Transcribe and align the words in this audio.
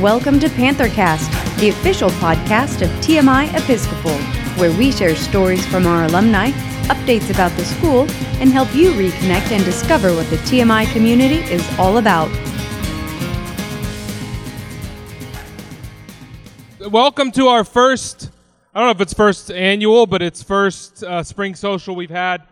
Welcome 0.00 0.40
to 0.40 0.48
Panthercast, 0.48 1.60
the 1.60 1.68
official 1.68 2.10
podcast 2.10 2.82
of 2.82 2.90
TMI 3.00 3.54
Episcopal, 3.54 4.18
where 4.58 4.76
we 4.76 4.90
share 4.90 5.14
stories 5.14 5.64
from 5.66 5.86
our 5.86 6.06
alumni, 6.06 6.50
updates 6.88 7.30
about 7.30 7.52
the 7.52 7.64
school, 7.64 8.00
and 8.40 8.50
help 8.50 8.74
you 8.74 8.90
reconnect 8.90 9.52
and 9.52 9.64
discover 9.64 10.12
what 10.12 10.28
the 10.30 10.36
TMI 10.38 10.92
community 10.92 11.36
is 11.44 11.64
all 11.78 11.98
about. 11.98 12.28
Welcome 16.90 17.30
to 17.30 17.46
our 17.46 17.62
first, 17.62 18.32
I 18.74 18.80
don't 18.80 18.88
know 18.88 18.92
if 18.96 19.00
it's 19.00 19.14
first 19.14 19.52
annual, 19.52 20.06
but 20.06 20.22
it's 20.22 20.42
first 20.42 21.04
uh, 21.04 21.22
spring 21.22 21.54
social 21.54 21.94
we've 21.94 22.10
had. 22.10 22.42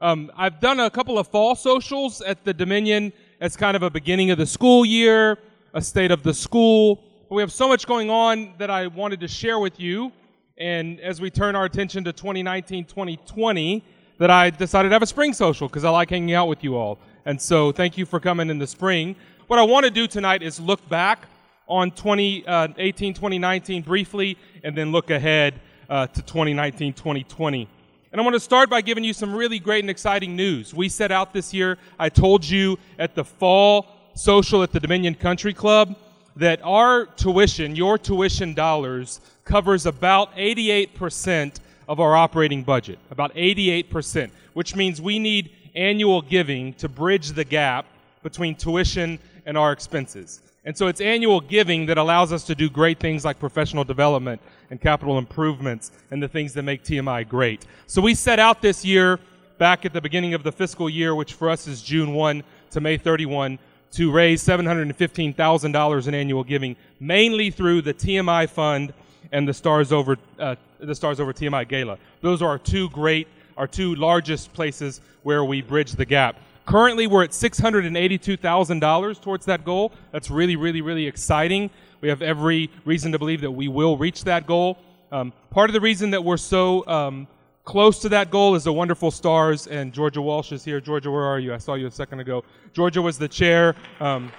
Um, 0.00 0.32
I've 0.36 0.58
done 0.58 0.80
a 0.80 0.90
couple 0.90 1.16
of 1.16 1.28
fall 1.28 1.54
socials 1.54 2.20
at 2.22 2.42
the 2.42 2.52
Dominion 2.52 3.12
as 3.40 3.56
kind 3.56 3.76
of 3.76 3.84
a 3.84 3.90
beginning 3.90 4.32
of 4.32 4.38
the 4.38 4.46
school 4.46 4.84
year 4.84 5.38
a 5.74 5.82
state 5.82 6.10
of 6.10 6.22
the 6.22 6.32
school. 6.32 7.04
We 7.30 7.42
have 7.42 7.52
so 7.52 7.68
much 7.68 7.86
going 7.86 8.10
on 8.10 8.54
that 8.58 8.70
I 8.70 8.86
wanted 8.86 9.20
to 9.20 9.28
share 9.28 9.58
with 9.58 9.78
you. 9.78 10.12
And 10.56 10.98
as 11.00 11.20
we 11.20 11.30
turn 11.30 11.54
our 11.54 11.64
attention 11.64 12.04
to 12.04 12.12
2019 12.12 12.84
2020, 12.86 13.84
that 14.18 14.30
I 14.30 14.50
decided 14.50 14.88
to 14.88 14.94
have 14.94 15.02
a 15.02 15.06
spring 15.06 15.32
social 15.32 15.68
because 15.68 15.84
I 15.84 15.90
like 15.90 16.10
hanging 16.10 16.34
out 16.34 16.48
with 16.48 16.64
you 16.64 16.76
all. 16.76 16.98
And 17.24 17.40
so 17.40 17.70
thank 17.70 17.96
you 17.96 18.06
for 18.06 18.18
coming 18.18 18.50
in 18.50 18.58
the 18.58 18.66
spring. 18.66 19.14
What 19.46 19.58
I 19.58 19.62
want 19.62 19.84
to 19.84 19.90
do 19.90 20.06
tonight 20.06 20.42
is 20.42 20.58
look 20.58 20.86
back 20.88 21.26
on 21.68 21.90
2018 21.90 22.46
uh, 22.46 23.14
2019 23.14 23.82
briefly 23.82 24.36
and 24.64 24.76
then 24.76 24.90
look 24.90 25.10
ahead 25.10 25.60
uh, 25.88 26.06
to 26.06 26.22
2019 26.22 26.94
2020. 26.94 27.68
And 28.10 28.20
I 28.20 28.24
want 28.24 28.34
to 28.34 28.40
start 28.40 28.70
by 28.70 28.80
giving 28.80 29.04
you 29.04 29.12
some 29.12 29.34
really 29.34 29.58
great 29.58 29.84
and 29.84 29.90
exciting 29.90 30.34
news. 30.34 30.72
We 30.72 30.88
set 30.88 31.12
out 31.12 31.34
this 31.34 31.52
year, 31.52 31.76
I 31.98 32.08
told 32.08 32.42
you 32.42 32.78
at 32.98 33.14
the 33.14 33.24
fall 33.24 33.97
social 34.18 34.64
at 34.64 34.72
the 34.72 34.80
Dominion 34.80 35.14
Country 35.14 35.54
Club 35.54 35.96
that 36.34 36.60
our 36.64 37.06
tuition, 37.06 37.76
your 37.76 37.96
tuition 37.96 38.52
dollars, 38.52 39.20
covers 39.44 39.86
about 39.86 40.34
88% 40.36 41.60
of 41.88 42.00
our 42.00 42.16
operating 42.16 42.64
budget. 42.64 42.98
About 43.10 43.32
88%, 43.34 44.30
which 44.54 44.74
means 44.74 45.00
we 45.00 45.20
need 45.20 45.50
annual 45.76 46.20
giving 46.20 46.74
to 46.74 46.88
bridge 46.88 47.28
the 47.28 47.44
gap 47.44 47.86
between 48.24 48.56
tuition 48.56 49.20
and 49.46 49.56
our 49.56 49.70
expenses. 49.70 50.40
And 50.64 50.76
so 50.76 50.88
it's 50.88 51.00
annual 51.00 51.40
giving 51.40 51.86
that 51.86 51.96
allows 51.96 52.32
us 52.32 52.42
to 52.44 52.56
do 52.56 52.68
great 52.68 52.98
things 52.98 53.24
like 53.24 53.38
professional 53.38 53.84
development 53.84 54.42
and 54.70 54.80
capital 54.80 55.18
improvements 55.18 55.92
and 56.10 56.20
the 56.20 56.28
things 56.28 56.52
that 56.54 56.64
make 56.64 56.82
TMI 56.82 57.26
great. 57.26 57.64
So 57.86 58.02
we 58.02 58.14
set 58.14 58.40
out 58.40 58.62
this 58.62 58.84
year 58.84 59.20
back 59.58 59.84
at 59.84 59.92
the 59.92 60.00
beginning 60.00 60.34
of 60.34 60.42
the 60.42 60.52
fiscal 60.52 60.90
year, 60.90 61.14
which 61.14 61.34
for 61.34 61.48
us 61.48 61.68
is 61.68 61.82
June 61.82 62.14
1 62.14 62.42
to 62.72 62.80
May 62.80 62.98
31, 62.98 63.58
to 63.92 64.10
raise 64.10 64.42
$715,000 64.44 66.08
in 66.08 66.14
annual 66.14 66.44
giving, 66.44 66.76
mainly 67.00 67.50
through 67.50 67.82
the 67.82 67.94
TMI 67.94 68.48
Fund 68.48 68.92
and 69.32 69.48
the 69.48 69.54
Stars 69.54 69.92
Over, 69.92 70.16
uh, 70.38 70.56
the 70.78 70.94
Stars 70.94 71.20
Over 71.20 71.32
TMI 71.32 71.66
Gala. 71.66 71.98
Those 72.20 72.42
are 72.42 72.48
our 72.48 72.58
two 72.58 72.88
great, 72.90 73.28
our 73.56 73.66
two 73.66 73.94
largest 73.94 74.52
places 74.52 75.00
where 75.22 75.44
we 75.44 75.62
bridge 75.62 75.92
the 75.92 76.04
gap. 76.04 76.36
Currently, 76.66 77.06
we're 77.06 77.24
at 77.24 77.30
$682,000 77.30 79.22
towards 79.22 79.46
that 79.46 79.64
goal. 79.64 79.92
That's 80.12 80.30
really, 80.30 80.56
really, 80.56 80.82
really 80.82 81.06
exciting. 81.06 81.70
We 82.00 82.08
have 82.10 82.20
every 82.20 82.70
reason 82.84 83.10
to 83.12 83.18
believe 83.18 83.40
that 83.40 83.50
we 83.50 83.68
will 83.68 83.96
reach 83.96 84.24
that 84.24 84.46
goal. 84.46 84.78
Um, 85.10 85.32
part 85.50 85.70
of 85.70 85.74
the 85.74 85.80
reason 85.80 86.10
that 86.10 86.22
we're 86.22 86.36
so 86.36 86.86
um, 86.86 87.26
Close 87.68 87.98
to 87.98 88.08
that 88.08 88.30
goal 88.30 88.54
is 88.54 88.64
the 88.64 88.72
wonderful 88.72 89.10
stars, 89.10 89.66
and 89.66 89.92
Georgia 89.92 90.22
Walsh 90.22 90.52
is 90.52 90.64
here. 90.64 90.80
Georgia, 90.80 91.10
where 91.10 91.24
are 91.24 91.38
you? 91.38 91.52
I 91.52 91.58
saw 91.58 91.74
you 91.74 91.86
a 91.86 91.90
second 91.90 92.18
ago. 92.18 92.42
Georgia 92.72 93.02
was 93.02 93.18
the 93.18 93.28
chair. 93.28 93.76
Um, 94.00 94.32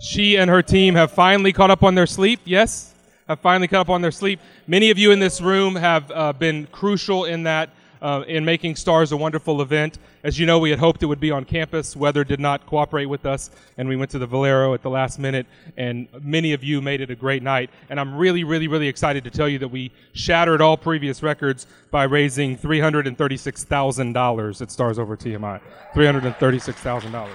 she 0.00 0.36
and 0.36 0.50
her 0.50 0.60
team 0.60 0.96
have 0.96 1.12
finally 1.12 1.52
caught 1.52 1.70
up 1.70 1.84
on 1.84 1.94
their 1.94 2.08
sleep. 2.08 2.40
Yes, 2.44 2.96
have 3.28 3.38
finally 3.38 3.68
caught 3.68 3.82
up 3.82 3.90
on 3.90 4.02
their 4.02 4.10
sleep. 4.10 4.40
Many 4.66 4.90
of 4.90 4.98
you 4.98 5.12
in 5.12 5.20
this 5.20 5.40
room 5.40 5.76
have 5.76 6.10
uh, 6.10 6.32
been 6.32 6.66
crucial 6.72 7.26
in 7.26 7.44
that 7.44 7.70
uh, 8.02 8.24
in 8.26 8.44
making 8.44 8.76
STARS 8.76 9.12
a 9.12 9.16
wonderful 9.16 9.62
event. 9.62 9.98
As 10.22 10.38
you 10.38 10.46
know, 10.46 10.58
we 10.58 10.70
had 10.70 10.78
hoped 10.78 11.02
it 11.02 11.06
would 11.06 11.20
be 11.20 11.30
on 11.30 11.44
campus. 11.44 11.96
Weather 11.96 12.24
did 12.24 12.40
not 12.40 12.66
cooperate 12.66 13.06
with 13.06 13.26
us, 13.26 13.50
and 13.76 13.88
we 13.88 13.96
went 13.96 14.10
to 14.12 14.18
the 14.18 14.26
Valero 14.26 14.74
at 14.74 14.82
the 14.82 14.90
last 14.90 15.18
minute, 15.18 15.46
and 15.76 16.08
many 16.20 16.52
of 16.52 16.64
you 16.64 16.80
made 16.80 17.00
it 17.00 17.10
a 17.10 17.14
great 17.14 17.42
night. 17.42 17.70
And 17.90 18.00
I'm 18.00 18.16
really, 18.16 18.44
really, 18.44 18.68
really 18.68 18.88
excited 18.88 19.24
to 19.24 19.30
tell 19.30 19.48
you 19.48 19.58
that 19.60 19.68
we 19.68 19.92
shattered 20.12 20.60
all 20.60 20.76
previous 20.76 21.22
records 21.22 21.66
by 21.90 22.04
raising 22.04 22.56
$336,000 22.56 24.62
at 24.62 24.70
Stars 24.70 24.98
Over 24.98 25.16
TMI. 25.16 25.60
$336,000. 25.94 27.28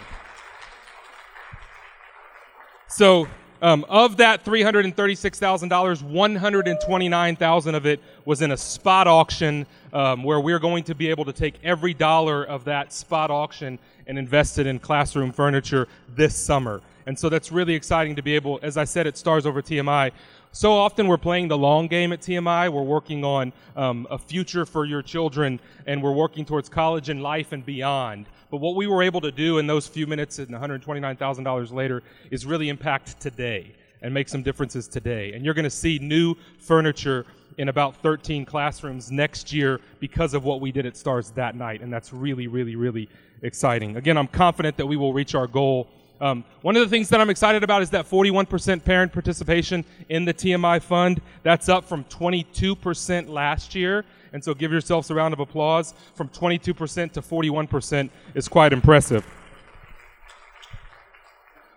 So 2.87 3.27
um, 3.63 3.85
of 3.87 4.17
that 4.17 4.43
$336,000, 4.43 5.69
$129,000 5.69 7.75
of 7.75 7.85
it 7.85 8.01
was 8.25 8.41
in 8.41 8.51
a 8.51 8.57
spot 8.57 9.07
auction 9.07 9.65
um, 9.93 10.23
where 10.23 10.41
we're 10.41 10.59
going 10.59 10.83
to 10.83 10.93
be 10.93 11.09
able 11.09 11.23
to 11.23 11.31
take 11.31 11.55
every 11.63 11.93
dollar 11.93 12.43
of 12.43 12.65
that 12.65 12.91
spot 12.91 13.31
auction 13.31 13.79
and 14.05 14.19
invest 14.19 14.59
it 14.59 14.67
in 14.67 14.79
classroom 14.79 15.31
furniture 15.31 15.87
this 16.09 16.35
summer. 16.35 16.81
And 17.05 17.17
so 17.17 17.29
that's 17.29 17.53
really 17.53 17.73
exciting 17.73 18.17
to 18.17 18.21
be 18.21 18.35
able, 18.35 18.59
as 18.61 18.75
I 18.75 18.83
said, 18.83 19.07
it 19.07 19.17
stars 19.17 19.45
over 19.45 19.61
TMI. 19.61 20.11
So 20.51 20.73
often 20.73 21.07
we're 21.07 21.17
playing 21.17 21.47
the 21.47 21.57
long 21.57 21.87
game 21.87 22.11
at 22.11 22.19
TMI. 22.19 22.69
We're 22.71 22.83
working 22.83 23.23
on 23.23 23.53
um, 23.77 24.07
a 24.11 24.17
future 24.17 24.65
for 24.65 24.83
your 24.85 25.01
children, 25.01 25.61
and 25.87 26.03
we're 26.03 26.11
working 26.11 26.43
towards 26.43 26.67
college 26.67 27.07
and 27.07 27.23
life 27.23 27.53
and 27.53 27.65
beyond. 27.65 28.25
But 28.53 28.61
what 28.61 28.75
we 28.75 28.85
were 28.85 29.01
able 29.01 29.19
to 29.21 29.31
do 29.31 29.57
in 29.57 29.65
those 29.65 29.87
few 29.87 30.05
minutes 30.05 30.37
and 30.37 30.49
$129,000 30.49 31.73
later 31.73 32.03
is 32.29 32.45
really 32.45 32.69
impact 32.69 33.19
today 33.19 33.73
and 34.03 34.13
make 34.13 34.29
some 34.29 34.43
differences 34.43 34.87
today. 34.87 35.33
And 35.33 35.43
you're 35.43 35.55
going 35.55 35.63
to 35.63 35.71
see 35.71 35.97
new 35.97 36.35
furniture 36.59 37.25
in 37.57 37.69
about 37.69 37.95
13 37.95 38.45
classrooms 38.45 39.09
next 39.11 39.51
year 39.51 39.81
because 39.99 40.35
of 40.35 40.43
what 40.43 40.61
we 40.61 40.71
did 40.71 40.85
at 40.85 40.95
STARS 40.95 41.31
that 41.31 41.55
night. 41.55 41.81
And 41.81 41.91
that's 41.91 42.13
really, 42.13 42.45
really, 42.45 42.75
really 42.75 43.09
exciting. 43.41 43.97
Again, 43.97 44.19
I'm 44.19 44.27
confident 44.27 44.77
that 44.77 44.85
we 44.85 44.97
will 44.97 45.13
reach 45.13 45.33
our 45.33 45.47
goal. 45.47 45.87
Um, 46.21 46.45
one 46.61 46.75
of 46.75 46.83
the 46.83 46.89
things 46.89 47.09
that 47.09 47.19
I'm 47.19 47.31
excited 47.31 47.63
about 47.63 47.81
is 47.81 47.89
that 47.89 48.07
41% 48.07 48.83
parent 48.85 49.11
participation 49.11 49.83
in 50.09 50.25
the 50.25 50.33
TMI 50.33 50.79
fund. 50.79 51.23
That's 51.41 51.69
up 51.69 51.85
from 51.85 52.03
22% 52.03 53.29
last 53.29 53.73
year. 53.73 54.05
And 54.33 54.43
so 54.43 54.53
give 54.53 54.71
yourselves 54.71 55.09
a 55.09 55.15
round 55.15 55.33
of 55.33 55.39
applause. 55.39 55.93
From 56.15 56.27
22% 56.29 57.11
to 57.13 57.21
41% 57.21 58.09
is 58.33 58.47
quite 58.47 58.73
impressive. 58.73 59.25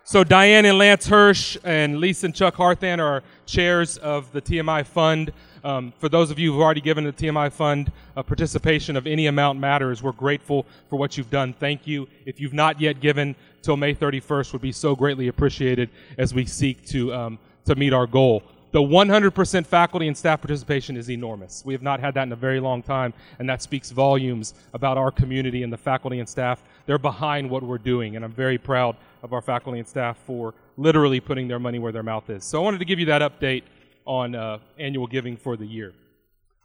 So 0.05 0.25
Diane 0.25 0.65
and 0.65 0.79
Lance 0.79 1.07
Hirsch 1.07 1.59
and 1.65 1.99
Lisa 1.99 2.27
and 2.27 2.35
Chuck 2.35 2.55
Harthan 2.55 3.01
are 3.01 3.23
chairs 3.45 3.99
of 3.99 4.31
the 4.33 4.41
TMI 4.41 4.87
Fund. 4.87 5.33
Um, 5.65 5.93
for 5.99 6.09
those 6.09 6.31
of 6.31 6.39
you 6.39 6.53
who've 6.53 6.63
already 6.63 6.81
given 6.81 7.03
the 7.03 7.13
TMI 7.13 7.53
Fund 7.53 7.91
a 8.15 8.23
participation 8.23 8.97
of 8.97 9.09
any 9.09 9.27
amount 9.27 9.59
matters, 9.59 10.05
we're 10.05 10.13
grateful 10.13 10.65
for 10.89 10.97
what 10.97 11.19
you've 11.19 11.31
done. 11.31 11.53
Thank 11.53 11.89
you. 11.89 12.09
If 12.25 12.41
you've 12.41 12.55
not 12.55 12.81
yet 12.81 13.01
given 13.01 13.35
till 13.63 13.77
May 13.77 13.97
31st, 13.97 14.53
would 14.53 14.63
be 14.63 14.71
so 14.71 14.95
greatly 14.95 15.27
appreciated 15.27 15.91
as 16.19 16.33
we 16.33 16.47
seek 16.47 16.87
to 16.87 17.13
um, 17.13 17.39
to 17.65 17.75
meet 17.75 17.93
our 17.93 18.07
goal 18.07 18.45
the 18.77 18.83
100% 18.83 19.65
faculty 19.65 20.07
and 20.07 20.15
staff 20.15 20.43
participation 20.43 20.99
is 20.99 21.11
enormous. 21.11 21.63
We 21.65 21.73
have 21.73 21.81
not 21.81 21.99
had 21.99 22.13
that 22.13 22.25
in 22.25 22.33
a 22.33 22.37
very 22.37 22.61
long 22.61 22.83
time, 22.83 23.15
and 23.39 23.49
that 23.49 23.63
speaks 23.63 23.91
volumes 23.91 24.53
about 24.75 24.99
our 24.99 25.11
community 25.11 25.63
and 25.63 25.73
the 25.73 25.79
faculty 25.79 26.19
and 26.19 26.29
staff. 26.29 26.63
They're 26.85 26.99
behind 26.99 27.49
what 27.49 27.63
we're 27.63 27.79
doing, 27.79 28.17
and 28.17 28.23
I'm 28.23 28.33
very 28.33 28.59
proud 28.59 28.97
of 29.23 29.33
our 29.33 29.41
faculty 29.41 29.79
and 29.79 29.89
staff 29.89 30.19
for 30.27 30.53
literally 30.77 31.21
putting 31.21 31.49
their 31.49 31.59
money 31.59 31.79
where 31.79 31.91
their 31.91 32.03
mouth 32.03 32.29
is. 32.29 32.45
So 32.45 32.61
I 32.61 32.65
wanted 32.65 32.77
to 32.81 32.85
give 32.85 32.99
you 32.99 33.07
that 33.07 33.23
update 33.23 33.63
on 34.05 34.35
uh, 34.35 34.59
annual 34.79 35.07
giving 35.07 35.39
for 35.39 35.57
the 35.57 35.65
year. 35.65 35.95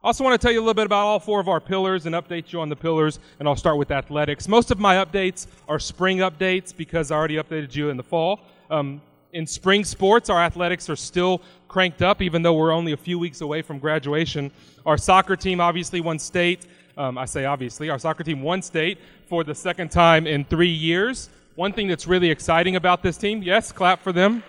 I 0.03 0.07
also 0.07 0.25
want 0.25 0.33
to 0.33 0.45
tell 0.45 0.51
you 0.51 0.59
a 0.59 0.65
little 0.65 0.73
bit 0.73 0.87
about 0.87 1.05
all 1.05 1.19
four 1.21 1.39
of 1.39 1.47
our 1.47 1.61
pillars 1.61 2.07
and 2.07 2.13
update 2.13 2.51
you 2.51 2.59
on 2.59 2.67
the 2.67 2.75
pillars, 2.75 3.19
and 3.39 3.47
I'll 3.47 3.55
start 3.55 3.77
with 3.77 3.89
athletics. 3.89 4.49
Most 4.49 4.69
of 4.69 4.79
my 4.79 4.95
updates 4.95 5.47
are 5.69 5.79
spring 5.79 6.17
updates 6.17 6.75
because 6.75 7.09
I 7.09 7.15
already 7.15 7.35
updated 7.35 7.73
you 7.73 7.89
in 7.89 7.95
the 7.95 8.03
fall. 8.03 8.41
Um, 8.69 9.01
in 9.33 9.47
spring 9.47 9.83
sports, 9.83 10.29
our 10.29 10.41
athletics 10.41 10.89
are 10.89 10.95
still 10.95 11.41
cranked 11.67 12.01
up, 12.01 12.21
even 12.21 12.41
though 12.41 12.53
we're 12.53 12.71
only 12.71 12.91
a 12.91 12.97
few 12.97 13.17
weeks 13.17 13.41
away 13.41 13.61
from 13.61 13.79
graduation. 13.79 14.51
Our 14.85 14.97
soccer 14.97 15.35
team 15.35 15.61
obviously 15.61 16.01
won 16.01 16.19
state. 16.19 16.67
Um, 16.97 17.17
I 17.17 17.25
say 17.25 17.45
obviously, 17.45 17.89
our 17.89 17.97
soccer 17.97 18.23
team 18.23 18.41
won 18.41 18.61
state 18.61 18.97
for 19.27 19.43
the 19.43 19.55
second 19.55 19.89
time 19.89 20.27
in 20.27 20.43
three 20.43 20.69
years. 20.71 21.29
One 21.55 21.73
thing 21.73 21.87
that's 21.87 22.07
really 22.07 22.29
exciting 22.29 22.75
about 22.75 23.01
this 23.03 23.17
team, 23.17 23.41
yes, 23.41 23.71
clap 23.71 24.01
for 24.01 24.11
them. 24.11 24.43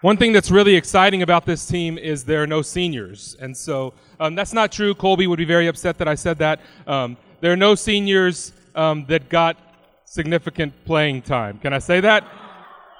One 0.00 0.16
thing 0.16 0.32
that's 0.32 0.50
really 0.50 0.74
exciting 0.74 1.22
about 1.22 1.46
this 1.46 1.64
team 1.64 1.96
is 1.96 2.24
there 2.24 2.42
are 2.42 2.46
no 2.46 2.60
seniors. 2.60 3.36
And 3.38 3.56
so 3.56 3.94
um, 4.18 4.34
that's 4.34 4.52
not 4.52 4.72
true. 4.72 4.96
Colby 4.96 5.28
would 5.28 5.36
be 5.36 5.44
very 5.44 5.68
upset 5.68 5.96
that 5.98 6.08
I 6.08 6.16
said 6.16 6.38
that. 6.38 6.60
Um, 6.88 7.16
there 7.40 7.52
are 7.52 7.56
no 7.56 7.76
seniors 7.76 8.52
um, 8.74 9.06
that 9.06 9.28
got 9.28 9.56
significant 10.12 10.74
playing 10.84 11.22
time. 11.22 11.58
Can 11.58 11.72
I 11.72 11.78
say 11.78 11.98
that? 12.00 12.22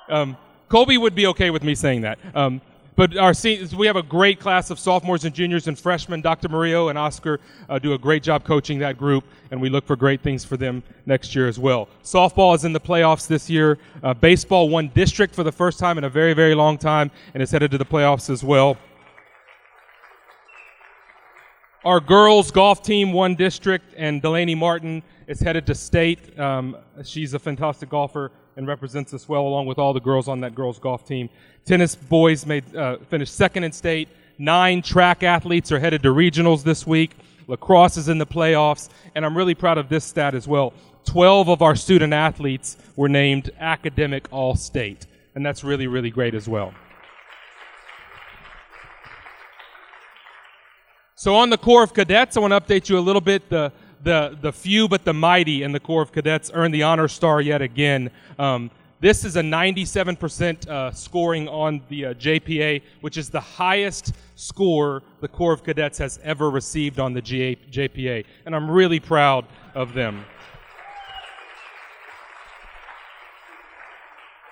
Um, 0.08 0.34
Colby 0.70 0.96
would 0.96 1.14
be 1.14 1.26
okay 1.26 1.50
with 1.50 1.62
me 1.62 1.74
saying 1.74 2.00
that. 2.00 2.18
Um, 2.34 2.62
but 2.96 3.18
our 3.18 3.34
seniors, 3.34 3.76
we 3.76 3.86
have 3.86 3.96
a 3.96 4.02
great 4.02 4.40
class 4.40 4.70
of 4.70 4.78
sophomores 4.78 5.26
and 5.26 5.34
juniors 5.34 5.68
and 5.68 5.78
freshmen. 5.78 6.22
Dr. 6.22 6.48
Murillo 6.48 6.88
and 6.88 6.96
Oscar 6.96 7.38
uh, 7.68 7.78
do 7.78 7.92
a 7.92 7.98
great 7.98 8.22
job 8.22 8.44
coaching 8.44 8.78
that 8.78 8.96
group, 8.96 9.24
and 9.50 9.60
we 9.60 9.68
look 9.68 9.86
for 9.86 9.94
great 9.94 10.22
things 10.22 10.42
for 10.42 10.56
them 10.56 10.82
next 11.04 11.34
year 11.34 11.48
as 11.48 11.58
well. 11.58 11.86
Softball 12.02 12.54
is 12.54 12.64
in 12.64 12.72
the 12.72 12.80
playoffs 12.80 13.26
this 13.26 13.50
year. 13.50 13.76
Uh, 14.02 14.14
baseball 14.14 14.70
won 14.70 14.88
district 14.94 15.34
for 15.34 15.42
the 15.42 15.52
first 15.52 15.78
time 15.78 15.98
in 15.98 16.04
a 16.04 16.10
very, 16.10 16.32
very 16.32 16.54
long 16.54 16.78
time 16.78 17.10
and 17.34 17.42
is 17.42 17.50
headed 17.50 17.70
to 17.72 17.78
the 17.78 17.84
playoffs 17.84 18.30
as 18.30 18.42
well. 18.42 18.78
Our 21.84 22.00
girls 22.00 22.50
golf 22.50 22.82
team 22.82 23.12
won 23.12 23.34
district, 23.34 23.92
and 23.98 24.22
Delaney 24.22 24.54
Martin 24.54 25.02
is 25.26 25.40
headed 25.40 25.66
to 25.66 25.74
state. 25.74 26.38
Um, 26.38 26.76
she's 27.04 27.34
a 27.34 27.38
fantastic 27.38 27.88
golfer 27.88 28.32
and 28.56 28.66
represents 28.66 29.14
us 29.14 29.28
well 29.28 29.42
along 29.42 29.66
with 29.66 29.78
all 29.78 29.92
the 29.92 30.00
girls 30.00 30.28
on 30.28 30.40
that 30.40 30.54
girls 30.54 30.78
golf 30.78 31.06
team. 31.06 31.28
Tennis 31.64 31.94
boys 31.94 32.44
made 32.46 32.74
uh, 32.74 32.98
finished 33.08 33.34
second 33.34 33.64
in 33.64 33.72
state. 33.72 34.08
Nine 34.38 34.82
track 34.82 35.22
athletes 35.22 35.70
are 35.72 35.78
headed 35.78 36.02
to 36.02 36.10
regionals 36.10 36.62
this 36.62 36.86
week. 36.86 37.12
Lacrosse 37.46 37.96
is 37.96 38.08
in 38.08 38.18
the 38.18 38.26
playoffs, 38.26 38.88
and 39.14 39.24
I'm 39.24 39.36
really 39.36 39.54
proud 39.54 39.78
of 39.78 39.88
this 39.88 40.04
stat 40.04 40.34
as 40.34 40.46
well. 40.46 40.72
12 41.04 41.48
of 41.48 41.62
our 41.62 41.74
student 41.74 42.12
athletes 42.12 42.76
were 42.96 43.08
named 43.08 43.50
academic 43.58 44.28
all 44.30 44.54
state, 44.54 45.06
and 45.34 45.44
that's 45.44 45.64
really, 45.64 45.86
really 45.86 46.10
great 46.10 46.34
as 46.34 46.48
well. 46.48 46.72
So, 51.14 51.36
on 51.36 51.50
the 51.50 51.58
Corps 51.58 51.84
of 51.84 51.94
Cadets, 51.94 52.36
I 52.36 52.40
want 52.40 52.52
to 52.52 52.60
update 52.60 52.88
you 52.88 52.98
a 52.98 53.00
little 53.00 53.20
bit. 53.20 53.48
The 53.48 53.72
the, 54.02 54.36
the 54.40 54.52
few 54.52 54.88
but 54.88 55.04
the 55.04 55.12
mighty 55.12 55.62
in 55.62 55.72
the 55.72 55.80
Corps 55.80 56.02
of 56.02 56.12
Cadets 56.12 56.50
earned 56.54 56.74
the 56.74 56.82
Honor 56.82 57.08
Star 57.08 57.40
yet 57.40 57.62
again. 57.62 58.10
Um, 58.38 58.70
this 59.00 59.24
is 59.24 59.34
a 59.34 59.40
97% 59.40 60.68
uh, 60.68 60.92
scoring 60.92 61.48
on 61.48 61.82
the 61.88 62.06
uh, 62.06 62.14
JPA, 62.14 62.82
which 63.00 63.16
is 63.16 63.30
the 63.30 63.40
highest 63.40 64.14
score 64.36 65.02
the 65.20 65.26
Corps 65.26 65.52
of 65.52 65.64
Cadets 65.64 65.98
has 65.98 66.20
ever 66.22 66.50
received 66.50 67.00
on 67.00 67.12
the 67.12 67.20
GA- 67.20 67.56
JPA. 67.70 68.24
And 68.46 68.54
I'm 68.54 68.70
really 68.70 69.00
proud 69.00 69.44
of 69.74 69.92
them. 69.92 70.24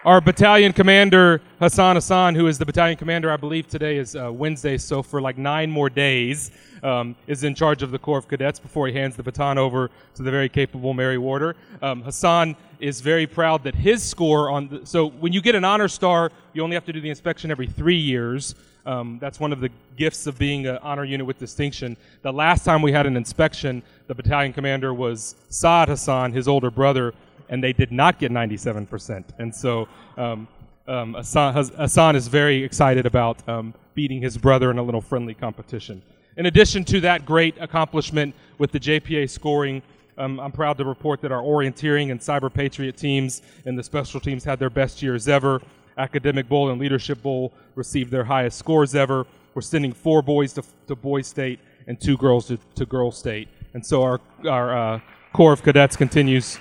Our 0.03 0.23
battalion 0.23 0.73
commander, 0.73 1.43
Hassan 1.59 1.97
Hassan, 1.97 2.35
who 2.35 2.47
is 2.47 2.57
the 2.57 2.65
battalion 2.65 2.97
commander, 2.97 3.31
I 3.31 3.37
believe 3.37 3.69
today 3.69 3.99
is 3.99 4.17
uh, 4.17 4.33
Wednesday, 4.33 4.79
so 4.79 5.03
for 5.03 5.21
like 5.21 5.37
nine 5.37 5.71
more 5.71 5.91
days, 5.91 6.53
um, 6.83 7.15
is 7.27 7.45
in 7.45 7.55
charge 7.55 7.83
of 7.83 7.91
the 7.91 7.99
Corps 7.99 8.17
of 8.17 8.27
Cadets 8.27 8.59
before 8.59 8.87
he 8.87 8.95
hands 8.95 9.15
the 9.15 9.23
baton 9.23 9.59
over 9.59 9.91
to 10.15 10.23
the 10.23 10.31
very 10.31 10.49
capable 10.49 10.95
Mary 10.95 11.19
Warder. 11.19 11.55
Um, 11.83 12.01
Hassan 12.01 12.57
is 12.79 13.03
very 13.03 13.27
proud 13.27 13.63
that 13.65 13.75
his 13.75 14.03
score 14.03 14.49
on 14.49 14.69
the, 14.69 14.87
so 14.87 15.11
when 15.11 15.35
you 15.35 15.43
get 15.43 15.55
an 15.55 15.67
honor 15.67 15.87
star, 15.87 16.33
you 16.55 16.63
only 16.63 16.77
have 16.77 16.87
to 16.87 16.95
do 16.95 17.03
the 17.03 17.11
inspection 17.11 17.51
every 17.51 17.67
three 17.67 17.99
years. 17.99 18.55
Um, 18.87 19.19
that's 19.21 19.39
one 19.39 19.53
of 19.53 19.61
the 19.61 19.69
gifts 19.99 20.27
of 20.27 20.39
being 20.39 20.67
an 20.67 20.79
honor 20.79 21.05
unit 21.05 21.27
with 21.27 21.39
distinction. 21.39 21.95
The 22.23 22.33
last 22.33 22.65
time 22.65 22.81
we 22.81 22.91
had 22.91 23.05
an 23.05 23.19
inspection, 23.19 23.83
the 24.07 24.15
battalion 24.15 24.55
commander 24.55 24.95
was 24.95 25.35
Saad 25.51 25.91
Hassan, 25.91 26.33
his 26.33 26.49
older 26.49 26.71
brother, 26.71 27.13
and 27.51 27.63
they 27.63 27.73
did 27.75 27.93
not 27.93 28.19
get 28.19 28.33
97%. 28.33 29.25
And 29.39 29.55
so 29.55 29.89
um, 30.17 30.49
um, 30.89 31.15
is 31.17 32.29
very 32.29 32.65
excited 32.65 33.05
about 33.05 33.47
um, 33.49 33.75
beating 33.95 34.23
his 34.23 34.39
brother 34.39 34.71
in 34.71 34.79
a 34.79 34.83
little 34.83 35.01
friendly 35.01 35.35
competition. 35.35 36.01
In 36.37 36.47
addition 36.47 36.85
to 36.85 37.01
that 37.01 37.27
great 37.27 37.57
accomplishment 37.61 38.35
with 38.59 38.73
the 38.73 38.81
JPA 38.81 39.29
scoring, 39.29 39.83
um, 40.17 40.39
I'm 40.39 40.53
proud 40.53 40.79
to 40.79 40.85
report 40.85 41.21
that 41.23 41.33
our 41.33 41.43
orienteering 41.43 42.11
and 42.11 42.21
cyber 42.21 42.53
patriot 42.53 42.97
teams 42.97 43.43
and 43.67 43.79
the 43.79 43.83
special 43.83 44.21
teams 44.21 44.45
had 44.45 44.59
their 44.59 44.71
best 44.71 45.03
years 45.03 45.29
ever. 45.29 45.61
Academic 45.99 46.49
Bowl 46.49 46.71
and 46.71 46.81
Leadership 46.81 47.21
Bowl 47.23 47.53
received 47.75 48.11
their 48.11 48.25
highest 48.25 48.59
scores 48.59 48.95
ever. 48.95 49.27
We're 49.55 49.63
sending 49.63 49.93
four 49.93 50.23
boys 50.23 50.53
to, 50.55 50.63
to 50.87 50.95
boys 50.95 51.27
state 51.27 51.59
and 51.87 52.01
two 52.01 52.17
girls 52.17 52.47
to, 52.49 52.59
to 52.77 52.87
girls 52.87 53.19
state. 53.19 53.49
And 53.75 53.85
so 53.85 54.03
our, 54.03 54.21
our 54.49 54.95
uh, 54.95 55.01
Corps 55.33 55.53
of 55.53 55.63
Cadets 55.63 55.97
continues 55.97 56.59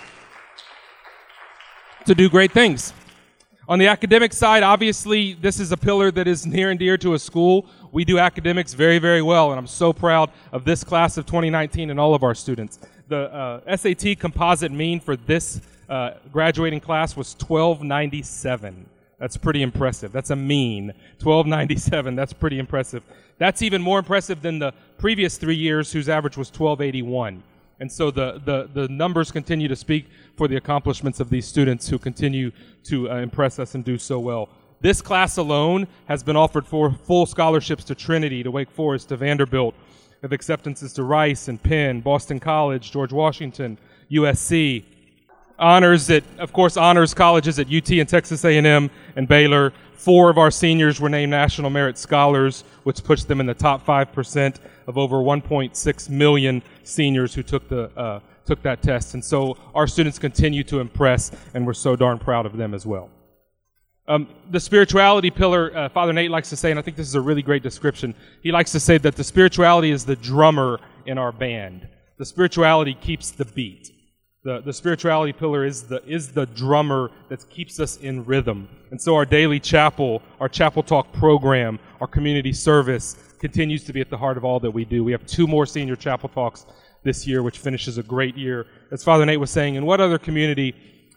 to 2.05 2.15
do 2.15 2.29
great 2.29 2.51
things. 2.51 2.93
On 3.67 3.77
the 3.77 3.87
academic 3.87 4.33
side, 4.33 4.63
obviously, 4.63 5.33
this 5.33 5.59
is 5.59 5.71
a 5.71 5.77
pillar 5.77 6.09
that 6.11 6.27
is 6.27 6.45
near 6.47 6.71
and 6.71 6.79
dear 6.79 6.97
to 6.97 7.13
a 7.13 7.19
school. 7.19 7.67
We 7.91 8.03
do 8.03 8.17
academics 8.17 8.73
very, 8.73 8.97
very 8.97 9.21
well, 9.21 9.51
and 9.51 9.59
I'm 9.59 9.67
so 9.67 9.93
proud 9.93 10.31
of 10.51 10.65
this 10.65 10.83
class 10.83 11.17
of 11.17 11.27
2019 11.27 11.91
and 11.91 11.99
all 11.99 12.15
of 12.15 12.23
our 12.23 12.33
students. 12.33 12.79
The 13.09 13.31
uh, 13.31 13.75
SAT 13.75 14.17
composite 14.19 14.71
mean 14.71 14.99
for 14.99 15.15
this 15.15 15.61
uh, 15.87 16.11
graduating 16.31 16.79
class 16.79 17.15
was 17.15 17.33
1297. 17.33 18.89
That's 19.19 19.37
pretty 19.37 19.61
impressive. 19.61 20.11
That's 20.11 20.29
a 20.31 20.35
mean. 20.35 20.87
1297. 21.21 22.15
That's 22.15 22.33
pretty 22.33 22.57
impressive. 22.57 23.03
That's 23.37 23.61
even 23.61 23.81
more 23.81 23.99
impressive 23.99 24.41
than 24.41 24.59
the 24.59 24.73
previous 24.97 25.37
three 25.37 25.55
years, 25.55 25.91
whose 25.91 26.09
average 26.09 26.37
was 26.37 26.47
1281. 26.47 27.43
And 27.79 27.91
so 27.91 28.11
the, 28.11 28.41
the, 28.43 28.69
the 28.73 28.87
numbers 28.89 29.31
continue 29.31 29.67
to 29.67 29.75
speak 29.75 30.07
for 30.39 30.47
the 30.47 30.55
accomplishments 30.55 31.19
of 31.19 31.29
these 31.29 31.45
students 31.45 31.89
who 31.89 31.99
continue 31.99 32.49
to 32.81 33.11
uh, 33.11 33.17
impress 33.17 33.59
us 33.59 33.75
and 33.75 33.83
do 33.83 33.97
so 33.97 34.17
well. 34.17 34.47
This 34.79 35.01
class 35.01 35.35
alone 35.35 35.85
has 36.05 36.23
been 36.23 36.37
offered 36.37 36.65
for 36.65 36.93
full 36.93 37.25
scholarships 37.25 37.83
to 37.83 37.93
Trinity, 37.93 38.41
to 38.43 38.49
Wake 38.49 38.71
Forest, 38.71 39.09
to 39.09 39.17
Vanderbilt, 39.17 39.75
of 40.23 40.31
acceptances 40.31 40.93
to 40.93 41.03
Rice 41.03 41.49
and 41.49 41.61
Penn, 41.61 41.99
Boston 41.99 42.39
College, 42.39 42.89
George 42.89 43.11
Washington, 43.11 43.77
USC. 44.09 44.85
Honors 45.59 46.09
at, 46.09 46.23
of 46.37 46.53
course, 46.53 46.77
honors 46.77 47.13
colleges 47.13 47.59
at 47.59 47.67
UT 47.67 47.89
and 47.91 48.07
Texas 48.07 48.45
A&M 48.45 48.89
and 49.17 49.27
Baylor. 49.27 49.73
Four 49.95 50.29
of 50.29 50.37
our 50.37 50.51
seniors 50.51 51.01
were 51.01 51.09
named 51.09 51.31
National 51.31 51.69
Merit 51.69 51.97
Scholars, 51.97 52.63
which 52.83 53.03
puts 53.03 53.25
them 53.25 53.41
in 53.41 53.45
the 53.45 53.53
top 53.53 53.85
5% 53.85 54.55
of 54.87 54.97
over 54.97 55.17
1.6 55.17 56.09
million 56.09 56.63
seniors 56.85 57.33
who 57.33 57.43
took, 57.43 57.67
the, 57.67 57.91
uh, 57.99 58.21
took 58.49 58.63
that 58.63 58.81
test. 58.81 59.13
And 59.13 59.23
so 59.23 59.55
our 59.75 59.85
students 59.85 60.17
continue 60.17 60.63
to 60.63 60.79
impress, 60.79 61.31
and 61.53 61.67
we're 61.67 61.81
so 61.87 61.95
darn 61.95 62.17
proud 62.17 62.45
of 62.47 62.57
them 62.57 62.73
as 62.73 62.83
well. 62.83 63.07
Um, 64.07 64.27
the 64.49 64.59
spirituality 64.59 65.29
pillar, 65.29 65.63
uh, 65.77 65.87
Father 65.89 66.13
Nate 66.13 66.31
likes 66.31 66.49
to 66.49 66.55
say, 66.55 66.71
and 66.71 66.79
I 66.79 66.81
think 66.81 66.97
this 66.97 67.07
is 67.07 67.13
a 67.13 67.21
really 67.21 67.43
great 67.43 67.61
description, 67.61 68.15
he 68.41 68.51
likes 68.51 68.71
to 68.71 68.79
say 68.79 68.97
that 68.97 69.15
the 69.15 69.23
spirituality 69.23 69.91
is 69.91 70.03
the 70.03 70.15
drummer 70.15 70.79
in 71.05 71.19
our 71.19 71.31
band. 71.31 71.87
The 72.17 72.25
spirituality 72.25 72.95
keeps 72.95 73.29
the 73.29 73.45
beat. 73.45 73.91
The, 74.43 74.61
the 74.61 74.73
spirituality 74.73 75.33
pillar 75.33 75.63
is 75.63 75.83
the, 75.83 76.03
is 76.07 76.31
the 76.31 76.47
drummer 76.47 77.11
that 77.29 77.47
keeps 77.51 77.79
us 77.79 77.97
in 77.97 78.25
rhythm. 78.25 78.67
And 78.89 78.99
so 78.99 79.13
our 79.13 79.25
daily 79.25 79.59
chapel, 79.59 80.23
our 80.39 80.49
chapel 80.49 80.81
talk 80.81 81.13
program, 81.13 81.77
our 82.01 82.07
community 82.07 82.53
service 82.53 83.15
continues 83.39 83.83
to 83.83 83.93
be 83.93 84.01
at 84.01 84.09
the 84.09 84.17
heart 84.17 84.37
of 84.37 84.43
all 84.43 84.59
that 84.61 84.71
we 84.71 84.85
do. 84.85 85.03
We 85.03 85.11
have 85.11 85.25
two 85.27 85.45
more 85.45 85.67
senior 85.67 85.95
chapel 85.95 86.29
talks 86.29 86.65
this 87.03 87.27
year, 87.27 87.43
which 87.43 87.57
finishes 87.57 87.97
a 87.97 88.03
great 88.03 88.37
year. 88.37 88.65
As 88.91 89.03
Father 89.03 89.25
Nate 89.25 89.39
was 89.39 89.51
saying, 89.51 89.75
in 89.75 89.85
what 89.85 90.01
other 90.01 90.17
community 90.17 90.75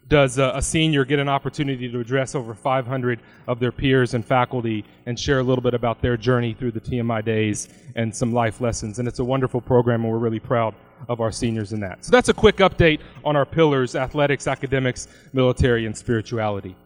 does 0.09 0.39
a, 0.39 0.53
a, 0.55 0.63
senior 0.63 1.05
get 1.05 1.19
an 1.19 1.29
opportunity 1.29 1.91
to 1.91 2.01
address 2.01 2.35
over 2.35 2.55
500 2.55 3.21
of 3.47 3.61
their 3.61 3.73
peers 3.73 4.15
and 4.15 4.25
faculty 4.25 4.85
and 5.07 5.19
share 5.19 5.39
a 5.39 5.43
little 5.43 5.63
bit 5.63 5.75
about 5.75 6.03
their 6.03 6.17
journey 6.17 6.55
through 6.55 6.73
the 6.73 6.81
TMI 6.81 7.25
days 7.25 7.69
and 7.95 8.15
some 8.15 8.33
life 8.33 8.61
lessons. 8.61 8.99
And 8.99 9.09
it's 9.09 9.21
a 9.21 9.25
wonderful 9.25 9.61
program, 9.61 10.03
and 10.03 10.13
we're 10.13 10.19
really 10.19 10.41
proud 10.41 10.75
of 11.09 11.21
our 11.21 11.33
seniors 11.33 11.73
in 11.73 11.81
that. 11.81 12.05
So 12.05 12.11
that's 12.11 12.29
a 12.29 12.35
quick 12.35 12.57
update 12.59 13.01
on 13.25 13.37
our 13.37 13.47
pillars 13.47 13.95
athletics, 13.95 14.47
academics, 14.47 15.09
military, 15.33 15.87
and 15.87 15.97
spirituality. 15.97 16.77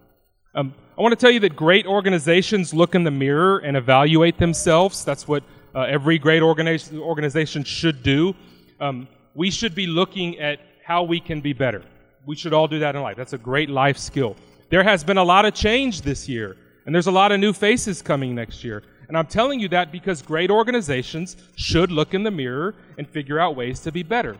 Um, 0.55 0.73
I 0.97 1.03
want 1.03 1.13
to 1.13 1.17
tell 1.17 1.31
you 1.31 1.41
that 1.41 1.55
great 1.55 1.87
organizations 1.87 2.73
look 2.73 2.95
in 2.95 3.05
the 3.05 3.11
mirror 3.11 3.59
and 3.59 3.77
evaluate 3.77 4.39
themselves. 4.39 5.05
That's 5.05 5.29
what 5.29 5.43
uh, 5.75 5.81
every 5.83 6.19
great 6.19 6.43
organization, 6.43 6.99
organization 6.99 7.65
should 7.65 8.03
do. 8.03 8.35
Um, 8.81 9.09
we 9.35 9.51
should 9.51 9.75
be 9.75 9.87
looking 9.87 10.39
at 10.39 10.61
how 10.85 11.03
we 11.03 11.21
can 11.21 11.41
be 11.41 11.53
better 11.53 11.83
we 12.27 12.35
should 12.35 12.53
all 12.53 12.69
do 12.69 12.81
that 12.81 12.97
in 12.97 13.03
life. 13.03 13.17
That's 13.17 13.33
a 13.33 13.39
great 13.39 13.71
life 13.71 13.97
skill. 13.97 14.37
There 14.69 14.83
has 14.83 15.05
been 15.05 15.17
a 15.17 15.25
lot 15.25 15.45
of 15.45 15.55
change 15.55 16.03
this 16.03 16.29
year, 16.29 16.57
and 16.85 16.95
there's 16.95 17.07
a 17.07 17.13
lot 17.13 17.31
of 17.33 17.39
new 17.39 17.53
faces 17.53 18.03
coming 18.03 18.35
next 18.35 18.65
year. 18.65 18.83
And 19.09 19.17
I'm 19.17 19.27
telling 19.27 19.61
you 19.61 19.69
that 19.69 19.93
because 19.93 20.21
great 20.21 20.51
organizations 20.51 21.37
should 21.55 21.93
look 21.93 22.13
in 22.13 22.25
the 22.25 22.31
mirror 22.33 22.75
and 22.99 23.09
figure 23.09 23.39
out 23.39 23.55
ways 23.55 23.79
to 23.81 23.93
be 23.93 24.03
better. 24.03 24.37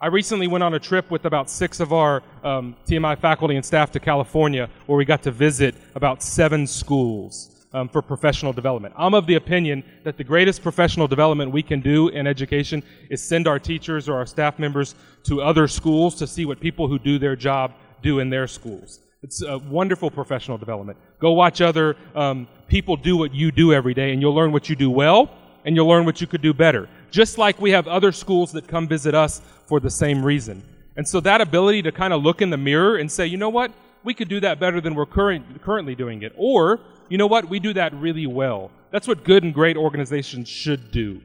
I 0.00 0.06
recently 0.06 0.48
went 0.48 0.64
on 0.64 0.74
a 0.74 0.80
trip 0.80 1.10
with 1.10 1.26
about 1.26 1.50
six 1.50 1.78
of 1.78 1.92
our 1.92 2.22
um, 2.42 2.74
TMI 2.88 3.18
faculty 3.18 3.54
and 3.54 3.64
staff 3.64 3.92
to 3.92 4.00
California 4.00 4.68
where 4.86 4.96
we 4.96 5.04
got 5.04 5.22
to 5.24 5.30
visit 5.30 5.74
about 5.94 6.22
seven 6.22 6.66
schools 6.66 7.61
um, 7.74 7.88
for 7.88 8.02
professional 8.02 8.52
development. 8.52 8.94
I'm 8.96 9.14
of 9.14 9.26
the 9.26 9.36
opinion 9.36 9.82
that 10.04 10.16
the 10.16 10.24
greatest 10.24 10.62
professional 10.62 11.08
development 11.08 11.50
we 11.50 11.62
can 11.62 11.80
do 11.80 12.08
in 12.08 12.26
education 12.26 12.82
is 13.10 13.22
send 13.22 13.48
our 13.48 13.58
teachers 13.58 14.08
or 14.08 14.16
our 14.16 14.26
staff 14.26 14.58
members 14.58 14.94
to 15.24 15.42
other 15.42 15.68
schools 15.68 16.14
to 16.16 16.26
see 16.26 16.44
what 16.44 16.60
people 16.60 16.88
who 16.88 16.98
do 16.98 17.18
their 17.18 17.36
job 17.36 17.72
do 18.02 18.18
in 18.18 18.30
their 18.30 18.46
schools. 18.46 19.00
It's 19.22 19.42
a 19.42 19.58
wonderful 19.58 20.10
professional 20.10 20.58
development. 20.58 20.98
Go 21.20 21.32
watch 21.32 21.60
other 21.60 21.96
um, 22.14 22.48
people 22.66 22.96
do 22.96 23.16
what 23.16 23.32
you 23.32 23.52
do 23.52 23.72
every 23.72 23.94
day, 23.94 24.12
and 24.12 24.20
you'll 24.20 24.34
learn 24.34 24.50
what 24.50 24.68
you 24.68 24.74
do 24.74 24.90
well, 24.90 25.30
and 25.64 25.76
you'll 25.76 25.86
learn 25.86 26.04
what 26.04 26.20
you 26.20 26.26
could 26.26 26.42
do 26.42 26.52
better. 26.52 26.88
Just 27.12 27.38
like 27.38 27.60
we 27.60 27.70
have 27.70 27.86
other 27.86 28.10
schools 28.10 28.50
that 28.52 28.66
come 28.66 28.88
visit 28.88 29.14
us 29.14 29.40
for 29.66 29.78
the 29.78 29.90
same 29.90 30.24
reason. 30.24 30.62
And 30.96 31.06
so 31.06 31.20
that 31.20 31.40
ability 31.40 31.82
to 31.82 31.92
kind 31.92 32.12
of 32.12 32.22
look 32.22 32.42
in 32.42 32.50
the 32.50 32.56
mirror 32.56 32.96
and 32.96 33.10
say, 33.10 33.26
you 33.26 33.36
know 33.36 33.48
what, 33.48 33.72
we 34.04 34.12
could 34.12 34.28
do 34.28 34.40
that 34.40 34.58
better 34.58 34.80
than 34.80 34.94
we're 34.94 35.06
current, 35.06 35.62
currently 35.62 35.94
doing 35.94 36.22
it. 36.22 36.32
Or 36.36 36.80
You 37.12 37.18
know 37.18 37.26
what? 37.26 37.50
We 37.50 37.60
do 37.60 37.74
that 37.74 37.92
really 37.92 38.26
well. 38.26 38.70
That's 38.90 39.06
what 39.06 39.22
good 39.22 39.44
and 39.44 39.52
great 39.52 39.76
organizations 39.76 40.48
should 40.48 40.90
do. 40.90 41.20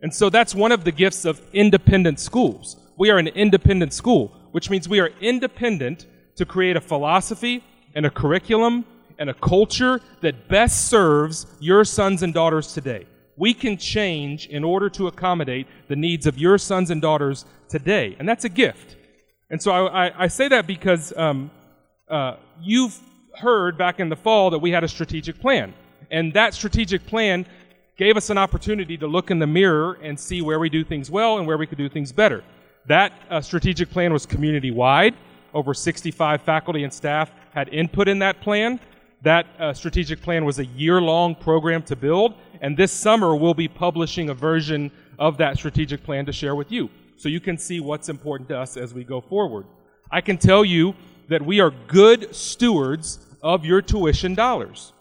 And 0.00 0.14
so 0.14 0.30
that's 0.30 0.54
one 0.54 0.70
of 0.70 0.84
the 0.84 0.92
gifts 0.92 1.24
of 1.24 1.42
independent 1.52 2.20
schools. 2.20 2.76
We 2.96 3.10
are 3.10 3.18
an 3.18 3.26
independent 3.26 3.92
school, 3.92 4.28
which 4.52 4.70
means 4.70 4.88
we 4.88 5.00
are 5.00 5.10
independent 5.20 6.06
to 6.36 6.44
create 6.46 6.76
a 6.76 6.80
philosophy 6.80 7.64
and 7.96 8.06
a 8.06 8.10
curriculum 8.10 8.84
and 9.18 9.30
a 9.30 9.34
culture 9.34 10.00
that 10.20 10.46
best 10.46 10.86
serves 10.86 11.46
your 11.58 11.84
sons 11.84 12.22
and 12.22 12.32
daughters 12.32 12.72
today. 12.72 13.04
We 13.36 13.52
can 13.52 13.76
change 13.76 14.46
in 14.46 14.62
order 14.62 14.88
to 14.90 15.08
accommodate 15.08 15.66
the 15.88 15.96
needs 15.96 16.28
of 16.28 16.38
your 16.38 16.56
sons 16.56 16.92
and 16.92 17.02
daughters 17.02 17.46
today. 17.68 18.14
And 18.20 18.28
that's 18.28 18.44
a 18.44 18.48
gift. 18.48 18.94
And 19.50 19.60
so 19.60 19.72
I, 19.72 20.06
I, 20.06 20.12
I 20.18 20.26
say 20.28 20.46
that 20.46 20.68
because 20.68 21.12
um, 21.16 21.50
uh, 22.08 22.36
you've 22.62 22.96
heard 23.36 23.78
back 23.78 24.00
in 24.00 24.08
the 24.08 24.16
fall 24.16 24.50
that 24.50 24.58
we 24.58 24.70
had 24.70 24.84
a 24.84 24.88
strategic 24.88 25.40
plan. 25.40 25.74
And 26.10 26.32
that 26.34 26.54
strategic 26.54 27.06
plan 27.06 27.46
gave 27.96 28.16
us 28.16 28.30
an 28.30 28.38
opportunity 28.38 28.96
to 28.98 29.06
look 29.06 29.30
in 29.30 29.38
the 29.38 29.46
mirror 29.46 29.98
and 30.02 30.18
see 30.18 30.42
where 30.42 30.58
we 30.58 30.68
do 30.68 30.84
things 30.84 31.10
well 31.10 31.38
and 31.38 31.46
where 31.46 31.56
we 31.56 31.66
could 31.66 31.78
do 31.78 31.88
things 31.88 32.12
better. 32.12 32.42
That 32.86 33.12
uh, 33.30 33.40
strategic 33.40 33.90
plan 33.90 34.12
was 34.12 34.26
community 34.26 34.70
wide. 34.70 35.14
Over 35.54 35.74
65 35.74 36.42
faculty 36.42 36.84
and 36.84 36.92
staff 36.92 37.30
had 37.52 37.68
input 37.68 38.08
in 38.08 38.18
that 38.20 38.40
plan. 38.40 38.80
That 39.22 39.46
uh, 39.58 39.72
strategic 39.72 40.20
plan 40.20 40.44
was 40.44 40.58
a 40.58 40.64
year 40.64 41.00
long 41.00 41.34
program 41.34 41.82
to 41.84 41.94
build, 41.94 42.34
and 42.60 42.76
this 42.76 42.90
summer 42.90 43.36
we'll 43.36 43.54
be 43.54 43.68
publishing 43.68 44.30
a 44.30 44.34
version 44.34 44.90
of 45.18 45.36
that 45.36 45.56
strategic 45.56 46.02
plan 46.02 46.26
to 46.26 46.32
share 46.32 46.56
with 46.56 46.72
you 46.72 46.90
so 47.16 47.28
you 47.28 47.38
can 47.38 47.56
see 47.56 47.78
what's 47.78 48.08
important 48.08 48.48
to 48.48 48.58
us 48.58 48.76
as 48.76 48.92
we 48.92 49.04
go 49.04 49.20
forward. 49.20 49.64
I 50.10 50.20
can 50.20 50.38
tell 50.38 50.64
you 50.64 50.94
that 51.28 51.42
we 51.42 51.60
are 51.60 51.72
good 51.88 52.34
stewards 52.34 53.18
of 53.42 53.64
your 53.64 53.82
tuition 53.82 54.34
dollars. 54.34 54.92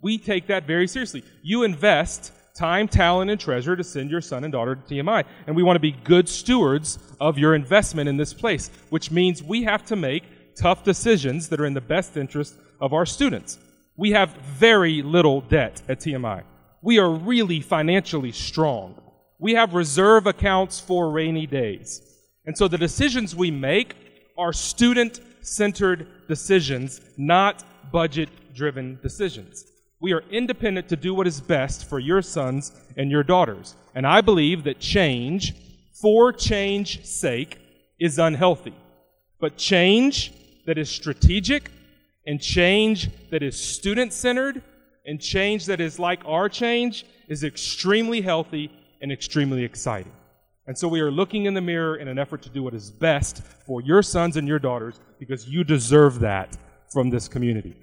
We 0.00 0.18
take 0.18 0.46
that 0.46 0.66
very 0.66 0.88
seriously. 0.88 1.22
You 1.42 1.62
invest 1.62 2.32
time, 2.54 2.88
talent, 2.88 3.30
and 3.30 3.40
treasure 3.40 3.76
to 3.76 3.84
send 3.84 4.10
your 4.10 4.20
son 4.20 4.44
and 4.44 4.52
daughter 4.52 4.74
to 4.74 4.82
TMI. 4.82 5.24
And 5.46 5.56
we 5.56 5.62
want 5.62 5.76
to 5.76 5.80
be 5.80 5.92
good 5.92 6.28
stewards 6.28 6.98
of 7.20 7.38
your 7.38 7.54
investment 7.54 8.08
in 8.08 8.16
this 8.16 8.34
place, 8.34 8.70
which 8.90 9.10
means 9.10 9.42
we 9.42 9.62
have 9.64 9.84
to 9.86 9.96
make 9.96 10.24
tough 10.56 10.84
decisions 10.84 11.48
that 11.48 11.60
are 11.60 11.66
in 11.66 11.74
the 11.74 11.80
best 11.80 12.16
interest 12.16 12.54
of 12.80 12.92
our 12.92 13.06
students. 13.06 13.58
We 13.96 14.10
have 14.12 14.30
very 14.58 15.02
little 15.02 15.42
debt 15.42 15.82
at 15.88 16.00
TMI. 16.00 16.42
We 16.82 16.98
are 16.98 17.10
really 17.10 17.60
financially 17.60 18.32
strong. 18.32 19.00
We 19.38 19.54
have 19.54 19.74
reserve 19.74 20.26
accounts 20.26 20.80
for 20.80 21.10
rainy 21.10 21.46
days. 21.46 22.02
And 22.46 22.56
so 22.56 22.68
the 22.68 22.78
decisions 22.78 23.36
we 23.36 23.50
make 23.50 23.94
are 24.36 24.52
student 24.52 25.20
centered 25.42 26.06
decisions, 26.28 27.00
not 27.16 27.64
budget 27.92 28.28
driven 28.54 28.98
decisions. 29.02 29.64
We 30.00 30.12
are 30.12 30.22
independent 30.30 30.88
to 30.88 30.96
do 30.96 31.14
what 31.14 31.26
is 31.26 31.40
best 31.40 31.88
for 31.88 31.98
your 31.98 32.22
sons 32.22 32.72
and 32.96 33.10
your 33.10 33.22
daughters. 33.22 33.74
And 33.94 34.06
I 34.06 34.20
believe 34.20 34.64
that 34.64 34.80
change, 34.80 35.54
for 36.00 36.32
change's 36.32 37.08
sake, 37.08 37.58
is 37.98 38.18
unhealthy. 38.18 38.74
But 39.38 39.56
change 39.56 40.32
that 40.66 40.78
is 40.78 40.88
strategic 40.90 41.70
and 42.26 42.40
change 42.40 43.10
that 43.30 43.42
is 43.42 43.58
student 43.60 44.12
centered 44.12 44.62
and 45.04 45.20
change 45.20 45.66
that 45.66 45.80
is 45.80 45.98
like 45.98 46.20
our 46.24 46.48
change 46.48 47.04
is 47.28 47.44
extremely 47.44 48.20
healthy 48.20 48.70
and 49.00 49.10
extremely 49.10 49.64
exciting. 49.64 50.12
And 50.70 50.78
so 50.78 50.86
we 50.86 51.00
are 51.00 51.10
looking 51.10 51.46
in 51.46 51.54
the 51.54 51.60
mirror 51.60 51.96
in 51.96 52.06
an 52.06 52.16
effort 52.16 52.42
to 52.42 52.48
do 52.48 52.62
what 52.62 52.74
is 52.74 52.92
best 52.92 53.42
for 53.66 53.80
your 53.80 54.04
sons 54.04 54.36
and 54.36 54.46
your 54.46 54.60
daughters 54.60 55.00
because 55.18 55.48
you 55.48 55.64
deserve 55.64 56.20
that 56.20 56.56
from 56.92 57.10
this 57.10 57.26
community. 57.26 57.74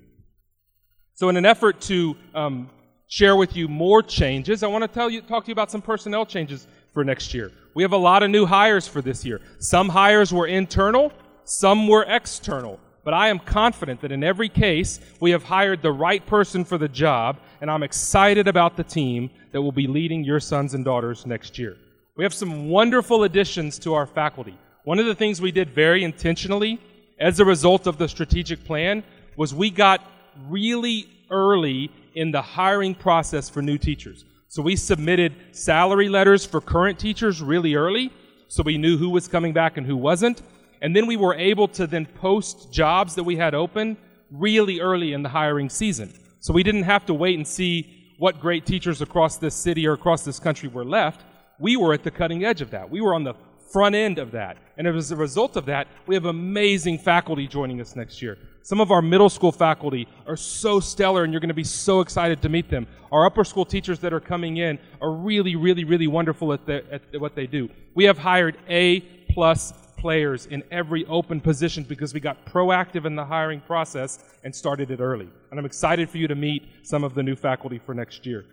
So, 1.13 1.27
in 1.27 1.35
an 1.35 1.45
effort 1.45 1.81
to 1.81 2.15
um, 2.33 2.69
share 3.09 3.35
with 3.35 3.57
you 3.57 3.67
more 3.67 4.01
changes, 4.01 4.63
I 4.63 4.67
want 4.67 4.83
to 4.83 4.87
tell 4.87 5.09
you, 5.09 5.21
talk 5.21 5.43
to 5.43 5.47
you 5.49 5.51
about 5.51 5.69
some 5.69 5.81
personnel 5.81 6.25
changes 6.25 6.65
for 6.93 7.03
next 7.03 7.33
year. 7.33 7.51
We 7.73 7.83
have 7.83 7.91
a 7.91 7.97
lot 7.97 8.23
of 8.23 8.29
new 8.29 8.45
hires 8.45 8.87
for 8.87 9.01
this 9.01 9.25
year. 9.25 9.41
Some 9.59 9.89
hires 9.89 10.31
were 10.31 10.47
internal, 10.47 11.11
some 11.43 11.89
were 11.89 12.05
external. 12.07 12.79
But 13.03 13.13
I 13.13 13.27
am 13.27 13.39
confident 13.39 13.99
that 13.99 14.13
in 14.13 14.23
every 14.23 14.47
case, 14.47 15.01
we 15.19 15.31
have 15.31 15.43
hired 15.43 15.81
the 15.81 15.91
right 15.91 16.25
person 16.25 16.63
for 16.63 16.77
the 16.77 16.87
job, 16.87 17.39
and 17.59 17.69
I'm 17.69 17.83
excited 17.83 18.47
about 18.47 18.77
the 18.77 18.83
team 18.85 19.29
that 19.51 19.61
will 19.61 19.73
be 19.73 19.87
leading 19.87 20.23
your 20.23 20.39
sons 20.39 20.73
and 20.73 20.85
daughters 20.85 21.25
next 21.25 21.59
year. 21.59 21.75
We 22.17 22.23
have 22.23 22.33
some 22.33 22.69
wonderful 22.69 23.25
additions 23.25 23.77
to 23.79 23.93
our 23.93 24.07
faculty. 24.07 24.57
One 24.85 24.97
of 24.97 25.05
the 25.05 25.13
things 25.13 25.39
we 25.39 25.51
did 25.51 25.69
very 25.69 26.03
intentionally 26.03 26.79
as 27.19 27.39
a 27.39 27.45
result 27.45 27.85
of 27.85 27.99
the 27.99 28.09
strategic 28.09 28.65
plan 28.65 29.03
was 29.35 29.53
we 29.53 29.69
got 29.69 30.01
really 30.49 31.07
early 31.29 31.91
in 32.15 32.31
the 32.31 32.41
hiring 32.41 32.95
process 32.95 33.49
for 33.49 33.61
new 33.61 33.77
teachers. 33.77 34.25
So 34.47 34.63
we 34.63 34.75
submitted 34.75 35.35
salary 35.51 36.09
letters 36.09 36.43
for 36.43 36.59
current 36.59 36.97
teachers 36.97 37.39
really 37.39 37.75
early, 37.75 38.11
so 38.47 38.63
we 38.63 38.79
knew 38.79 38.97
who 38.97 39.09
was 39.09 39.27
coming 39.27 39.53
back 39.53 39.77
and 39.77 39.85
who 39.85 39.95
wasn't. 39.95 40.41
And 40.81 40.95
then 40.95 41.05
we 41.05 41.17
were 41.17 41.35
able 41.35 41.67
to 41.67 41.85
then 41.85 42.07
post 42.07 42.73
jobs 42.73 43.13
that 43.13 43.25
we 43.25 43.35
had 43.35 43.53
open 43.53 43.95
really 44.31 44.79
early 44.79 45.13
in 45.13 45.21
the 45.21 45.29
hiring 45.29 45.69
season. 45.69 46.11
So 46.39 46.51
we 46.51 46.63
didn't 46.63 46.83
have 46.83 47.05
to 47.05 47.13
wait 47.13 47.37
and 47.37 47.47
see 47.47 48.15
what 48.17 48.41
great 48.41 48.65
teachers 48.65 49.03
across 49.03 49.37
this 49.37 49.53
city 49.53 49.85
or 49.85 49.93
across 49.93 50.25
this 50.25 50.39
country 50.39 50.67
were 50.67 50.85
left. 50.85 51.23
We 51.59 51.77
were 51.77 51.93
at 51.93 52.03
the 52.03 52.11
cutting 52.11 52.45
edge 52.45 52.61
of 52.61 52.71
that. 52.71 52.89
We 52.89 53.01
were 53.01 53.13
on 53.13 53.23
the 53.23 53.33
front 53.71 53.95
end 53.95 54.17
of 54.17 54.31
that. 54.31 54.57
And 54.77 54.87
as 54.87 55.11
a 55.11 55.15
result 55.15 55.57
of 55.57 55.65
that, 55.65 55.87
we 56.05 56.15
have 56.15 56.25
amazing 56.25 56.99
faculty 56.99 57.47
joining 57.47 57.81
us 57.81 57.95
next 57.95 58.21
year. 58.21 58.37
Some 58.61 58.81
of 58.81 58.91
our 58.91 59.01
middle 59.01 59.29
school 59.29 59.51
faculty 59.51 60.07
are 60.25 60.35
so 60.35 60.79
stellar, 60.79 61.23
and 61.23 61.33
you're 61.33 61.39
going 61.39 61.49
to 61.49 61.53
be 61.53 61.63
so 61.63 62.01
excited 62.01 62.41
to 62.41 62.49
meet 62.49 62.69
them. 62.69 62.87
Our 63.11 63.25
upper 63.25 63.43
school 63.43 63.65
teachers 63.65 63.99
that 63.99 64.13
are 64.13 64.19
coming 64.19 64.57
in 64.57 64.77
are 65.01 65.11
really, 65.11 65.55
really, 65.55 65.83
really 65.83 66.07
wonderful 66.07 66.53
at, 66.53 66.65
the, 66.65 66.83
at 66.91 67.19
what 67.19 67.35
they 67.35 67.47
do. 67.47 67.69
We 67.95 68.03
have 68.05 68.17
hired 68.17 68.57
A 68.69 69.01
plus 69.29 69.73
players 69.97 70.45
in 70.45 70.63
every 70.71 71.05
open 71.05 71.41
position 71.41 71.83
because 71.83 72.13
we 72.13 72.19
got 72.19 72.45
proactive 72.45 73.05
in 73.05 73.15
the 73.15 73.25
hiring 73.25 73.61
process 73.61 74.19
and 74.43 74.55
started 74.55 74.91
it 74.91 74.99
early. 74.99 75.27
And 75.49 75.59
I'm 75.59 75.65
excited 75.65 76.09
for 76.09 76.17
you 76.17 76.27
to 76.27 76.35
meet 76.35 76.67
some 76.83 77.03
of 77.03 77.15
the 77.15 77.23
new 77.23 77.35
faculty 77.35 77.79
for 77.79 77.93
next 77.93 78.25
year. 78.25 78.45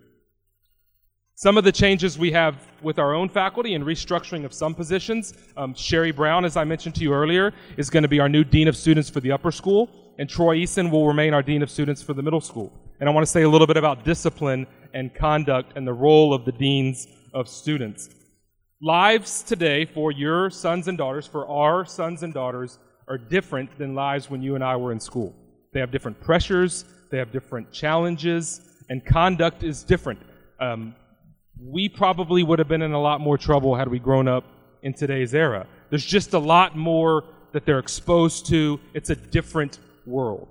Some 1.37 1.57
of 1.57 1.65
the 1.65 1.71
changes 1.73 2.17
we 2.17 2.31
have 2.31 2.55
with 2.81 2.97
our 2.97 3.13
own 3.13 3.27
faculty 3.27 3.73
and 3.73 3.83
restructuring 3.83 4.45
of 4.45 4.53
some 4.53 4.73
positions. 4.73 5.33
Um, 5.57 5.73
Sherry 5.73 6.11
Brown, 6.11 6.45
as 6.45 6.55
I 6.55 6.63
mentioned 6.63 6.95
to 6.95 7.01
you 7.01 7.11
earlier, 7.11 7.53
is 7.75 7.89
going 7.89 8.03
to 8.03 8.09
be 8.09 8.21
our 8.21 8.29
new 8.29 8.45
Dean 8.45 8.69
of 8.69 8.77
Students 8.77 9.09
for 9.09 9.19
the 9.19 9.33
upper 9.33 9.51
school, 9.51 9.89
and 10.17 10.29
Troy 10.29 10.59
Eason 10.59 10.89
will 10.89 11.05
remain 11.05 11.33
our 11.33 11.43
Dean 11.43 11.61
of 11.61 11.69
Students 11.69 12.01
for 12.01 12.13
the 12.13 12.23
middle 12.23 12.39
school. 12.39 12.71
And 13.01 13.09
I 13.09 13.11
want 13.11 13.25
to 13.25 13.29
say 13.29 13.41
a 13.41 13.49
little 13.49 13.67
bit 13.67 13.75
about 13.75 14.05
discipline 14.05 14.65
and 14.93 15.13
conduct 15.13 15.73
and 15.75 15.85
the 15.85 15.91
role 15.91 16.33
of 16.33 16.45
the 16.45 16.53
Deans 16.53 17.05
of 17.33 17.49
Students. 17.49 18.11
Lives 18.81 19.43
today 19.43 19.83
for 19.83 20.13
your 20.13 20.49
sons 20.49 20.87
and 20.87 20.97
daughters, 20.97 21.27
for 21.27 21.45
our 21.49 21.83
sons 21.83 22.23
and 22.23 22.33
daughters, 22.33 22.79
are 23.09 23.17
different 23.17 23.77
than 23.77 23.93
lives 23.93 24.29
when 24.29 24.41
you 24.41 24.55
and 24.55 24.63
I 24.63 24.77
were 24.77 24.93
in 24.93 25.01
school. 25.01 25.35
They 25.73 25.81
have 25.81 25.91
different 25.91 26.17
pressures, 26.21 26.85
they 27.11 27.17
have 27.17 27.33
different 27.33 27.73
challenges, 27.73 28.61
and 28.87 29.05
conduct 29.05 29.63
is 29.63 29.83
different. 29.83 30.21
Um, 30.61 30.95
we 31.59 31.89
probably 31.89 32.43
would 32.43 32.59
have 32.59 32.67
been 32.67 32.81
in 32.81 32.93
a 32.93 33.01
lot 33.01 33.21
more 33.21 33.37
trouble 33.37 33.75
had 33.75 33.87
we 33.87 33.99
grown 33.99 34.27
up 34.27 34.43
in 34.83 34.93
today's 34.93 35.33
era. 35.33 35.67
There's 35.89 36.05
just 36.05 36.33
a 36.33 36.39
lot 36.39 36.75
more 36.75 37.23
that 37.53 37.65
they're 37.65 37.79
exposed 37.79 38.47
to. 38.47 38.79
It's 38.93 39.09
a 39.09 39.15
different 39.15 39.79
world. 40.05 40.47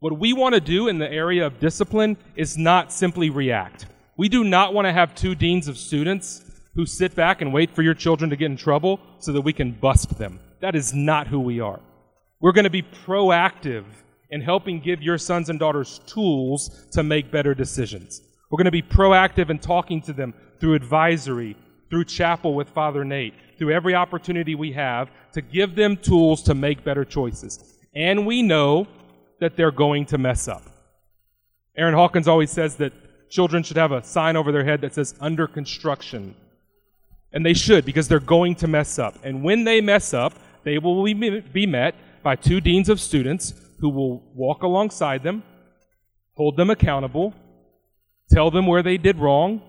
What 0.00 0.18
we 0.18 0.32
want 0.32 0.54
to 0.54 0.60
do 0.60 0.88
in 0.88 0.98
the 0.98 1.10
area 1.10 1.46
of 1.46 1.58
discipline 1.58 2.16
is 2.34 2.56
not 2.56 2.92
simply 2.92 3.30
react. 3.30 3.86
We 4.16 4.28
do 4.28 4.44
not 4.44 4.72
want 4.72 4.86
to 4.86 4.92
have 4.92 5.14
two 5.14 5.34
deans 5.34 5.68
of 5.68 5.76
students 5.76 6.42
who 6.74 6.86
sit 6.86 7.14
back 7.14 7.40
and 7.40 7.52
wait 7.52 7.70
for 7.70 7.82
your 7.82 7.94
children 7.94 8.30
to 8.30 8.36
get 8.36 8.50
in 8.50 8.56
trouble 8.56 9.00
so 9.18 9.32
that 9.32 9.40
we 9.40 9.52
can 9.52 9.72
bust 9.72 10.18
them. 10.18 10.40
That 10.60 10.74
is 10.74 10.92
not 10.92 11.26
who 11.26 11.40
we 11.40 11.60
are. 11.60 11.80
We're 12.40 12.52
going 12.52 12.64
to 12.64 12.70
be 12.70 12.82
proactive 12.82 13.84
in 14.30 14.40
helping 14.40 14.80
give 14.80 15.02
your 15.02 15.18
sons 15.18 15.48
and 15.48 15.58
daughters 15.58 16.00
tools 16.06 16.86
to 16.92 17.02
make 17.02 17.30
better 17.30 17.54
decisions. 17.54 18.20
We're 18.50 18.58
going 18.58 18.66
to 18.66 18.70
be 18.70 18.82
proactive 18.82 19.50
in 19.50 19.58
talking 19.58 20.02
to 20.02 20.12
them 20.12 20.34
through 20.60 20.74
advisory, 20.74 21.56
through 21.90 22.04
chapel 22.04 22.54
with 22.54 22.68
Father 22.70 23.04
Nate, 23.04 23.34
through 23.58 23.72
every 23.72 23.94
opportunity 23.94 24.54
we 24.54 24.72
have 24.72 25.10
to 25.32 25.40
give 25.40 25.74
them 25.74 25.96
tools 25.96 26.42
to 26.44 26.54
make 26.54 26.84
better 26.84 27.04
choices. 27.04 27.76
And 27.94 28.26
we 28.26 28.42
know 28.42 28.86
that 29.40 29.56
they're 29.56 29.70
going 29.70 30.06
to 30.06 30.18
mess 30.18 30.48
up. 30.48 30.62
Aaron 31.76 31.94
Hawkins 31.94 32.28
always 32.28 32.50
says 32.50 32.76
that 32.76 32.92
children 33.30 33.62
should 33.62 33.76
have 33.76 33.92
a 33.92 34.02
sign 34.02 34.36
over 34.36 34.52
their 34.52 34.64
head 34.64 34.80
that 34.80 34.94
says 34.94 35.14
under 35.20 35.46
construction. 35.46 36.34
And 37.32 37.44
they 37.44 37.54
should 37.54 37.84
because 37.84 38.08
they're 38.08 38.20
going 38.20 38.54
to 38.56 38.68
mess 38.68 38.98
up. 38.98 39.18
And 39.22 39.42
when 39.42 39.64
they 39.64 39.80
mess 39.80 40.14
up, 40.14 40.34
they 40.64 40.78
will 40.78 41.02
be 41.04 41.66
met 41.66 41.94
by 42.22 42.36
two 42.36 42.60
deans 42.60 42.88
of 42.88 43.00
students 43.00 43.54
who 43.78 43.88
will 43.88 44.22
walk 44.34 44.62
alongside 44.62 45.22
them, 45.22 45.42
hold 46.34 46.56
them 46.56 46.70
accountable, 46.70 47.34
tell 48.30 48.50
them 48.50 48.66
where 48.66 48.82
they 48.82 48.96
did 48.96 49.18
wrong, 49.18 49.62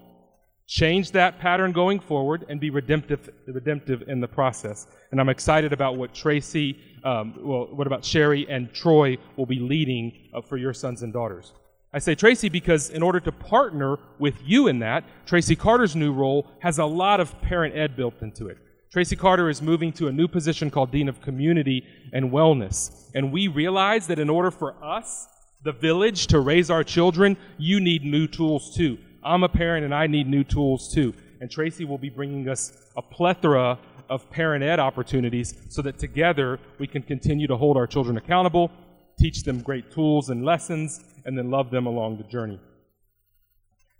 change 0.68 1.12
that 1.12 1.40
pattern 1.40 1.72
going 1.72 2.00
forward, 2.00 2.46
and 2.50 2.60
be 2.60 2.70
redemptive, 2.70 3.30
redemptive 3.48 4.04
in 4.08 4.20
the 4.20 4.28
process. 4.28 4.88
And 5.12 5.20
I'm 5.20 5.30
excited 5.30 5.72
about 5.74 5.98
what 5.98 6.14
Tracy, 6.14 6.78
um, 7.04 7.34
well, 7.40 7.68
what 7.72 7.88
about 7.88 8.04
Sherry 8.04 8.46
and 8.50 8.74
Troy 8.74 9.18
will 9.38 9.46
be 9.46 9.60
leading 9.60 10.30
uh, 10.34 10.42
for 10.42 10.58
your 10.58 10.74
sons 10.74 11.04
and 11.04 11.14
daughters. 11.14 11.54
I 11.94 12.00
say 12.00 12.16
Tracy 12.16 12.50
because 12.50 12.90
in 12.90 13.02
order 13.02 13.22
to 13.22 13.32
partner 13.32 13.98
with 14.20 14.36
you 14.44 14.68
in 14.68 14.80
that, 14.80 15.06
Tracy 15.26 15.56
Carter's 15.56 15.96
new 15.96 16.12
role 16.12 16.46
has 16.60 16.80
a 16.80 16.86
lot 16.86 17.22
of 17.22 17.40
parent 17.42 17.76
ed 17.76 17.96
built 17.96 18.22
into 18.22 18.48
it. 18.48 18.58
Tracy 18.92 19.16
Carter 19.16 19.50
is 19.50 19.62
moving 19.62 19.94
to 19.94 20.08
a 20.08 20.12
new 20.12 20.28
position 20.28 20.70
called 20.70 20.92
Dean 20.92 21.08
of 21.08 21.22
Community 21.22 21.86
and 22.14 22.32
Wellness. 22.32 23.10
And 23.16 23.32
we 23.32 23.48
realize 23.48 24.08
that 24.08 24.20
in 24.20 24.30
order 24.30 24.52
for 24.52 24.76
us, 24.84 25.28
the 25.64 25.72
village, 25.72 26.28
to 26.28 26.40
raise 26.40 26.70
our 26.70 26.84
children, 26.84 27.38
you 27.58 27.80
need 27.80 28.04
new 28.04 28.28
tools 28.28 28.76
too. 28.76 28.98
I'm 29.28 29.44
a 29.44 29.50
parent 29.50 29.84
and 29.86 29.94
I 29.94 30.08
need 30.08 30.28
new 30.28 30.44
tools 30.44 30.92
too. 30.94 31.14
And 31.42 31.52
Tracy 31.52 31.86
will 31.86 31.98
be 31.98 32.10
bringing 32.10 32.50
us 32.50 32.72
a 32.96 33.02
plethora 33.02 33.78
of 34.10 34.30
parent 34.30 34.64
ed 34.64 34.80
opportunities 34.80 35.54
so 35.70 35.82
that 35.82 36.00
together 36.00 36.60
we 36.80 36.88
can 36.88 37.04
continue 37.04 37.46
to 37.48 37.58
hold 37.58 37.78
our 37.78 37.86
children 37.86 38.18
accountable, 38.18 38.72
teach 39.20 39.44
them 39.44 39.62
great 39.62 39.92
tools 39.92 40.30
and 40.30 40.46
lessons, 40.46 41.04
and 41.26 41.38
then 41.38 41.52
love 41.52 41.70
them 41.70 41.86
along 41.86 42.18
the 42.18 42.24
journey. 42.24 42.60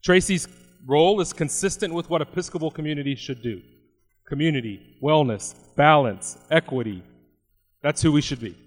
Tracy's 0.02 0.48
role 0.86 1.20
is 1.20 1.34
consistent 1.34 1.94
with 1.94 2.10
what 2.10 2.22
Episcopal 2.22 2.72
communities 2.72 3.20
should 3.20 3.42
do 3.42 3.62
community, 4.26 4.98
wellness, 5.02 5.56
balance, 5.76 6.38
equity. 6.52 7.02
That's 7.82 8.02
who 8.02 8.12
we 8.12 8.22
should 8.22 8.42
be. 8.42 8.58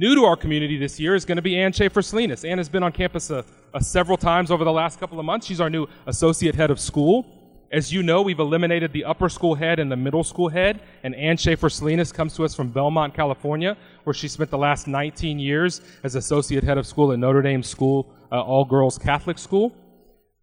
New 0.00 0.14
to 0.14 0.24
our 0.24 0.36
community 0.36 0.78
this 0.78 1.00
year 1.00 1.16
is 1.16 1.24
going 1.24 1.34
to 1.34 1.42
be 1.42 1.58
Ann 1.58 1.72
Schaefer 1.72 2.02
Salinas. 2.02 2.44
Ann 2.44 2.58
has 2.58 2.68
been 2.68 2.84
on 2.84 2.92
campus 2.92 3.30
a, 3.30 3.44
a 3.74 3.82
several 3.82 4.16
times 4.16 4.52
over 4.52 4.62
the 4.62 4.70
last 4.70 5.00
couple 5.00 5.18
of 5.18 5.24
months. 5.24 5.44
She's 5.44 5.60
our 5.60 5.68
new 5.68 5.88
associate 6.06 6.54
head 6.54 6.70
of 6.70 6.78
school. 6.78 7.26
As 7.72 7.92
you 7.92 8.04
know, 8.04 8.22
we've 8.22 8.38
eliminated 8.38 8.92
the 8.92 9.04
upper 9.04 9.28
school 9.28 9.56
head 9.56 9.80
and 9.80 9.90
the 9.90 9.96
middle 9.96 10.22
school 10.22 10.48
head, 10.48 10.82
and 11.02 11.16
Ann 11.16 11.36
Schaefer 11.36 11.68
Salinas 11.68 12.12
comes 12.12 12.36
to 12.36 12.44
us 12.44 12.54
from 12.54 12.68
Belmont, 12.68 13.12
California, 13.12 13.76
where 14.04 14.14
she 14.14 14.28
spent 14.28 14.52
the 14.52 14.56
last 14.56 14.86
19 14.86 15.40
years 15.40 15.80
as 16.04 16.14
associate 16.14 16.62
head 16.62 16.78
of 16.78 16.86
school 16.86 17.10
at 17.10 17.18
Notre 17.18 17.42
Dame 17.42 17.64
School, 17.64 18.14
uh, 18.30 18.40
all 18.40 18.64
girls 18.64 18.98
Catholic 18.98 19.36
school. 19.36 19.74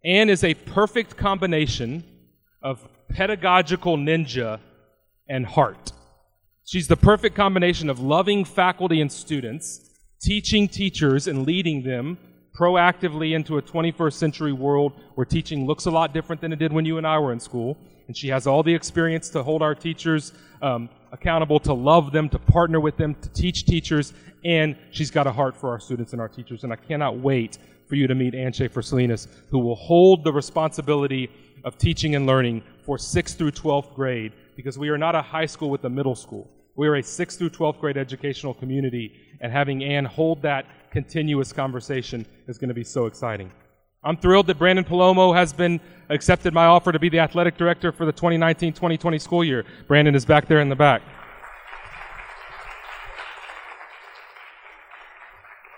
Ann 0.04 0.28
is 0.28 0.44
a 0.44 0.52
perfect 0.52 1.16
combination 1.16 2.04
of 2.62 2.86
pedagogical 3.08 3.96
ninja 3.96 4.60
and 5.30 5.46
heart. 5.46 5.92
She's 6.66 6.88
the 6.88 6.96
perfect 6.96 7.36
combination 7.36 7.88
of 7.88 8.00
loving 8.00 8.44
faculty 8.44 9.00
and 9.00 9.10
students, 9.10 9.88
teaching 10.20 10.66
teachers 10.66 11.28
and 11.28 11.46
leading 11.46 11.84
them 11.84 12.18
proactively 12.58 13.36
into 13.36 13.58
a 13.58 13.62
21st 13.62 14.14
century 14.14 14.52
world 14.52 14.92
where 15.14 15.24
teaching 15.24 15.64
looks 15.64 15.86
a 15.86 15.90
lot 15.92 16.12
different 16.12 16.40
than 16.40 16.52
it 16.52 16.58
did 16.58 16.72
when 16.72 16.84
you 16.84 16.98
and 16.98 17.06
I 17.06 17.20
were 17.20 17.30
in 17.30 17.38
school. 17.38 17.78
And 18.08 18.16
she 18.16 18.26
has 18.28 18.48
all 18.48 18.64
the 18.64 18.74
experience 18.74 19.28
to 19.30 19.44
hold 19.44 19.62
our 19.62 19.76
teachers 19.76 20.32
um, 20.60 20.88
accountable, 21.12 21.60
to 21.60 21.72
love 21.72 22.10
them, 22.10 22.28
to 22.30 22.38
partner 22.40 22.80
with 22.80 22.96
them, 22.96 23.14
to 23.14 23.28
teach 23.28 23.64
teachers, 23.64 24.12
and 24.44 24.76
she's 24.90 25.12
got 25.12 25.28
a 25.28 25.32
heart 25.32 25.56
for 25.56 25.70
our 25.70 25.78
students 25.78 26.14
and 26.14 26.20
our 26.20 26.28
teachers. 26.28 26.64
And 26.64 26.72
I 26.72 26.76
cannot 26.76 27.16
wait 27.16 27.58
for 27.86 27.94
you 27.94 28.08
to 28.08 28.14
meet 28.16 28.34
Ann 28.34 28.52
Schaefer 28.52 28.82
Salinas, 28.82 29.28
who 29.50 29.60
will 29.60 29.76
hold 29.76 30.24
the 30.24 30.32
responsibility 30.32 31.30
of 31.62 31.78
teaching 31.78 32.16
and 32.16 32.26
learning 32.26 32.64
for 32.84 32.96
6th 32.96 33.36
through 33.36 33.52
12th 33.52 33.94
grade, 33.94 34.32
because 34.56 34.76
we 34.76 34.88
are 34.88 34.98
not 34.98 35.14
a 35.14 35.22
high 35.22 35.46
school 35.46 35.70
with 35.70 35.84
a 35.84 35.88
middle 35.88 36.16
school. 36.16 36.50
We 36.76 36.88
are 36.88 36.96
a 36.96 37.02
6th 37.02 37.38
through 37.38 37.50
12th 37.50 37.80
grade 37.80 37.96
educational 37.96 38.52
community, 38.52 39.14
and 39.40 39.50
having 39.50 39.82
Ann 39.82 40.04
hold 40.04 40.42
that 40.42 40.66
continuous 40.90 41.50
conversation 41.50 42.26
is 42.48 42.58
going 42.58 42.68
to 42.68 42.74
be 42.74 42.84
so 42.84 43.06
exciting. 43.06 43.50
I'm 44.04 44.18
thrilled 44.18 44.46
that 44.48 44.58
Brandon 44.58 44.84
Palomo 44.84 45.34
has 45.34 45.54
been 45.54 45.80
accepted 46.10 46.52
my 46.52 46.66
offer 46.66 46.92
to 46.92 46.98
be 46.98 47.08
the 47.08 47.18
athletic 47.18 47.56
director 47.56 47.92
for 47.92 48.04
the 48.04 48.12
2019-2020 48.12 49.20
school 49.20 49.42
year. 49.42 49.64
Brandon 49.88 50.14
is 50.14 50.26
back 50.26 50.48
there 50.48 50.60
in 50.60 50.68
the 50.68 50.76
back. 50.76 51.00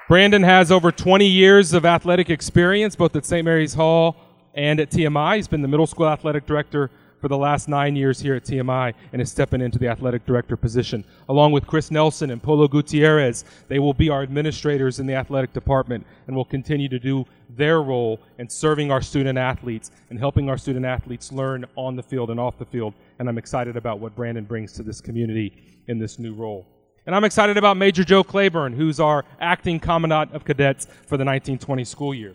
Brandon 0.08 0.42
has 0.42 0.72
over 0.72 0.90
20 0.90 1.26
years 1.26 1.74
of 1.74 1.84
athletic 1.84 2.28
experience, 2.28 2.96
both 2.96 3.14
at 3.14 3.24
St. 3.24 3.44
Mary's 3.44 3.74
Hall 3.74 4.16
and 4.54 4.80
at 4.80 4.90
TMI. 4.90 5.36
He's 5.36 5.46
been 5.46 5.62
the 5.62 5.68
middle 5.68 5.86
school 5.86 6.08
athletic 6.08 6.44
director 6.44 6.90
for 7.20 7.28
the 7.28 7.36
last 7.36 7.68
nine 7.68 7.96
years 7.96 8.20
here 8.20 8.34
at 8.34 8.44
TMI 8.44 8.94
and 9.12 9.20
is 9.20 9.30
stepping 9.30 9.60
into 9.60 9.78
the 9.78 9.88
athletic 9.88 10.24
director 10.26 10.56
position. 10.56 11.04
Along 11.28 11.52
with 11.52 11.66
Chris 11.66 11.90
Nelson 11.90 12.30
and 12.30 12.42
Polo 12.42 12.68
Gutierrez, 12.68 13.44
they 13.68 13.78
will 13.78 13.94
be 13.94 14.08
our 14.08 14.22
administrators 14.22 15.00
in 15.00 15.06
the 15.06 15.14
athletic 15.14 15.52
department 15.52 16.06
and 16.26 16.36
will 16.36 16.44
continue 16.44 16.88
to 16.88 16.98
do 16.98 17.24
their 17.50 17.82
role 17.82 18.20
in 18.38 18.48
serving 18.48 18.90
our 18.90 19.00
student 19.00 19.38
athletes 19.38 19.90
and 20.10 20.18
helping 20.18 20.48
our 20.48 20.58
student 20.58 20.84
athletes 20.84 21.32
learn 21.32 21.64
on 21.76 21.96
the 21.96 22.02
field 22.02 22.30
and 22.30 22.38
off 22.38 22.58
the 22.58 22.64
field. 22.64 22.94
And 23.18 23.28
I'm 23.28 23.38
excited 23.38 23.76
about 23.76 23.98
what 23.98 24.14
Brandon 24.14 24.44
brings 24.44 24.72
to 24.74 24.82
this 24.82 25.00
community 25.00 25.80
in 25.88 25.98
this 25.98 26.18
new 26.18 26.34
role. 26.34 26.66
And 27.06 27.14
I'm 27.14 27.24
excited 27.24 27.56
about 27.56 27.78
Major 27.78 28.04
Joe 28.04 28.22
Claiborne, 28.22 28.74
who's 28.74 29.00
our 29.00 29.24
acting 29.40 29.80
commandant 29.80 30.34
of 30.34 30.44
cadets 30.44 30.84
for 30.84 31.16
the 31.16 31.24
1920 31.24 31.82
school 31.84 32.14
year. 32.14 32.34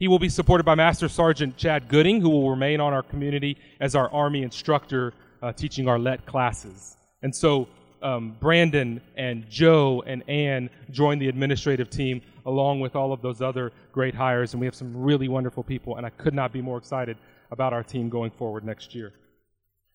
He 0.00 0.08
will 0.08 0.18
be 0.18 0.30
supported 0.30 0.64
by 0.64 0.74
Master 0.74 1.10
Sergeant 1.10 1.58
Chad 1.58 1.86
Gooding, 1.86 2.22
who 2.22 2.30
will 2.30 2.48
remain 2.48 2.80
on 2.80 2.94
our 2.94 3.02
community 3.02 3.58
as 3.80 3.94
our 3.94 4.10
Army 4.10 4.42
instructor 4.42 5.12
uh, 5.42 5.52
teaching 5.52 5.88
our 5.88 5.98
LET 5.98 6.24
classes. 6.24 6.96
And 7.20 7.36
so 7.36 7.68
um, 8.00 8.34
Brandon 8.40 9.02
and 9.16 9.48
Joe 9.50 10.02
and 10.06 10.26
Ann 10.26 10.70
join 10.90 11.18
the 11.18 11.28
administrative 11.28 11.90
team 11.90 12.22
along 12.46 12.80
with 12.80 12.96
all 12.96 13.12
of 13.12 13.20
those 13.20 13.42
other 13.42 13.72
great 13.92 14.14
hires. 14.14 14.54
And 14.54 14.60
we 14.60 14.66
have 14.66 14.74
some 14.74 14.96
really 14.96 15.28
wonderful 15.28 15.62
people, 15.62 15.98
and 15.98 16.06
I 16.06 16.10
could 16.10 16.32
not 16.32 16.50
be 16.50 16.62
more 16.62 16.78
excited 16.78 17.18
about 17.50 17.74
our 17.74 17.82
team 17.82 18.08
going 18.08 18.30
forward 18.30 18.64
next 18.64 18.94
year. 18.94 19.12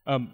Um, 0.06 0.32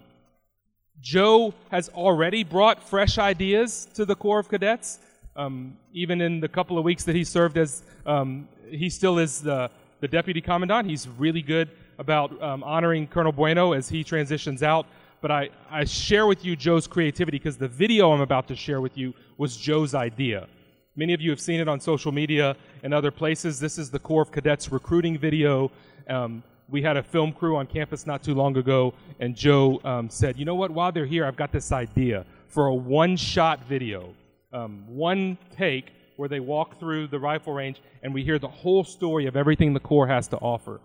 Joe 1.00 1.54
has 1.70 1.88
already 1.88 2.44
brought 2.44 2.86
fresh 2.86 3.16
ideas 3.16 3.88
to 3.94 4.04
the 4.04 4.16
Corps 4.16 4.40
of 4.40 4.50
Cadets. 4.50 4.98
Um, 5.34 5.78
even 5.94 6.20
in 6.20 6.40
the 6.40 6.48
couple 6.48 6.76
of 6.76 6.84
weeks 6.84 7.04
that 7.04 7.16
he 7.16 7.24
served 7.24 7.56
as, 7.56 7.82
um, 8.04 8.46
he 8.72 8.90
still 8.90 9.18
is 9.18 9.40
the, 9.40 9.70
the 10.00 10.08
deputy 10.08 10.40
commandant. 10.40 10.88
He's 10.88 11.08
really 11.08 11.42
good 11.42 11.70
about 11.98 12.40
um, 12.42 12.62
honoring 12.64 13.06
Colonel 13.06 13.32
Bueno 13.32 13.72
as 13.72 13.88
he 13.88 14.02
transitions 14.02 14.62
out. 14.62 14.86
But 15.20 15.30
I, 15.30 15.50
I 15.70 15.84
share 15.84 16.26
with 16.26 16.44
you 16.44 16.56
Joe's 16.56 16.86
creativity 16.86 17.38
because 17.38 17.56
the 17.56 17.68
video 17.68 18.10
I'm 18.10 18.20
about 18.20 18.48
to 18.48 18.56
share 18.56 18.80
with 18.80 18.98
you 18.98 19.14
was 19.38 19.56
Joe's 19.56 19.94
idea. 19.94 20.48
Many 20.96 21.14
of 21.14 21.20
you 21.20 21.30
have 21.30 21.40
seen 21.40 21.60
it 21.60 21.68
on 21.68 21.80
social 21.80 22.12
media 22.12 22.56
and 22.82 22.92
other 22.92 23.10
places. 23.10 23.60
This 23.60 23.78
is 23.78 23.90
the 23.90 23.98
Corps 23.98 24.22
of 24.22 24.32
Cadets 24.32 24.72
recruiting 24.72 25.16
video. 25.16 25.70
Um, 26.08 26.42
we 26.68 26.82
had 26.82 26.96
a 26.96 27.02
film 27.02 27.32
crew 27.32 27.56
on 27.56 27.66
campus 27.66 28.06
not 28.06 28.22
too 28.22 28.34
long 28.34 28.56
ago, 28.56 28.94
and 29.20 29.36
Joe 29.36 29.80
um, 29.84 30.10
said, 30.10 30.38
You 30.38 30.44
know 30.44 30.54
what? 30.54 30.70
While 30.70 30.90
they're 30.90 31.06
here, 31.06 31.24
I've 31.24 31.36
got 31.36 31.52
this 31.52 31.70
idea 31.70 32.26
for 32.48 32.66
a 32.66 32.74
one 32.74 33.16
shot 33.16 33.64
video, 33.66 34.14
um, 34.52 34.84
one 34.88 35.38
take 35.56 35.92
where 36.16 36.28
they 36.28 36.40
walk 36.40 36.78
through 36.78 37.06
the 37.08 37.18
rifle 37.18 37.52
range 37.52 37.80
and 38.02 38.12
we 38.12 38.22
hear 38.24 38.38
the 38.38 38.48
whole 38.48 38.84
story 38.84 39.26
of 39.26 39.36
everything 39.36 39.74
the 39.74 39.80
Corps 39.80 40.06
has 40.06 40.28
to 40.28 40.36
offer. 40.38 40.80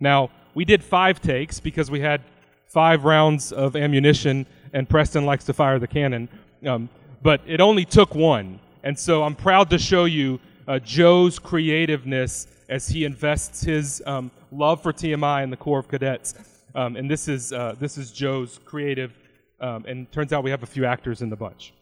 Now, 0.00 0.30
we 0.54 0.64
did 0.64 0.82
five 0.82 1.20
takes 1.20 1.60
because 1.60 1.90
we 1.90 2.00
had 2.00 2.22
five 2.66 3.04
rounds 3.04 3.52
of 3.52 3.76
ammunition, 3.76 4.46
and 4.72 4.88
Preston 4.88 5.26
likes 5.26 5.44
to 5.44 5.52
fire 5.52 5.78
the 5.78 5.86
cannon, 5.86 6.28
um, 6.66 6.88
but 7.22 7.40
it 7.46 7.60
only 7.60 7.84
took 7.84 8.14
one. 8.14 8.58
And 8.82 8.98
so 8.98 9.22
I'm 9.22 9.36
proud 9.36 9.70
to 9.70 9.78
show 9.78 10.06
you 10.06 10.40
uh, 10.66 10.78
Joe's 10.78 11.38
creativeness 11.38 12.46
as 12.68 12.88
he 12.88 13.04
invests 13.04 13.62
his 13.62 14.02
um, 14.06 14.30
love 14.50 14.82
for 14.82 14.92
TMI 14.92 15.42
and 15.42 15.52
the 15.52 15.56
Corps 15.56 15.78
of 15.78 15.88
Cadets. 15.88 16.34
Um, 16.74 16.96
and 16.96 17.10
this 17.10 17.28
is, 17.28 17.52
uh, 17.52 17.76
this 17.78 17.98
is 17.98 18.10
Joe's 18.10 18.58
creative, 18.64 19.12
um, 19.60 19.84
and 19.86 20.10
turns 20.10 20.32
out 20.32 20.42
we 20.42 20.50
have 20.50 20.62
a 20.62 20.66
few 20.66 20.86
actors 20.86 21.20
in 21.20 21.28
the 21.28 21.36
bunch. 21.36 21.74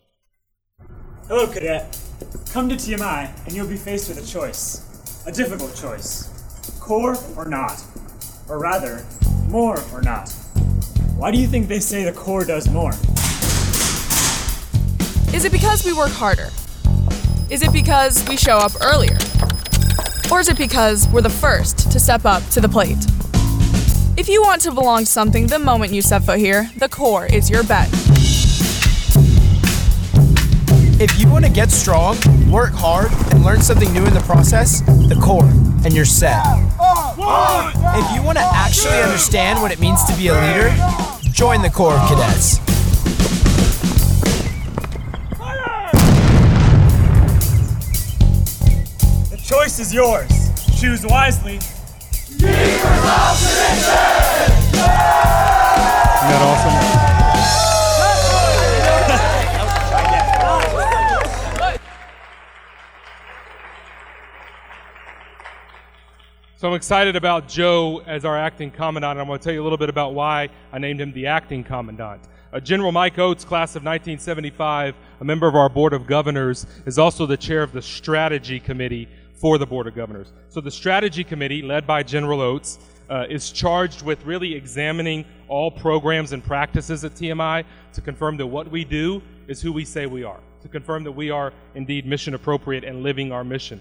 Hello, 1.29 1.47
Cadet. 1.47 1.97
Come 2.53 2.69
to 2.69 2.75
TMI, 2.75 3.31
and 3.47 3.55
you'll 3.55 3.69
be 3.69 3.77
faced 3.77 4.09
with 4.09 4.19
a 4.19 4.27
choice. 4.27 4.85
A 5.25 5.31
difficult 5.31 5.73
choice. 5.77 6.29
Corps 6.81 7.17
or 7.37 7.45
not? 7.45 7.81
Or 8.49 8.59
rather, 8.59 9.07
more 9.49 9.81
or 9.93 10.03
not? 10.03 10.33
Why 11.17 11.31
do 11.31 11.39
you 11.39 11.47
think 11.47 11.69
they 11.69 11.79
say 11.79 12.03
the 12.03 12.13
corps 12.13 12.45
does 12.45 12.69
more? 12.69 12.91
Is 15.33 15.45
it 15.45 15.53
because 15.53 15.85
we 15.85 15.93
work 15.93 16.11
harder? 16.11 16.49
Is 17.51 17.63
it 17.63 17.73
because 17.73 18.29
we 18.29 18.37
show 18.37 18.57
up 18.57 18.73
earlier? 18.83 19.19
Or 20.33 20.41
is 20.41 20.49
it 20.49 20.59
because 20.59 21.07
we're 21.11 21.23
the 21.23 21.31
first 21.31 21.93
to 21.93 22.01
step 22.01 22.25
up 22.25 22.45
to 22.49 22.61
the 22.61 22.69
plate? 22.69 22.99
If 24.19 24.29
you 24.29 24.43
want 24.43 24.61
to 24.63 24.73
belong 24.73 25.05
to 25.05 25.07
something 25.07 25.47
the 25.47 25.61
moment 25.61 25.93
you 25.93 26.03
set 26.03 26.25
foot 26.25 26.41
here, 26.41 26.69
the 26.77 26.89
corps 26.89 27.27
is 27.27 27.49
your 27.49 27.63
bet. 27.63 27.89
If 31.01 31.19
you 31.19 31.31
want 31.31 31.47
to 31.47 31.51
get 31.51 31.71
strong, 31.71 32.19
work 32.51 32.75
hard, 32.75 33.11
and 33.33 33.43
learn 33.43 33.63
something 33.63 33.91
new 33.95 34.05
in 34.05 34.13
the 34.13 34.21
process, 34.21 34.83
the 34.83 35.19
Corps, 35.19 35.49
and 35.83 35.95
you're 35.95 36.05
set. 36.05 36.45
If 36.47 38.15
you 38.15 38.23
want 38.23 38.37
to 38.37 38.45
actually 38.45 39.01
understand 39.01 39.63
what 39.63 39.73
it 39.73 39.81
means 39.81 40.05
to 40.05 40.15
be 40.19 40.29
a 40.29 40.35
leader, 40.35 40.69
join 41.33 41.63
the 41.63 41.71
Corps 41.71 41.95
of 41.95 42.07
Cadets. 42.07 42.59
The 49.31 49.39
choice 49.39 49.79
is 49.79 49.95
yours. 49.95 50.29
Choose 50.79 51.07
wisely. 51.07 51.57
Isn't 51.57 52.43
that 56.29 56.43
awesome? 56.43 56.90
So 66.61 66.69
I'm 66.69 66.75
excited 66.75 67.17
about 67.17 67.49
Joe 67.49 68.03
as 68.07 68.27
our 68.27 68.37
acting 68.37 68.71
commandant. 68.71 69.13
And 69.13 69.21
I'm 69.23 69.27
going 69.29 69.39
to 69.39 69.43
tell 69.43 69.55
you 69.55 69.63
a 69.63 69.65
little 69.65 69.79
bit 69.79 69.89
about 69.89 70.13
why 70.13 70.51
I 70.71 70.79
named 70.79 71.01
him 71.01 71.11
the 71.11 71.27
acting 71.27 71.65
commandant. 71.65 72.21
Uh, 72.53 72.61
General 72.61 72.93
Mike 72.93 73.19
Oates, 73.19 73.47
class 73.47 73.77
of 73.77 73.83
1975, 73.83 74.95
a 75.21 75.25
member 75.25 75.49
of 75.49 75.57
our 75.57 75.71
Board 75.71 75.95
of 75.95 76.07
Governors, 76.07 76.67
is 76.85 76.99
also 76.99 77.25
the 77.25 77.39
chair 77.39 77.63
of 77.63 77.73
the 77.73 77.81
Strategy 77.81 78.61
Committee 78.61 79.09
for 79.33 79.57
the 79.57 79.65
Board 79.65 79.87
of 79.87 79.95
Governors. 79.95 80.35
So 80.51 80.61
the 80.61 80.71
Strategy 80.71 81.25
Committee, 81.25 81.63
led 81.63 81.87
by 81.87 82.03
General 82.03 82.43
Oates, 82.43 82.79
uh, 83.09 83.25
is 83.31 83.51
charged 83.51 84.03
with 84.03 84.23
really 84.27 84.55
examining 84.55 85.25
all 85.49 85.71
programs 85.71 86.33
and 86.33 86.45
practices 86.45 87.07
at 87.07 87.13
TMI 87.13 87.65
to 87.95 88.03
confirm 88.03 88.37
that 88.37 88.47
what 88.47 88.71
we 88.71 88.85
do 88.85 89.23
is 89.49 89.63
who 89.63 89.73
we 89.73 89.87
say 89.87 90.05
we 90.05 90.25
are, 90.25 90.41
to 90.61 90.69
confirm 90.69 91.05
that 91.05 91.13
we 91.13 91.31
are 91.31 91.55
indeed 91.75 92.05
mission 92.05 92.35
appropriate 92.35 92.85
and 92.85 93.03
living 93.03 93.33
our 93.33 93.45
mission. 93.45 93.81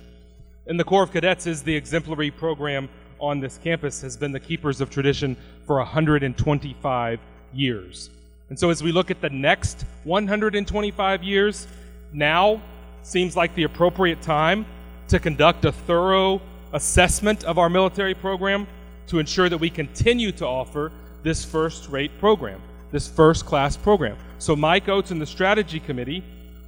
And 0.70 0.80
the 0.80 0.84
Corps 0.84 1.02
of 1.02 1.12
Cadets 1.12 1.48
is 1.48 1.64
the 1.64 1.76
exemplary 1.76 2.30
program 2.30 2.90
on 3.20 3.40
this 3.40 3.58
campus, 3.58 4.02
has 4.02 4.16
been 4.16 4.32
the 4.32 4.40
keepers 4.40 4.82
of 4.82 4.92
tradition 4.92 5.36
for 5.66 5.78
125 5.78 7.20
years. 7.52 8.12
And 8.50 8.60
so 8.60 8.70
as 8.70 8.84
we 8.84 8.92
look 8.92 9.10
at 9.10 9.20
the 9.20 9.32
next 9.32 9.84
125 10.04 11.24
years, 11.24 11.68
now 12.14 12.62
seems 13.02 13.36
like 13.36 13.56
the 13.56 13.64
appropriate 13.64 14.22
time 14.22 14.68
to 15.08 15.20
conduct 15.20 15.66
a 15.66 15.72
thorough 15.72 16.40
assessment 16.74 17.44
of 17.46 17.58
our 17.58 17.70
military 17.70 18.14
program 18.14 18.68
to 19.08 19.18
ensure 19.18 19.50
that 19.50 19.58
we 19.58 19.72
continue 19.72 20.32
to 20.34 20.46
offer 20.46 20.92
this 21.24 21.44
first 21.44 21.90
rate 21.90 22.12
program, 22.20 22.62
this 22.92 23.08
first 23.08 23.44
class 23.44 23.76
program. 23.76 24.18
So 24.38 24.56
Mike 24.56 24.88
Oates 24.88 25.10
and 25.10 25.20
the 25.20 25.26
strategy 25.26 25.80
committee 25.80 26.24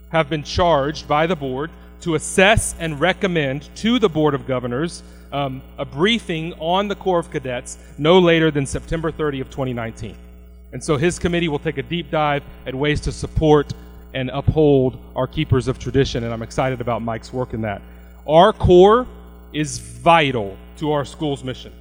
have 0.09 0.27
been 0.27 0.41
charged 0.41 1.07
by 1.07 1.27
the 1.27 1.35
board 1.35 1.69
to 2.01 2.15
assess 2.15 2.75
and 2.79 2.99
recommend 2.99 3.69
to 3.75 3.99
the 3.99 4.09
Board 4.09 4.33
of 4.33 4.45
Governors 4.45 5.03
um, 5.31 5.61
a 5.77 5.85
briefing 5.85 6.53
on 6.53 6.87
the 6.87 6.95
Corps 6.95 7.19
of 7.19 7.31
Cadets 7.31 7.77
no 7.97 8.19
later 8.19 8.51
than 8.51 8.65
September 8.65 9.11
30 9.11 9.41
of 9.41 9.49
2019. 9.49 10.15
And 10.73 10.83
so 10.83 10.97
his 10.97 11.19
committee 11.19 11.47
will 11.47 11.59
take 11.59 11.77
a 11.77 11.83
deep 11.83 12.09
dive 12.09 12.43
at 12.65 12.75
ways 12.75 13.01
to 13.01 13.11
support 13.11 13.73
and 14.13 14.29
uphold 14.29 14.97
our 15.15 15.27
keepers 15.27 15.67
of 15.67 15.79
tradition, 15.79 16.23
and 16.23 16.33
I'm 16.33 16.41
excited 16.41 16.81
about 16.81 17.01
Mike's 17.01 17.31
work 17.31 17.53
in 17.53 17.61
that. 17.61 17.81
Our 18.27 18.51
Corps 18.53 19.07
is 19.53 19.79
vital 19.79 20.57
to 20.77 20.91
our 20.91 21.05
school's 21.05 21.43
mission. 21.43 21.73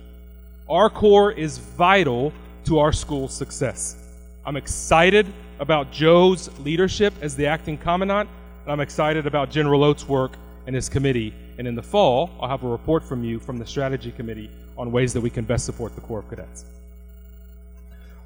Our 0.68 0.90
Corps 0.90 1.32
is 1.32 1.58
vital 1.58 2.32
to 2.64 2.78
our 2.78 2.92
school's 2.92 3.34
success. 3.34 3.96
I'm 4.44 4.56
excited 4.56 5.26
about 5.58 5.90
Joe's 5.90 6.56
leadership 6.60 7.12
as 7.20 7.36
the 7.36 7.46
acting 7.46 7.76
commandant 7.76 8.28
and 8.64 8.72
I'm 8.72 8.80
excited 8.80 9.26
about 9.26 9.50
General 9.50 9.84
Oates' 9.84 10.06
work 10.06 10.32
and 10.66 10.74
his 10.74 10.88
committee. 10.88 11.34
And 11.58 11.66
in 11.66 11.74
the 11.74 11.82
fall, 11.82 12.30
I'll 12.40 12.48
have 12.48 12.64
a 12.64 12.68
report 12.68 13.02
from 13.02 13.24
you 13.24 13.38
from 13.38 13.58
the 13.58 13.66
strategy 13.66 14.12
committee 14.12 14.50
on 14.78 14.92
ways 14.92 15.12
that 15.12 15.20
we 15.20 15.30
can 15.30 15.44
best 15.44 15.66
support 15.66 15.94
the 15.94 16.00
Corps 16.00 16.20
of 16.20 16.28
Cadets. 16.28 16.64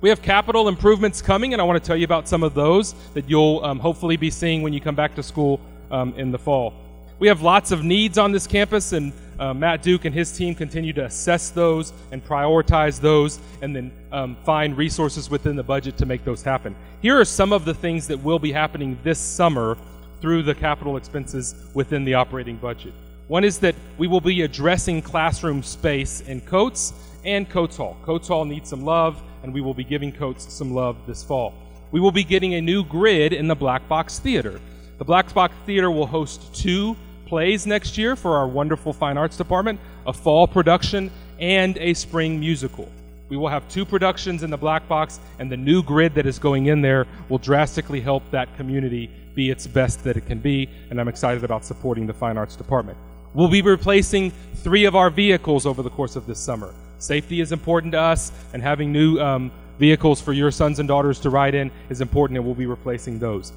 We 0.01 0.09
have 0.09 0.21
capital 0.21 0.69
improvements 0.69 1.23
coming, 1.23 1.55
and 1.55 1.63
I 1.63 1.65
want 1.65 1.83
to 1.83 1.87
tell 1.87 1.97
you 1.97 2.05
about 2.05 2.29
some 2.29 2.43
of 2.43 2.55
those 2.55 2.95
that 3.15 3.29
you'll 3.29 3.65
um, 3.65 3.79
hopefully 3.79 4.17
be 4.17 4.31
seeing 4.31 4.63
when 4.63 4.73
you 4.73 4.81
come 4.81 4.95
back 4.95 5.15
to 5.15 5.23
school 5.23 5.61
um, 5.91 6.13
in 6.17 6.31
the 6.31 6.39
fall. 6.39 6.75
We 7.19 7.29
have 7.29 7.43
lots 7.43 7.71
of 7.71 7.85
needs 7.85 8.19
on 8.19 8.31
this 8.31 8.47
campus, 8.47 8.93
and 8.93 9.13
uh, 9.39 9.55
Matt 9.55 9.83
Duke 9.83 10.05
and 10.05 10.15
his 10.15 10.37
team 10.37 10.55
continue 10.55 10.93
to 10.93 11.05
assess 11.07 11.51
those 11.51 11.93
and 12.13 12.25
prioritize 12.25 13.01
those 13.01 13.41
and 13.63 13.75
then 13.75 13.93
um, 14.13 14.37
find 14.45 14.77
resources 14.77 15.31
within 15.31 15.57
the 15.57 15.63
budget 15.63 15.97
to 15.99 16.07
make 16.07 16.25
those 16.25 16.43
happen. 16.43 16.77
Here 17.01 17.19
are 17.19 17.25
some 17.25 17.53
of 17.53 17.65
the 17.65 17.75
things 17.75 18.07
that 18.09 18.23
will 18.23 18.39
be 18.39 18.53
happening 18.53 18.99
this 19.03 19.19
summer 19.19 19.79
through 20.25 20.43
the 20.43 20.55
capital 20.55 20.97
expenses 20.97 21.55
within 21.75 22.03
the 22.03 22.15
operating 22.15 22.57
budget. 22.57 22.95
One 23.29 23.45
is 23.45 23.59
that 23.59 23.75
we 23.99 24.07
will 24.07 24.23
be 24.23 24.41
addressing 24.41 25.03
classroom 25.03 25.63
space 25.63 26.23
in 26.23 26.41
Coates 26.41 26.95
and 27.27 27.47
Coates 27.47 27.77
Hall. 27.77 27.95
Coates 28.03 28.29
Hall 28.29 28.47
needs 28.47 28.71
some 28.71 28.87
love, 28.87 29.23
and 29.43 29.53
we 29.53 29.61
will 29.61 29.75
be 29.75 29.85
giving 29.85 30.11
Coates 30.11 30.51
some 30.51 30.73
love 30.73 30.97
this 31.07 31.23
fall. 31.23 31.53
We 31.91 32.01
will 32.01 32.11
be 32.11 32.25
getting 32.25 32.55
a 32.55 32.63
new 32.63 32.85
grid 32.85 33.35
in 33.35 33.49
the 33.49 33.55
Black 33.55 33.87
Box 33.87 34.19
Theater. 34.19 34.63
The 34.97 35.05
Black 35.05 35.31
Box 35.35 35.53
Theater 35.67 35.91
will 35.91 36.07
host 36.07 36.55
two 36.55 36.97
plays 37.27 37.67
next 37.67 37.99
year 37.99 38.17
for 38.17 38.35
our 38.39 38.49
wonderful 38.49 38.95
fine 38.95 39.19
arts 39.19 39.37
department 39.37 39.79
a 40.07 40.13
fall 40.15 40.49
production 40.49 41.11
and 41.39 41.77
a 41.77 41.93
spring 41.93 42.41
musical. 42.41 42.91
We 43.31 43.39
will 43.39 43.49
have 43.49 43.67
two 43.69 43.87
productions 43.87 44.43
in 44.43 44.51
the 44.51 44.57
black 44.57 44.87
box, 44.87 45.19
and 45.39 45.51
the 45.51 45.57
new 45.57 45.83
grid 45.83 46.15
that 46.15 46.27
is 46.27 46.39
going 46.39 46.67
in 46.67 46.83
there 46.83 47.07
will 47.31 47.39
drastically 47.39 48.01
help 48.01 48.23
that 48.31 48.55
community 48.57 49.11
be 49.35 49.51
its 49.51 49.67
best 49.67 50.05
that 50.05 50.17
it 50.17 50.27
can 50.27 50.39
be, 50.39 50.69
and 50.91 51.01
I'm 51.01 51.09
excited 51.09 51.43
about 51.43 51.65
supporting 51.65 52.07
the 52.07 52.13
Fine 52.13 52.37
Arts 52.37 52.55
Department. 52.55 52.99
We'll 53.33 53.49
be 53.49 53.63
replacing 53.63 54.31
three 54.57 54.85
of 54.85 54.95
our 54.95 55.11
vehicles 55.11 55.65
over 55.65 55.83
the 55.83 55.91
course 55.91 56.17
of 56.17 56.27
this 56.27 56.39
summer. 56.39 56.75
Safety 56.99 57.41
is 57.41 57.51
important 57.51 57.93
to 57.93 58.01
us, 58.01 58.31
and 58.53 58.63
having 58.63 58.93
new 58.93 59.19
um, 59.19 59.51
vehicles 59.79 60.21
for 60.21 60.35
your 60.35 60.51
sons 60.51 60.79
and 60.79 60.87
daughters 60.87 61.19
to 61.21 61.31
ride 61.31 61.55
in 61.55 61.71
is 61.89 62.03
important, 62.03 62.37
and 62.37 62.45
we'll 62.45 62.55
be 62.55 62.67
replacing 62.67 63.19
those. 63.19 63.53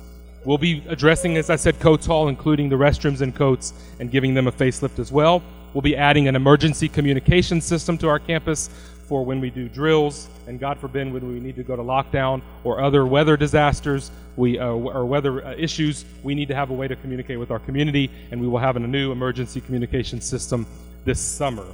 We'll 0.46 0.58
be 0.58 0.82
addressing, 0.88 1.36
as 1.36 1.50
I 1.50 1.58
said, 1.58 1.78
Coates 1.82 2.06
Hall, 2.06 2.30
including 2.30 2.70
the 2.70 2.78
restrooms 2.78 3.20
and 3.20 3.36
Coates, 3.36 3.74
and 4.00 4.10
giving 4.10 4.34
them 4.34 4.48
a 4.48 4.52
facelift 4.52 4.98
as 4.98 5.12
well. 5.12 5.44
We'll 5.74 5.82
be 5.82 5.98
adding 5.98 6.28
an 6.30 6.36
emergency 6.36 6.88
communication 6.88 7.60
system 7.60 7.98
to 8.00 8.08
our 8.08 8.18
campus 8.18 8.70
for 9.08 9.24
when 9.24 9.40
we 9.40 9.50
do 9.50 9.70
drills, 9.70 10.28
and 10.48 10.60
God 10.60 10.78
forbid 10.80 11.12
when 11.12 11.28
we 11.28 11.40
need 11.40 11.56
to 11.56 11.64
go 11.64 11.76
to 11.76 11.82
lockdown 11.82 12.42
or 12.64 12.82
other 12.82 13.06
weather 13.06 13.38
disasters 13.38 14.12
we, 14.36 14.60
uh, 14.60 14.68
or 14.68 15.06
weather 15.06 15.46
uh, 15.46 15.56
issues, 15.58 16.06
we 16.24 16.36
need 16.36 16.48
to 16.50 16.56
have 16.56 16.70
a 16.70 16.74
way 16.74 16.88
to 16.88 16.96
communicate 16.98 17.40
with 17.40 17.50
our 17.50 17.60
community, 17.60 18.12
and 18.32 18.40
we 18.40 18.48
will 18.48 18.60
have 18.60 18.76
a 18.76 18.80
new 18.80 19.12
emergency 19.12 19.62
communication 19.62 20.22
system 20.22 20.68
this 21.06 21.20
summer. 21.20 21.66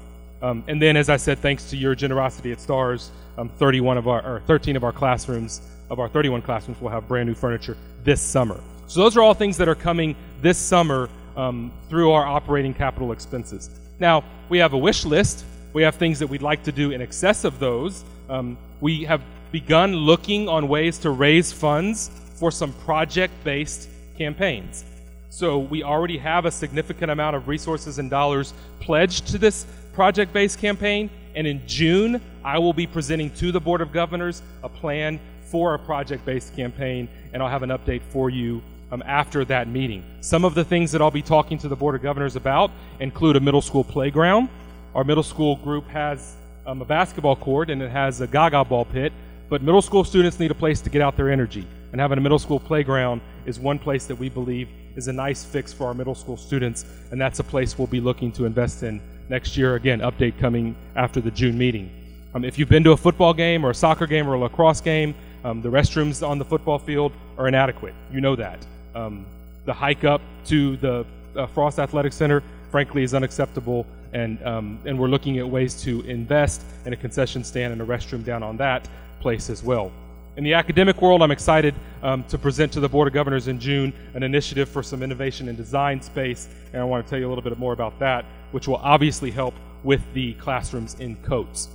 Um, 0.41 0.63
and 0.67 0.81
then, 0.81 0.95
as 0.95 1.09
I 1.09 1.17
said, 1.17 1.39
thanks 1.39 1.69
to 1.71 1.77
your 1.77 1.95
generosity 1.95 2.51
at 2.51 2.61
STARS, 2.61 3.11
um, 3.37 3.49
31 3.49 3.97
of 3.97 4.07
our, 4.07 4.35
or 4.35 4.39
13 4.41 4.75
of 4.75 4.83
our 4.83 4.91
classrooms, 4.91 5.61
of 5.89 5.99
our 5.99 6.07
31 6.09 6.41
classrooms, 6.41 6.79
will 6.81 6.89
have 6.89 7.07
brand 7.07 7.27
new 7.27 7.35
furniture 7.35 7.77
this 8.03 8.21
summer. 8.21 8.61
So 8.87 8.99
those 8.99 9.17
are 9.17 9.21
all 9.21 9.33
things 9.33 9.57
that 9.57 9.67
are 9.67 9.75
coming 9.75 10.15
this 10.41 10.57
summer 10.57 11.09
um, 11.35 11.71
through 11.89 12.11
our 12.11 12.25
operating 12.25 12.73
capital 12.73 13.11
expenses. 13.11 13.69
Now, 13.99 14.23
we 14.49 14.57
have 14.59 14.73
a 14.73 14.77
wish 14.77 15.05
list 15.05 15.45
we 15.73 15.81
have 15.81 15.95
things 15.95 16.19
that 16.19 16.27
we'd 16.27 16.41
like 16.41 16.63
to 16.63 16.71
do 16.71 16.91
in 16.91 17.01
excess 17.01 17.43
of 17.43 17.59
those. 17.59 18.03
Um, 18.29 18.57
we 18.79 19.03
have 19.05 19.21
begun 19.51 19.95
looking 19.95 20.47
on 20.47 20.67
ways 20.67 20.97
to 20.99 21.09
raise 21.09 21.51
funds 21.51 22.09
for 22.35 22.51
some 22.51 22.73
project 22.73 23.33
based 23.43 23.89
campaigns. 24.17 24.85
So 25.29 25.57
we 25.57 25.81
already 25.83 26.17
have 26.19 26.45
a 26.45 26.51
significant 26.51 27.09
amount 27.09 27.35
of 27.35 27.47
resources 27.47 27.97
and 27.97 28.09
dollars 28.09 28.53
pledged 28.79 29.27
to 29.29 29.39
this 29.39 29.65
project 29.93 30.31
based 30.31 30.59
campaign. 30.59 31.09
And 31.35 31.47
in 31.47 31.65
June, 31.65 32.21
I 32.43 32.59
will 32.59 32.73
be 32.73 32.85
presenting 32.85 33.31
to 33.31 33.51
the 33.51 33.59
Board 33.59 33.81
of 33.81 33.91
Governors 33.91 34.43
a 34.63 34.69
plan 34.69 35.19
for 35.41 35.73
a 35.73 35.79
project 35.79 36.23
based 36.25 36.55
campaign, 36.55 37.07
and 37.31 37.41
I'll 37.41 37.49
have 37.49 37.63
an 37.63 37.69
update 37.69 38.01
for 38.09 38.29
you 38.29 38.61
um, 38.91 39.03
after 39.07 39.43
that 39.45 39.67
meeting. 39.67 40.03
Some 40.21 40.45
of 40.45 40.53
the 40.53 40.63
things 40.63 40.91
that 40.91 41.01
I'll 41.01 41.11
be 41.11 41.23
talking 41.23 41.57
to 41.59 41.67
the 41.67 41.75
Board 41.75 41.95
of 41.95 42.03
Governors 42.03 42.35
about 42.35 42.69
include 42.99 43.35
a 43.35 43.39
middle 43.39 43.61
school 43.61 43.83
playground 43.83 44.49
our 44.95 45.03
middle 45.03 45.23
school 45.23 45.55
group 45.57 45.87
has 45.87 46.35
um, 46.65 46.81
a 46.81 46.85
basketball 46.85 47.35
court 47.35 47.69
and 47.69 47.81
it 47.81 47.89
has 47.89 48.21
a 48.21 48.27
gaga 48.27 48.63
ball 48.63 48.85
pit, 48.85 49.11
but 49.49 49.61
middle 49.61 49.81
school 49.81 50.03
students 50.03 50.39
need 50.39 50.51
a 50.51 50.55
place 50.55 50.81
to 50.81 50.89
get 50.89 51.01
out 51.01 51.17
their 51.17 51.31
energy. 51.31 51.65
And 51.91 51.99
having 51.99 52.17
a 52.17 52.21
middle 52.21 52.39
school 52.39 52.59
playground 52.59 53.21
is 53.45 53.59
one 53.59 53.79
place 53.79 54.05
that 54.05 54.15
we 54.15 54.29
believe 54.29 54.69
is 54.95 55.07
a 55.07 55.13
nice 55.13 55.43
fix 55.43 55.73
for 55.73 55.87
our 55.87 55.93
middle 55.93 56.15
school 56.15 56.37
students, 56.37 56.85
and 57.11 57.19
that's 57.19 57.39
a 57.39 57.43
place 57.43 57.77
we'll 57.77 57.87
be 57.87 57.99
looking 57.99 58.31
to 58.33 58.45
invest 58.45 58.83
in 58.83 59.01
next 59.29 59.57
year. 59.57 59.75
Again, 59.75 59.99
update 59.99 60.39
coming 60.39 60.75
after 60.95 61.21
the 61.21 61.31
June 61.31 61.57
meeting. 61.57 61.89
Um, 62.35 62.43
if 62.43 62.57
you've 62.57 62.69
been 62.69 62.83
to 62.83 62.91
a 62.91 62.97
football 62.97 63.33
game 63.33 63.63
or 63.65 63.71
a 63.71 63.75
soccer 63.75 64.07
game 64.07 64.27
or 64.27 64.35
a 64.35 64.39
lacrosse 64.39 64.81
game, 64.81 65.13
um, 65.43 65.61
the 65.61 65.69
restrooms 65.69 66.27
on 66.27 66.37
the 66.37 66.45
football 66.45 66.79
field 66.79 67.11
are 67.37 67.47
inadequate. 67.47 67.93
You 68.11 68.21
know 68.21 68.35
that. 68.35 68.65
Um, 68.95 69.25
the 69.65 69.73
hike 69.73 70.03
up 70.03 70.21
to 70.45 70.77
the 70.77 71.05
uh, 71.35 71.47
Frost 71.47 71.79
Athletic 71.79 72.13
Center, 72.13 72.43
frankly, 72.71 73.03
is 73.03 73.13
unacceptable 73.13 73.85
and 74.13 74.41
um, 74.43 74.79
and 74.85 74.97
we're 74.97 75.07
looking 75.07 75.39
at 75.39 75.49
ways 75.49 75.81
to 75.83 76.01
invest 76.01 76.63
in 76.85 76.93
a 76.93 76.95
concession 76.95 77.43
stand 77.43 77.73
and 77.73 77.81
a 77.81 77.85
restroom 77.85 78.23
down 78.23 78.43
on 78.43 78.57
that 78.57 78.87
place 79.19 79.49
as 79.49 79.63
well. 79.63 79.91
In 80.35 80.43
the 80.43 80.53
academic 80.55 80.99
world, 81.01 81.21
I'm 81.21 81.31
excited 81.31 81.75
um, 82.01 82.23
to 82.25 82.39
present 82.39 82.71
to 82.73 82.79
the 82.79 82.89
Board 82.89 83.07
of 83.07 83.13
Governors 83.13 83.47
in 83.47 83.59
June 83.59 83.93
an 84.15 84.23
initiative 84.23 84.67
for 84.67 84.81
some 84.81 85.03
innovation 85.03 85.47
and 85.47 85.55
design 85.55 86.01
space, 86.01 86.49
and 86.73 86.81
I 86.81 86.85
want 86.85 87.05
to 87.05 87.09
tell 87.09 87.19
you 87.19 87.27
a 87.27 87.29
little 87.29 87.43
bit 87.43 87.57
more 87.59 87.73
about 87.73 87.99
that, 87.99 88.25
which 88.51 88.67
will 88.67 88.77
obviously 88.77 89.29
help 89.29 89.53
with 89.83 90.01
the 90.13 90.33
classrooms 90.35 90.95
in 90.99 91.15
Coates. 91.17 91.69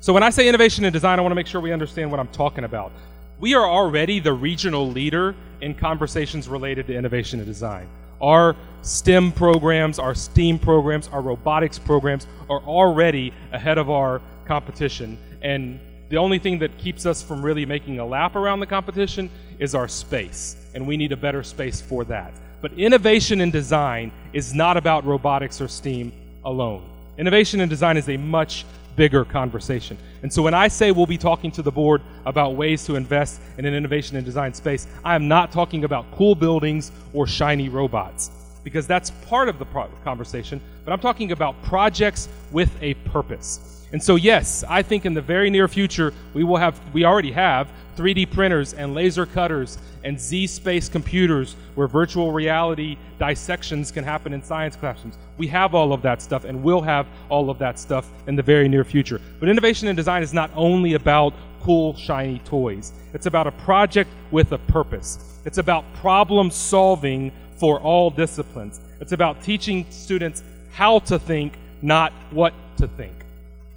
So, 0.00 0.12
when 0.12 0.22
I 0.22 0.30
say 0.30 0.48
innovation 0.48 0.84
and 0.84 0.92
design, 0.92 1.18
I 1.18 1.22
want 1.22 1.32
to 1.32 1.36
make 1.36 1.46
sure 1.46 1.60
we 1.60 1.72
understand 1.72 2.10
what 2.10 2.20
I'm 2.20 2.28
talking 2.28 2.64
about. 2.64 2.92
We 3.38 3.54
are 3.54 3.68
already 3.68 4.18
the 4.18 4.32
regional 4.32 4.90
leader 4.90 5.34
in 5.60 5.74
conversations 5.74 6.48
related 6.48 6.86
to 6.86 6.94
innovation 6.94 7.38
and 7.38 7.46
design. 7.46 7.88
Our 8.20 8.56
STEM 8.82 9.32
programs, 9.32 9.98
our 9.98 10.14
STEAM 10.14 10.58
programs, 10.58 11.08
our 11.08 11.20
robotics 11.20 11.78
programs 11.78 12.26
are 12.48 12.60
already 12.60 13.32
ahead 13.52 13.78
of 13.78 13.90
our 13.90 14.22
competition. 14.46 15.18
And 15.42 15.80
the 16.08 16.16
only 16.16 16.38
thing 16.38 16.58
that 16.60 16.78
keeps 16.78 17.04
us 17.04 17.22
from 17.22 17.42
really 17.42 17.66
making 17.66 17.98
a 17.98 18.06
lap 18.06 18.36
around 18.36 18.60
the 18.60 18.66
competition 18.66 19.28
is 19.58 19.74
our 19.74 19.88
space. 19.88 20.56
And 20.74 20.86
we 20.86 20.96
need 20.96 21.12
a 21.12 21.16
better 21.16 21.42
space 21.42 21.80
for 21.80 22.04
that. 22.04 22.32
But 22.60 22.72
innovation 22.74 23.40
and 23.40 23.52
design 23.52 24.12
is 24.32 24.54
not 24.54 24.76
about 24.76 25.04
robotics 25.04 25.60
or 25.60 25.68
STEAM 25.68 26.12
alone. 26.44 26.88
Innovation 27.18 27.60
and 27.60 27.68
design 27.68 27.96
is 27.96 28.08
a 28.08 28.16
much 28.16 28.64
bigger 28.96 29.24
conversation. 29.24 29.96
And 30.22 30.32
so 30.32 30.42
when 30.42 30.54
I 30.54 30.68
say 30.68 30.90
we'll 30.90 31.06
be 31.06 31.18
talking 31.18 31.52
to 31.52 31.62
the 31.62 31.70
board 31.70 32.02
about 32.24 32.56
ways 32.56 32.84
to 32.86 32.96
invest 32.96 33.40
in 33.58 33.64
an 33.64 33.74
innovation 33.74 34.16
and 34.16 34.24
design 34.24 34.54
space, 34.54 34.86
I 35.04 35.14
am 35.14 35.28
not 35.28 35.52
talking 35.52 35.84
about 35.84 36.10
cool 36.12 36.34
buildings 36.34 36.90
or 37.12 37.26
shiny 37.26 37.68
robots 37.68 38.30
because 38.64 38.86
that's 38.86 39.10
part 39.28 39.48
of 39.48 39.60
the 39.60 39.66
conversation, 40.02 40.60
but 40.84 40.92
I'm 40.92 40.98
talking 40.98 41.30
about 41.30 41.62
projects 41.62 42.28
with 42.50 42.70
a 42.82 42.94
purpose. 42.94 43.75
And 43.92 44.02
so, 44.02 44.16
yes, 44.16 44.64
I 44.68 44.82
think 44.82 45.06
in 45.06 45.14
the 45.14 45.22
very 45.22 45.48
near 45.48 45.68
future, 45.68 46.12
we 46.34 46.44
will 46.44 46.56
have, 46.56 46.80
we 46.92 47.04
already 47.04 47.32
have 47.32 47.70
3D 47.96 48.30
printers 48.30 48.74
and 48.74 48.94
laser 48.94 49.26
cutters 49.26 49.78
and 50.04 50.16
zSpace 50.16 50.90
computers 50.90 51.56
where 51.74 51.88
virtual 51.88 52.32
reality 52.32 52.96
dissections 53.18 53.90
can 53.90 54.04
happen 54.04 54.32
in 54.32 54.42
science 54.42 54.76
classrooms. 54.76 55.18
We 55.38 55.46
have 55.48 55.74
all 55.74 55.92
of 55.92 56.02
that 56.02 56.20
stuff 56.20 56.44
and 56.44 56.62
we'll 56.62 56.82
have 56.82 57.06
all 57.28 57.48
of 57.48 57.58
that 57.58 57.78
stuff 57.78 58.10
in 58.26 58.36
the 58.36 58.42
very 58.42 58.68
near 58.68 58.84
future. 58.84 59.20
But 59.40 59.48
innovation 59.48 59.88
and 59.88 59.96
design 59.96 60.22
is 60.22 60.34
not 60.34 60.50
only 60.54 60.94
about 60.94 61.32
cool, 61.60 61.96
shiny 61.96 62.38
toys, 62.40 62.92
it's 63.14 63.26
about 63.26 63.46
a 63.46 63.52
project 63.52 64.10
with 64.30 64.52
a 64.52 64.58
purpose. 64.58 65.40
It's 65.44 65.58
about 65.58 65.84
problem 65.94 66.50
solving 66.50 67.32
for 67.56 67.80
all 67.80 68.10
disciplines. 68.10 68.80
It's 69.00 69.12
about 69.12 69.42
teaching 69.42 69.86
students 69.90 70.42
how 70.70 70.98
to 71.00 71.18
think, 71.18 71.54
not 71.82 72.12
what 72.30 72.52
to 72.76 72.86
think. 72.86 73.25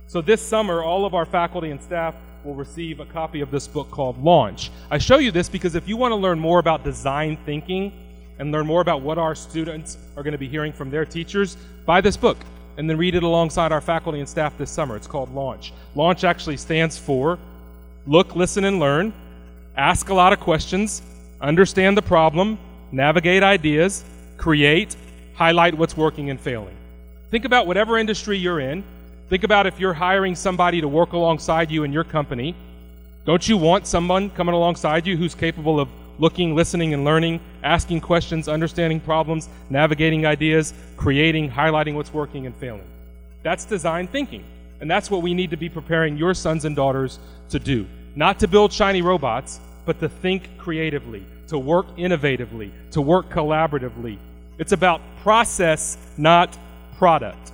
So 0.10 0.22
this 0.22 0.42
summer, 0.42 0.82
all 0.82 1.06
of 1.06 1.14
our 1.14 1.24
faculty 1.24 1.70
and 1.70 1.80
staff 1.80 2.16
will 2.44 2.56
receive 2.56 3.00
a 3.00 3.06
copy 3.06 3.42
of 3.42 3.52
this 3.52 3.68
book 3.68 3.92
called 3.92 4.18
Launch. 4.24 4.72
I 4.90 4.98
show 4.98 5.20
you 5.20 5.30
this 5.30 5.48
because 5.48 5.76
if 5.76 5.88
you 5.88 5.98
want 5.98 6.14
to 6.14 6.16
learn 6.16 6.40
more 6.40 6.58
about 6.58 6.84
design 6.84 7.38
thinking 7.46 7.94
and 8.40 8.52
learn 8.52 8.66
more 8.66 8.82
about 8.82 9.04
what 9.04 9.20
our 9.20 9.36
students 9.36 10.00
are 10.18 10.24
going 10.24 10.32
to 10.32 10.40
be 10.40 10.48
hearing 10.48 10.74
from 10.74 10.90
their 10.90 11.06
teachers, 11.06 11.58
buy 11.86 12.02
this 12.02 12.18
book 12.18 12.40
and 12.78 12.90
then 12.90 12.98
read 12.98 13.14
it 13.14 13.22
alongside 13.22 13.72
our 13.72 13.82
faculty 13.82 14.20
and 14.20 14.28
staff 14.28 14.58
this 14.58 14.72
summer. 14.72 14.96
It's 14.96 15.06
called 15.06 15.32
Launch. 15.32 15.74
Launch 15.94 16.24
actually 16.24 16.58
stands 16.58 16.98
for 16.98 17.38
Look, 18.08 18.36
Listen, 18.36 18.64
and 18.64 18.80
Learn, 18.80 19.14
Ask 19.78 20.10
a 20.10 20.14
lot 20.16 20.34
of 20.34 20.40
questions, 20.40 21.04
Understand 21.40 21.96
the 21.96 22.02
problem, 22.02 22.58
Navigate 22.92 23.44
ideas, 23.44 24.04
Create, 24.38 24.96
Highlight 25.36 25.76
what's 25.76 25.96
working 25.96 26.32
and 26.32 26.42
failing. 26.42 26.76
Think 27.30 27.46
about 27.46 27.68
whatever 27.68 28.00
industry 28.00 28.36
you're 28.40 28.60
in 28.60 28.84
Think 29.30 29.44
about 29.44 29.68
if 29.68 29.80
you're 29.80 29.94
hiring 29.94 30.36
somebody 30.36 30.82
to 30.82 30.88
work 30.88 31.14
alongside 31.14 31.70
you 31.70 31.84
in 31.84 31.94
your 31.94 32.04
company. 32.04 32.56
Don't 33.26 33.48
you 33.48 33.58
want 33.58 33.86
someone 33.86 34.32
coming 34.32 34.56
alongside 34.56 35.06
you 35.06 35.18
who's 35.18 35.36
capable 35.36 35.80
of 35.80 35.88
looking, 36.18 36.56
listening, 36.56 36.96
and 36.96 37.06
learning, 37.06 37.40
asking 37.62 38.02
questions, 38.02 38.48
understanding 38.48 39.00
problems, 39.00 39.48
navigating 39.70 40.26
ideas, 40.26 40.74
creating, 40.98 41.52
highlighting 41.52 41.94
what's 41.94 42.12
working 42.12 42.48
and 42.48 42.56
failing? 42.56 42.88
That's 43.44 43.66
design 43.66 44.08
thinking. 44.08 44.44
And 44.82 44.90
that's 44.90 45.12
what 45.12 45.22
we 45.22 45.36
need 45.36 45.52
to 45.52 45.58
be 45.58 45.70
preparing 45.70 46.18
your 46.18 46.34
sons 46.34 46.66
and 46.66 46.76
daughters 46.76 47.20
to 47.50 47.60
do. 47.60 47.86
Not 48.16 48.40
to 48.40 48.48
build 48.48 48.74
shiny 48.74 49.04
robots, 49.04 49.60
but 49.86 50.00
to 50.00 50.10
think 50.10 50.58
creatively, 50.58 51.24
to 51.50 51.60
work 51.60 51.86
innovatively, 51.98 52.72
to 52.92 53.02
work 53.02 53.30
collaboratively. 53.30 54.18
It's 54.58 54.72
about 54.72 55.02
process, 55.22 56.00
not 56.18 56.58
product. 56.98 57.52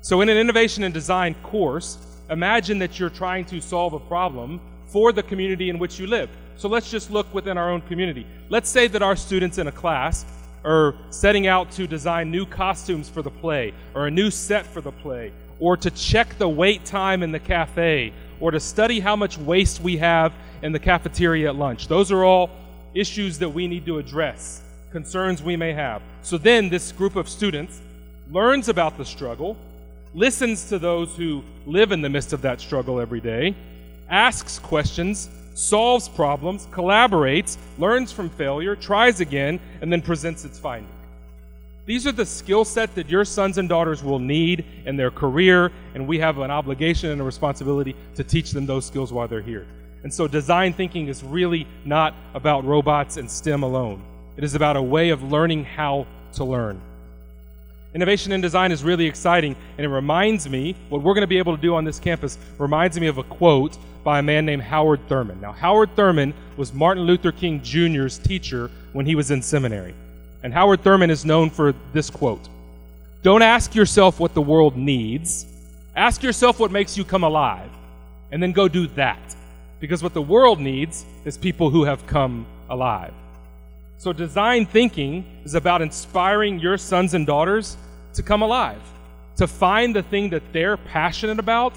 So, 0.00 0.20
in 0.20 0.28
an 0.28 0.36
innovation 0.36 0.84
and 0.84 0.94
design 0.94 1.34
course, 1.42 1.98
imagine 2.30 2.78
that 2.78 2.98
you're 2.98 3.10
trying 3.10 3.44
to 3.46 3.60
solve 3.60 3.94
a 3.94 4.00
problem 4.00 4.60
for 4.86 5.12
the 5.12 5.22
community 5.22 5.70
in 5.70 5.78
which 5.78 5.98
you 5.98 6.06
live. 6.06 6.30
So, 6.56 6.68
let's 6.68 6.90
just 6.90 7.10
look 7.10 7.32
within 7.34 7.58
our 7.58 7.70
own 7.70 7.80
community. 7.82 8.26
Let's 8.48 8.70
say 8.70 8.86
that 8.88 9.02
our 9.02 9.16
students 9.16 9.58
in 9.58 9.66
a 9.66 9.72
class 9.72 10.24
are 10.64 10.94
setting 11.10 11.46
out 11.46 11.70
to 11.72 11.86
design 11.86 12.30
new 12.30 12.46
costumes 12.46 13.08
for 13.08 13.22
the 13.22 13.30
play, 13.30 13.74
or 13.94 14.06
a 14.06 14.10
new 14.10 14.30
set 14.30 14.66
for 14.66 14.80
the 14.80 14.92
play, 14.92 15.32
or 15.58 15.76
to 15.76 15.90
check 15.90 16.36
the 16.38 16.48
wait 16.48 16.84
time 16.84 17.22
in 17.22 17.32
the 17.32 17.38
cafe, 17.40 18.12
or 18.40 18.50
to 18.50 18.60
study 18.60 19.00
how 19.00 19.16
much 19.16 19.36
waste 19.38 19.80
we 19.80 19.96
have 19.96 20.32
in 20.62 20.72
the 20.72 20.78
cafeteria 20.78 21.48
at 21.48 21.56
lunch. 21.56 21.88
Those 21.88 22.12
are 22.12 22.24
all 22.24 22.50
issues 22.94 23.38
that 23.38 23.48
we 23.48 23.66
need 23.66 23.84
to 23.86 23.98
address, 23.98 24.62
concerns 24.92 25.42
we 25.42 25.56
may 25.56 25.72
have. 25.72 26.02
So 26.22 26.38
then 26.38 26.68
this 26.68 26.92
group 26.92 27.16
of 27.16 27.28
students 27.28 27.80
learns 28.30 28.68
about 28.68 28.96
the 28.96 29.04
struggle, 29.04 29.56
listens 30.14 30.68
to 30.68 30.78
those 30.78 31.14
who 31.16 31.42
live 31.66 31.92
in 31.92 32.00
the 32.00 32.08
midst 32.08 32.32
of 32.32 32.42
that 32.42 32.60
struggle 32.60 33.00
every 33.00 33.20
day, 33.20 33.54
asks 34.08 34.58
questions, 34.58 35.28
solves 35.54 36.08
problems, 36.08 36.66
collaborates, 36.66 37.58
learns 37.78 38.12
from 38.12 38.30
failure, 38.30 38.76
tries 38.76 39.20
again, 39.20 39.60
and 39.80 39.92
then 39.92 40.00
presents 40.00 40.44
its 40.44 40.58
finding. 40.58 40.90
These 41.84 42.06
are 42.06 42.12
the 42.12 42.26
skill 42.26 42.64
set 42.66 42.94
that 42.96 43.08
your 43.08 43.24
sons 43.24 43.56
and 43.56 43.68
daughters 43.68 44.04
will 44.04 44.18
need 44.18 44.64
in 44.84 44.96
their 44.96 45.10
career, 45.10 45.72
and 45.94 46.06
we 46.06 46.18
have 46.18 46.38
an 46.38 46.50
obligation 46.50 47.10
and 47.10 47.20
a 47.20 47.24
responsibility 47.24 47.96
to 48.14 48.22
teach 48.22 48.50
them 48.50 48.66
those 48.66 48.84
skills 48.84 49.12
while 49.12 49.26
they're 49.26 49.40
here. 49.40 49.66
And 50.02 50.12
so, 50.12 50.28
design 50.28 50.74
thinking 50.74 51.08
is 51.08 51.24
really 51.24 51.66
not 51.84 52.14
about 52.34 52.64
robots 52.64 53.16
and 53.16 53.28
STEM 53.28 53.62
alone. 53.62 54.02
It 54.36 54.44
is 54.44 54.54
about 54.54 54.76
a 54.76 54.82
way 54.82 55.08
of 55.08 55.22
learning 55.22 55.64
how 55.64 56.06
to 56.34 56.44
learn. 56.44 56.80
Innovation 57.94 58.32
and 58.32 58.42
design 58.42 58.70
is 58.70 58.84
really 58.84 59.06
exciting, 59.06 59.56
and 59.78 59.84
it 59.84 59.88
reminds 59.88 60.48
me 60.48 60.76
what 60.90 61.02
we're 61.02 61.14
going 61.14 61.22
to 61.22 61.26
be 61.26 61.38
able 61.38 61.56
to 61.56 61.62
do 61.62 61.74
on 61.74 61.84
this 61.84 61.98
campus 61.98 62.36
reminds 62.58 63.00
me 63.00 63.06
of 63.06 63.16
a 63.16 63.22
quote 63.22 63.78
by 64.04 64.18
a 64.18 64.22
man 64.22 64.44
named 64.44 64.62
Howard 64.62 65.00
Thurman. 65.08 65.40
Now, 65.40 65.52
Howard 65.52 65.96
Thurman 65.96 66.34
was 66.58 66.72
Martin 66.74 67.04
Luther 67.04 67.32
King 67.32 67.62
Jr.'s 67.62 68.18
teacher 68.18 68.70
when 68.92 69.06
he 69.06 69.14
was 69.14 69.30
in 69.30 69.40
seminary. 69.40 69.94
And 70.42 70.52
Howard 70.52 70.82
Thurman 70.82 71.10
is 71.10 71.24
known 71.24 71.48
for 71.48 71.74
this 71.94 72.10
quote 72.10 72.48
Don't 73.22 73.42
ask 73.42 73.74
yourself 73.74 74.20
what 74.20 74.34
the 74.34 74.42
world 74.42 74.76
needs, 74.76 75.46
ask 75.96 76.22
yourself 76.22 76.60
what 76.60 76.70
makes 76.70 76.96
you 76.96 77.04
come 77.04 77.24
alive, 77.24 77.70
and 78.32 78.42
then 78.42 78.52
go 78.52 78.68
do 78.68 78.86
that. 78.88 79.34
Because 79.80 80.02
what 80.02 80.12
the 80.12 80.22
world 80.22 80.60
needs 80.60 81.06
is 81.24 81.38
people 81.38 81.70
who 81.70 81.84
have 81.84 82.06
come 82.06 82.46
alive. 82.68 83.14
So, 83.98 84.12
design 84.12 84.64
thinking 84.64 85.24
is 85.44 85.54
about 85.54 85.82
inspiring 85.82 86.60
your 86.60 86.78
sons 86.78 87.14
and 87.14 87.26
daughters 87.26 87.76
to 88.14 88.22
come 88.22 88.42
alive, 88.42 88.80
to 89.36 89.48
find 89.48 89.94
the 89.94 90.04
thing 90.04 90.30
that 90.30 90.44
they're 90.52 90.76
passionate 90.76 91.40
about, 91.40 91.74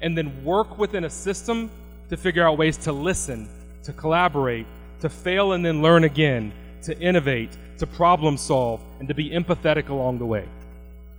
and 0.00 0.18
then 0.18 0.44
work 0.44 0.76
within 0.76 1.04
a 1.04 1.10
system 1.10 1.70
to 2.10 2.16
figure 2.16 2.44
out 2.44 2.58
ways 2.58 2.76
to 2.78 2.92
listen, 2.92 3.48
to 3.84 3.92
collaborate, 3.92 4.66
to 5.00 5.08
fail 5.08 5.52
and 5.52 5.64
then 5.64 5.82
learn 5.82 6.02
again, 6.02 6.52
to 6.82 6.98
innovate, 6.98 7.56
to 7.78 7.86
problem 7.86 8.36
solve, 8.36 8.80
and 8.98 9.06
to 9.06 9.14
be 9.14 9.30
empathetic 9.30 9.88
along 9.88 10.18
the 10.18 10.26
way. 10.26 10.48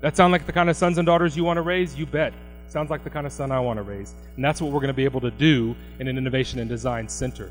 That 0.01 0.17
sound 0.17 0.33
like 0.33 0.45
the 0.45 0.51
kind 0.51 0.69
of 0.69 0.75
sons 0.75 0.97
and 0.97 1.05
daughters 1.05 1.37
you 1.37 1.45
want 1.45 1.55
to 1.55 1.61
raise? 1.61 1.95
You 1.95 2.05
bet. 2.05 2.33
Sounds 2.67 2.89
like 2.89 3.05
the 3.05 3.09
kind 3.09 3.25
of 3.25 3.31
son 3.31 3.49
I 3.49 3.61
want 3.61 3.77
to 3.77 3.83
raise. 3.83 4.13
And 4.35 4.43
that's 4.43 4.61
what 4.61 4.73
we're 4.73 4.81
going 4.81 4.87
to 4.87 4.93
be 4.93 5.05
able 5.05 5.21
to 5.21 5.31
do 5.31 5.73
in 5.99 6.09
an 6.09 6.17
innovation 6.17 6.59
and 6.59 6.67
design 6.67 7.07
center. 7.07 7.49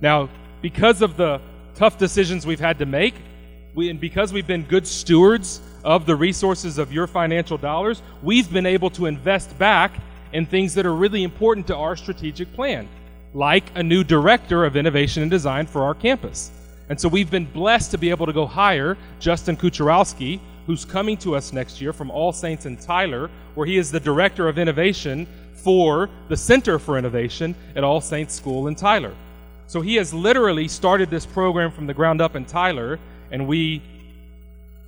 Now, 0.00 0.28
because 0.64 1.02
of 1.02 1.18
the 1.18 1.38
tough 1.74 1.98
decisions 1.98 2.46
we've 2.46 2.58
had 2.58 2.78
to 2.78 2.86
make, 2.86 3.14
we, 3.74 3.90
and 3.90 4.00
because 4.00 4.32
we've 4.32 4.46
been 4.46 4.62
good 4.62 4.86
stewards 4.86 5.60
of 5.84 6.06
the 6.06 6.16
resources 6.16 6.78
of 6.78 6.90
your 6.90 7.06
financial 7.06 7.58
dollars, 7.58 8.00
we've 8.22 8.50
been 8.50 8.64
able 8.64 8.88
to 8.88 9.04
invest 9.04 9.58
back 9.58 9.92
in 10.32 10.46
things 10.46 10.72
that 10.72 10.86
are 10.86 10.94
really 10.94 11.22
important 11.22 11.66
to 11.66 11.76
our 11.76 11.94
strategic 11.96 12.50
plan, 12.54 12.88
like 13.34 13.64
a 13.74 13.82
new 13.82 14.02
director 14.02 14.64
of 14.64 14.74
innovation 14.74 15.20
and 15.20 15.30
design 15.30 15.66
for 15.66 15.82
our 15.82 15.92
campus. 15.92 16.50
And 16.88 16.98
so 16.98 17.10
we've 17.10 17.30
been 17.30 17.44
blessed 17.44 17.90
to 17.90 17.98
be 17.98 18.08
able 18.08 18.24
to 18.24 18.32
go 18.32 18.46
hire 18.46 18.96
Justin 19.20 19.58
Kucharowski, 19.58 20.40
who's 20.64 20.86
coming 20.86 21.18
to 21.18 21.36
us 21.36 21.52
next 21.52 21.78
year 21.78 21.92
from 21.92 22.10
All 22.10 22.32
Saints 22.32 22.64
in 22.64 22.78
Tyler, 22.78 23.30
where 23.54 23.66
he 23.66 23.76
is 23.76 23.92
the 23.92 24.00
director 24.00 24.48
of 24.48 24.58
innovation 24.58 25.26
for 25.52 26.08
the 26.28 26.36
Center 26.38 26.78
for 26.78 26.96
Innovation 26.96 27.54
at 27.76 27.84
All 27.84 28.00
Saints 28.00 28.32
School 28.32 28.68
in 28.68 28.74
Tyler. 28.74 29.14
So 29.66 29.80
he 29.80 29.94
has 29.96 30.12
literally 30.12 30.68
started 30.68 31.10
this 31.10 31.26
program 31.26 31.70
from 31.70 31.86
the 31.86 31.94
ground 31.94 32.20
up 32.20 32.36
in 32.36 32.44
Tyler, 32.44 32.98
and 33.30 33.46
we 33.46 33.82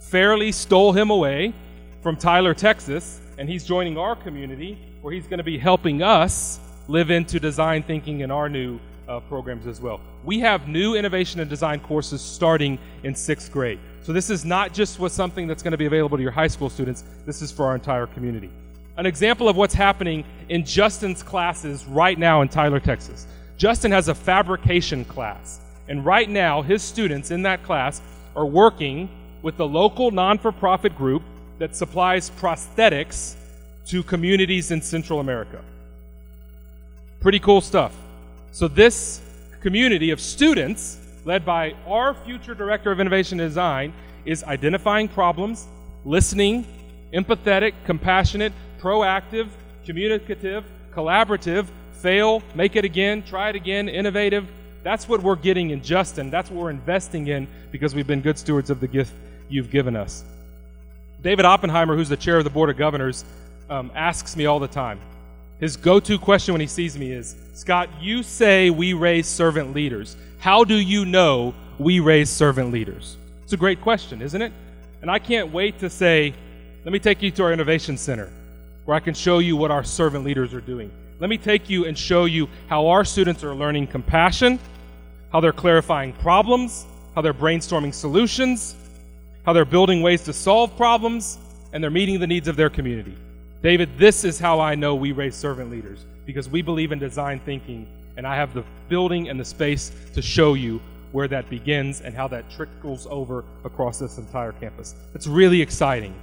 fairly 0.00 0.52
stole 0.52 0.92
him 0.92 1.10
away 1.10 1.54
from 2.02 2.16
Tyler, 2.16 2.54
Texas, 2.54 3.20
and 3.38 3.48
he's 3.48 3.64
joining 3.64 3.98
our 3.98 4.14
community 4.14 4.78
where 5.02 5.12
he's 5.12 5.26
going 5.26 5.38
to 5.38 5.44
be 5.44 5.58
helping 5.58 6.02
us 6.02 6.60
live 6.88 7.10
into 7.10 7.40
design 7.40 7.82
thinking 7.82 8.20
in 8.20 8.30
our 8.30 8.48
new 8.48 8.78
uh, 9.08 9.20
programs 9.20 9.66
as 9.66 9.80
well. 9.80 10.00
We 10.24 10.38
have 10.40 10.68
new 10.68 10.94
innovation 10.94 11.40
and 11.40 11.48
design 11.48 11.80
courses 11.80 12.20
starting 12.20 12.78
in 13.02 13.14
sixth 13.14 13.52
grade. 13.52 13.78
So 14.02 14.12
this 14.12 14.30
is 14.30 14.44
not 14.44 14.72
just 14.72 14.98
with 14.98 15.12
something 15.12 15.46
that's 15.46 15.62
going 15.62 15.72
to 15.72 15.76
be 15.78 15.86
available 15.86 16.16
to 16.16 16.22
your 16.22 16.32
high 16.32 16.46
school 16.46 16.70
students, 16.70 17.04
this 17.24 17.42
is 17.42 17.50
for 17.50 17.66
our 17.66 17.74
entire 17.74 18.06
community. 18.06 18.50
An 18.96 19.06
example 19.06 19.48
of 19.48 19.56
what's 19.56 19.74
happening 19.74 20.24
in 20.48 20.64
Justin's 20.64 21.22
classes 21.22 21.84
right 21.86 22.18
now 22.18 22.42
in 22.42 22.48
Tyler, 22.48 22.80
Texas. 22.80 23.26
Justin 23.56 23.90
has 23.92 24.08
a 24.08 24.14
fabrication 24.14 25.04
class. 25.04 25.60
And 25.88 26.04
right 26.04 26.28
now, 26.28 26.62
his 26.62 26.82
students 26.82 27.30
in 27.30 27.42
that 27.42 27.62
class 27.62 28.02
are 28.34 28.46
working 28.46 29.08
with 29.42 29.56
the 29.56 29.66
local 29.66 30.10
non 30.10 30.38
for 30.38 30.52
profit 30.52 30.96
group 30.96 31.22
that 31.58 31.74
supplies 31.74 32.30
prosthetics 32.30 33.36
to 33.86 34.02
communities 34.02 34.70
in 34.70 34.82
Central 34.82 35.20
America. 35.20 35.62
Pretty 37.20 37.38
cool 37.38 37.60
stuff. 37.60 37.94
So, 38.52 38.68
this 38.68 39.20
community 39.60 40.10
of 40.10 40.20
students, 40.20 40.98
led 41.24 41.44
by 41.44 41.74
our 41.86 42.14
future 42.14 42.54
Director 42.54 42.92
of 42.92 43.00
Innovation 43.00 43.40
and 43.40 43.48
Design, 43.48 43.92
is 44.24 44.44
identifying 44.44 45.08
problems, 45.08 45.66
listening, 46.04 46.66
empathetic, 47.12 47.72
compassionate, 47.84 48.52
proactive, 48.80 49.48
communicative, 49.84 50.64
collaborative, 50.92 51.66
fail, 51.96 52.42
make 52.54 52.76
it 52.76 52.84
again, 52.84 53.22
try 53.22 53.48
it 53.50 53.56
again, 53.56 53.88
innovative. 53.88 54.46
That's 54.82 55.08
what 55.08 55.22
we're 55.22 55.36
getting 55.36 55.70
in 55.70 55.82
Justin. 55.82 56.30
That's 56.30 56.50
what 56.50 56.62
we're 56.62 56.70
investing 56.70 57.26
in 57.26 57.48
because 57.72 57.94
we've 57.94 58.06
been 58.06 58.20
good 58.20 58.38
stewards 58.38 58.70
of 58.70 58.80
the 58.80 58.86
gift 58.86 59.12
you've 59.48 59.70
given 59.70 59.96
us. 59.96 60.24
David 61.22 61.44
Oppenheimer, 61.44 61.96
who's 61.96 62.08
the 62.08 62.16
chair 62.16 62.38
of 62.38 62.44
the 62.44 62.50
Board 62.50 62.70
of 62.70 62.76
Governors, 62.76 63.24
um, 63.68 63.90
asks 63.94 64.36
me 64.36 64.46
all 64.46 64.60
the 64.60 64.68
time. 64.68 65.00
His 65.58 65.76
go 65.76 65.98
to 66.00 66.18
question 66.18 66.52
when 66.52 66.60
he 66.60 66.66
sees 66.66 66.98
me 66.98 67.12
is 67.12 67.34
Scott, 67.54 67.88
you 68.00 68.22
say 68.22 68.70
we 68.70 68.92
raise 68.92 69.26
servant 69.26 69.74
leaders. 69.74 70.16
How 70.38 70.64
do 70.64 70.76
you 70.76 71.04
know 71.04 71.54
we 71.78 71.98
raise 72.00 72.28
servant 72.30 72.70
leaders? 72.72 73.16
It's 73.42 73.54
a 73.54 73.56
great 73.56 73.80
question, 73.80 74.20
isn't 74.20 74.40
it? 74.40 74.52
And 75.02 75.10
I 75.10 75.18
can't 75.18 75.52
wait 75.52 75.78
to 75.80 75.90
say, 75.90 76.34
let 76.84 76.92
me 76.92 76.98
take 76.98 77.22
you 77.22 77.30
to 77.32 77.42
our 77.44 77.52
innovation 77.52 77.96
center 77.96 78.30
where 78.84 78.96
I 78.96 79.00
can 79.00 79.14
show 79.14 79.40
you 79.40 79.56
what 79.56 79.70
our 79.70 79.82
servant 79.82 80.24
leaders 80.24 80.54
are 80.54 80.60
doing. 80.60 80.90
Let 81.18 81.30
me 81.30 81.38
take 81.38 81.70
you 81.70 81.86
and 81.86 81.96
show 81.96 82.26
you 82.26 82.46
how 82.68 82.88
our 82.88 83.02
students 83.04 83.42
are 83.42 83.54
learning 83.54 83.86
compassion, 83.86 84.58
how 85.32 85.40
they're 85.40 85.52
clarifying 85.52 86.12
problems, 86.14 86.86
how 87.14 87.22
they're 87.22 87.32
brainstorming 87.32 87.94
solutions, 87.94 88.76
how 89.44 89.54
they're 89.54 89.64
building 89.64 90.02
ways 90.02 90.22
to 90.24 90.34
solve 90.34 90.76
problems, 90.76 91.38
and 91.72 91.82
they're 91.82 91.90
meeting 91.90 92.20
the 92.20 92.26
needs 92.26 92.48
of 92.48 92.56
their 92.56 92.68
community. 92.68 93.16
David, 93.62 93.96
this 93.96 94.24
is 94.24 94.38
how 94.38 94.60
I 94.60 94.74
know 94.74 94.94
we 94.94 95.12
raise 95.12 95.34
servant 95.34 95.70
leaders 95.70 96.04
because 96.26 96.50
we 96.50 96.60
believe 96.60 96.92
in 96.92 96.98
design 96.98 97.40
thinking, 97.46 97.88
and 98.18 98.26
I 98.26 98.36
have 98.36 98.52
the 98.52 98.64
building 98.90 99.30
and 99.30 99.40
the 99.40 99.44
space 99.44 99.92
to 100.12 100.20
show 100.20 100.52
you 100.52 100.82
where 101.12 101.28
that 101.28 101.48
begins 101.48 102.02
and 102.02 102.14
how 102.14 102.28
that 102.28 102.50
trickles 102.50 103.06
over 103.08 103.42
across 103.64 103.98
this 103.98 104.18
entire 104.18 104.52
campus. 104.52 104.94
It's 105.14 105.26
really 105.26 105.62
exciting, 105.62 106.14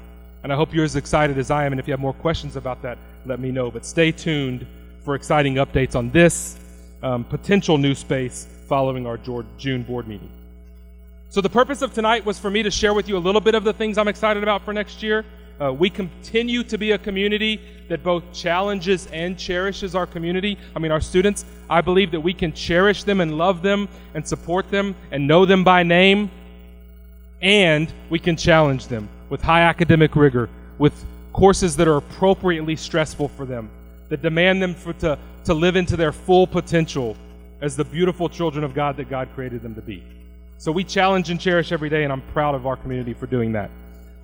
and 0.43 0.53
I 0.53 0.55
hope 0.55 0.71
you're 0.71 0.85
as 0.85 0.95
excited 0.97 1.39
as 1.39 1.49
I 1.49 1.65
am. 1.65 1.73
And 1.73 1.79
if 1.79 1.87
you 1.87 1.93
have 1.93 1.99
more 1.99 2.13
questions 2.13 2.57
about 2.57 2.83
that, 2.83 2.99
let 3.25 3.39
me 3.39 3.49
know. 3.49 3.71
But 3.71 3.85
stay 3.87 4.11
tuned 4.11 4.67
for 5.03 5.15
exciting 5.15 5.55
updates 5.55 5.95
on 5.95 6.09
this 6.11 6.57
um, 7.01 7.23
potential 7.23 7.77
new 7.77 7.93
space 7.93 8.47
following 8.67 9.05
our 9.05 9.19
June 9.57 9.83
board 9.83 10.07
meeting. 10.07 10.31
So, 11.29 11.41
the 11.41 11.49
purpose 11.49 11.81
of 11.81 11.93
tonight 11.93 12.25
was 12.25 12.39
for 12.39 12.49
me 12.49 12.63
to 12.63 12.71
share 12.71 12.93
with 12.93 13.09
you 13.09 13.17
a 13.17 13.19
little 13.19 13.41
bit 13.41 13.55
of 13.55 13.63
the 13.63 13.73
things 13.73 13.97
I'm 13.97 14.07
excited 14.07 14.43
about 14.43 14.63
for 14.63 14.73
next 14.73 15.01
year. 15.03 15.25
Uh, 15.59 15.71
we 15.71 15.89
continue 15.89 16.63
to 16.63 16.77
be 16.77 16.91
a 16.91 16.97
community 16.97 17.59
that 17.87 18.03
both 18.03 18.23
challenges 18.33 19.07
and 19.07 19.37
cherishes 19.37 19.95
our 19.95 20.07
community. 20.07 20.57
I 20.75 20.79
mean, 20.79 20.91
our 20.91 21.01
students. 21.01 21.45
I 21.69 21.81
believe 21.81 22.11
that 22.11 22.19
we 22.19 22.33
can 22.33 22.53
cherish 22.53 23.03
them 23.03 23.21
and 23.21 23.37
love 23.37 23.61
them 23.61 23.87
and 24.13 24.27
support 24.27 24.69
them 24.69 24.95
and 25.11 25.27
know 25.27 25.45
them 25.45 25.63
by 25.63 25.83
name. 25.83 26.31
And 27.41 27.91
we 28.09 28.19
can 28.19 28.35
challenge 28.35 28.87
them 28.87 29.09
with 29.29 29.41
high 29.41 29.61
academic 29.61 30.15
rigor, 30.15 30.49
with 30.77 31.05
courses 31.33 31.75
that 31.77 31.87
are 31.87 31.97
appropriately 31.97 32.75
stressful 32.75 33.27
for 33.27 33.45
them, 33.45 33.69
that 34.13 34.21
demand 34.21 34.61
them 34.61 34.75
for, 34.75 34.93
to, 34.93 35.17
to 35.43 35.55
live 35.55 35.75
into 35.75 35.97
their 35.97 36.11
full 36.11 36.45
potential 36.45 37.17
as 37.61 37.75
the 37.75 37.83
beautiful 37.83 38.29
children 38.29 38.63
of 38.63 38.75
God 38.75 38.95
that 38.95 39.09
God 39.09 39.27
created 39.33 39.63
them 39.63 39.73
to 39.73 39.81
be. 39.81 40.03
So 40.59 40.71
we 40.71 40.83
challenge 40.83 41.31
and 41.31 41.39
cherish 41.39 41.71
every 41.71 41.89
day, 41.89 42.03
and 42.03 42.13
I'm 42.13 42.21
proud 42.31 42.53
of 42.53 42.67
our 42.67 42.75
community 42.75 43.15
for 43.15 43.25
doing 43.25 43.53
that. 43.53 43.71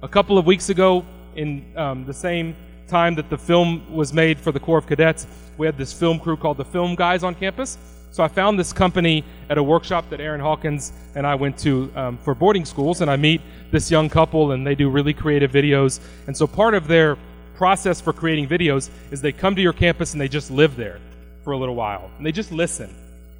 A 0.04 0.08
couple 0.08 0.38
of 0.38 0.46
weeks 0.46 0.70
ago, 0.70 1.04
in 1.36 1.66
um, 1.76 2.06
the 2.06 2.14
same 2.14 2.56
time 2.88 3.16
that 3.16 3.32
the 3.32 3.38
film 3.38 3.92
was 3.92 4.14
made 4.14 4.40
for 4.40 4.52
the 4.52 4.60
Corps 4.60 4.78
of 4.78 4.86
Cadets, 4.86 5.26
we 5.58 5.66
had 5.66 5.76
this 5.76 5.92
film 5.92 6.20
crew 6.20 6.38
called 6.38 6.58
the 6.58 6.66
Film 6.66 6.94
Guys 6.94 7.24
on 7.24 7.34
campus. 7.34 7.80
So 8.12 8.22
I 8.24 8.28
found 8.28 8.60
this 8.60 8.72
company 8.72 9.26
at 9.50 9.58
a 9.58 9.64
workshop 9.64 10.08
that 10.12 10.22
Aaron 10.22 10.40
Hawkins 10.40 10.94
and 11.16 11.26
I 11.26 11.34
went 11.34 11.58
to 11.60 11.92
um, 11.96 12.18
for 12.20 12.36
boarding 12.36 12.64
schools, 12.64 13.02
and 13.02 13.10
I 13.10 13.16
meet 13.16 13.42
this 13.72 13.90
young 13.90 14.08
couple, 14.08 14.52
and 14.52 14.68
they 14.68 14.76
do 14.76 14.88
really 14.88 15.16
creative 15.16 15.52
videos. 15.52 16.00
And 16.28 16.38
so 16.38 16.46
part 16.46 16.76
of 16.76 16.88
their 16.88 17.18
process 17.60 18.00
for 18.00 18.14
creating 18.14 18.48
videos 18.48 18.90
is 19.12 19.20
they 19.20 19.34
come 19.34 19.54
to 19.54 19.62
your 19.62 19.74
campus 19.74 20.14
and 20.14 20.22
they 20.22 20.30
just 20.30 20.50
live 20.50 20.78
there 20.78 20.98
for 21.44 21.52
a 21.52 21.58
little 21.58 21.76
while, 21.76 22.10
and 22.16 22.26
they 22.26 22.32
just 22.32 22.54
listen. 22.54 22.90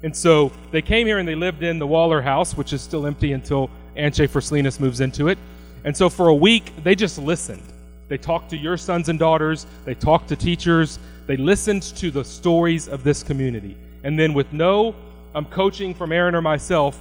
And 0.02 0.14
so 0.14 0.52
they 0.72 0.82
came 0.82 1.06
here 1.06 1.16
and 1.16 1.26
they 1.26 1.34
lived 1.34 1.62
in 1.62 1.78
the 1.78 1.86
Waller 1.86 2.20
house, 2.20 2.54
which 2.54 2.74
is 2.74 2.82
still 2.82 3.06
empty 3.06 3.32
until 3.32 3.70
Anche 3.96 4.28
Forslinas 4.28 4.78
moves 4.78 5.00
into 5.00 5.28
it. 5.28 5.38
And 5.84 5.96
so 5.96 6.10
for 6.10 6.28
a 6.28 6.34
week, 6.34 6.70
they 6.84 6.94
just 6.94 7.16
listened. 7.18 7.62
They 8.08 8.18
talked 8.18 8.50
to 8.50 8.58
your 8.58 8.76
sons 8.76 9.08
and 9.08 9.18
daughters, 9.18 9.66
they 9.86 9.94
talked 9.94 10.28
to 10.28 10.36
teachers, 10.36 10.98
they 11.26 11.38
listened 11.38 11.82
to 11.82 12.10
the 12.10 12.22
stories 12.22 12.88
of 12.88 13.02
this 13.02 13.22
community. 13.22 13.74
And 14.04 14.18
then, 14.18 14.34
with 14.34 14.52
no 14.52 14.94
um, 15.34 15.46
coaching 15.46 15.94
from 15.94 16.12
Aaron 16.12 16.34
or 16.34 16.42
myself, 16.42 17.00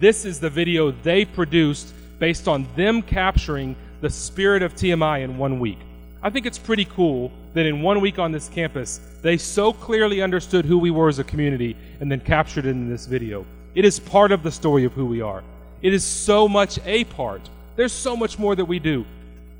this 0.00 0.24
is 0.24 0.40
the 0.40 0.50
video 0.50 0.90
they 0.90 1.24
produced 1.24 1.94
based 2.18 2.48
on 2.48 2.66
them 2.74 3.00
capturing 3.00 3.76
the 4.00 4.10
spirit 4.10 4.64
of 4.64 4.74
TMI 4.74 5.22
in 5.22 5.38
one 5.38 5.60
week. 5.60 5.78
I 6.20 6.30
think 6.30 6.46
it's 6.46 6.58
pretty 6.58 6.84
cool 6.84 7.30
that 7.54 7.64
in 7.64 7.80
one 7.80 8.00
week 8.00 8.18
on 8.18 8.32
this 8.32 8.48
campus, 8.48 9.00
they 9.22 9.36
so 9.36 9.72
clearly 9.72 10.20
understood 10.20 10.64
who 10.64 10.78
we 10.78 10.90
were 10.90 11.08
as 11.08 11.20
a 11.20 11.24
community 11.24 11.76
and 12.00 12.10
then 12.10 12.20
captured 12.20 12.66
it 12.66 12.70
in 12.70 12.90
this 12.90 13.06
video. 13.06 13.46
It 13.76 13.84
is 13.84 14.00
part 14.00 14.32
of 14.32 14.42
the 14.42 14.50
story 14.50 14.84
of 14.84 14.92
who 14.92 15.06
we 15.06 15.20
are. 15.20 15.44
It 15.80 15.94
is 15.94 16.04
so 16.04 16.48
much 16.48 16.80
a 16.84 17.04
part. 17.04 17.48
There's 17.76 17.92
so 17.92 18.16
much 18.16 18.36
more 18.36 18.56
that 18.56 18.64
we 18.64 18.80
do 18.80 19.06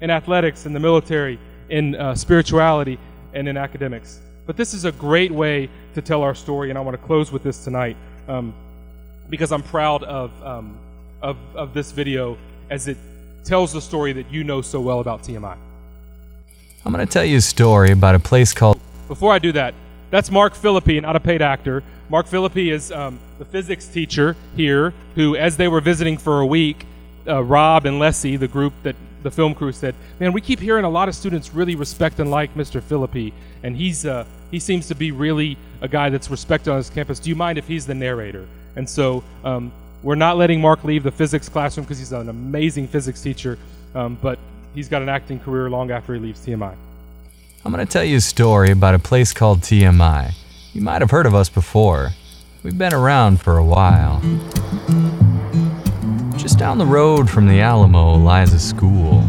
in 0.00 0.10
athletics, 0.10 0.66
in 0.66 0.72
the 0.72 0.80
military, 0.80 1.38
in 1.68 1.94
uh, 1.94 2.16
spirituality, 2.16 2.98
and 3.34 3.46
in 3.46 3.56
academics. 3.56 4.20
But 4.44 4.56
this 4.56 4.74
is 4.74 4.84
a 4.84 4.92
great 4.92 5.30
way 5.30 5.70
to 5.94 6.02
tell 6.02 6.22
our 6.22 6.34
story, 6.34 6.70
and 6.70 6.78
I 6.78 6.80
want 6.80 7.00
to 7.00 7.06
close 7.06 7.30
with 7.30 7.44
this 7.44 7.62
tonight 7.62 7.96
um, 8.26 8.52
because 9.30 9.52
I'm 9.52 9.62
proud 9.62 10.02
of, 10.02 10.32
um, 10.42 10.76
of, 11.22 11.36
of 11.54 11.72
this 11.72 11.92
video 11.92 12.36
as 12.70 12.88
it 12.88 12.96
tells 13.44 13.72
the 13.72 13.80
story 13.80 14.12
that 14.14 14.32
you 14.32 14.42
know 14.42 14.60
so 14.60 14.80
well 14.80 14.98
about 14.98 15.22
TMI. 15.22 15.56
I'm 16.84 16.92
going 16.92 17.06
to 17.06 17.12
tell 17.12 17.24
you 17.24 17.38
a 17.38 17.40
story 17.40 17.90
about 17.90 18.14
a 18.14 18.18
place 18.18 18.52
called. 18.52 18.80
Before 19.08 19.32
I 19.32 19.38
do 19.38 19.52
that, 19.52 19.74
that's 20.10 20.30
Mark 20.30 20.54
Philippi, 20.54 21.00
not 21.00 21.16
a 21.16 21.20
paid 21.20 21.42
actor. 21.42 21.82
Mark 22.08 22.26
Philippi 22.26 22.70
is 22.70 22.90
um, 22.92 23.18
the 23.38 23.44
physics 23.44 23.86
teacher 23.86 24.36
here 24.56 24.94
who, 25.14 25.36
as 25.36 25.56
they 25.56 25.68
were 25.68 25.80
visiting 25.80 26.16
for 26.16 26.40
a 26.40 26.46
week, 26.46 26.86
uh, 27.26 27.42
Rob 27.42 27.84
and 27.84 27.98
Leslie, 27.98 28.36
the 28.36 28.48
group 28.48 28.72
that 28.84 28.96
the 29.22 29.30
film 29.30 29.54
crew 29.54 29.72
said, 29.72 29.94
"Man, 30.20 30.32
we 30.32 30.40
keep 30.40 30.60
hearing 30.60 30.84
a 30.84 30.88
lot 30.88 31.08
of 31.08 31.14
students 31.14 31.52
really 31.52 31.74
respect 31.74 32.20
and 32.20 32.30
like 32.30 32.54
Mr. 32.54 32.82
Philippi, 32.82 33.34
and 33.62 33.76
he's 33.76 34.06
uh, 34.06 34.24
he 34.50 34.58
seems 34.58 34.86
to 34.88 34.94
be 34.94 35.10
really 35.10 35.58
a 35.82 35.88
guy 35.88 36.08
that's 36.08 36.30
respected 36.30 36.70
on 36.70 36.78
his 36.78 36.88
campus. 36.88 37.18
Do 37.18 37.28
you 37.28 37.36
mind 37.36 37.58
if 37.58 37.66
he's 37.66 37.84
the 37.86 37.94
narrator?" 37.94 38.46
And 38.76 38.88
so 38.88 39.24
um, 39.44 39.72
we're 40.02 40.14
not 40.14 40.38
letting 40.38 40.60
Mark 40.60 40.84
leave 40.84 41.02
the 41.02 41.10
physics 41.10 41.48
classroom 41.48 41.84
because 41.84 41.98
he's 41.98 42.12
an 42.12 42.28
amazing 42.28 42.86
physics 42.88 43.20
teacher, 43.20 43.58
um, 43.94 44.16
but 44.22 44.38
he's 44.78 44.88
got 44.88 45.02
an 45.02 45.08
acting 45.08 45.40
career 45.40 45.68
long 45.68 45.90
after 45.90 46.14
he 46.14 46.20
leaves 46.20 46.46
TMI. 46.46 46.72
I'm 47.64 47.72
going 47.72 47.84
to 47.84 47.92
tell 47.92 48.04
you 48.04 48.18
a 48.18 48.20
story 48.20 48.70
about 48.70 48.94
a 48.94 49.00
place 49.00 49.32
called 49.32 49.60
TMI. 49.60 50.32
You 50.72 50.82
might 50.82 51.02
have 51.02 51.10
heard 51.10 51.26
of 51.26 51.34
us 51.34 51.48
before. 51.48 52.10
We've 52.62 52.78
been 52.78 52.94
around 52.94 53.40
for 53.40 53.58
a 53.58 53.64
while. 53.64 54.20
Just 56.36 56.60
down 56.60 56.78
the 56.78 56.86
road 56.86 57.28
from 57.28 57.48
the 57.48 57.60
Alamo 57.60 58.14
lies 58.14 58.52
a 58.52 58.60
school. 58.60 59.24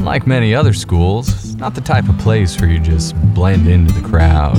Like 0.00 0.26
many 0.26 0.52
other 0.52 0.72
schools, 0.72 1.28
it's 1.28 1.54
not 1.54 1.76
the 1.76 1.80
type 1.80 2.08
of 2.08 2.18
place 2.18 2.60
where 2.60 2.68
you 2.68 2.80
just 2.80 3.14
blend 3.34 3.68
into 3.68 3.92
the 3.92 4.06
crowd. 4.06 4.58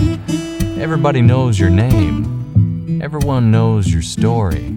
Everybody 0.80 1.22
knows 1.22 1.60
your 1.60 1.70
name. 1.70 3.02
Everyone 3.02 3.52
knows 3.52 3.92
your 3.92 4.02
story. 4.02 4.74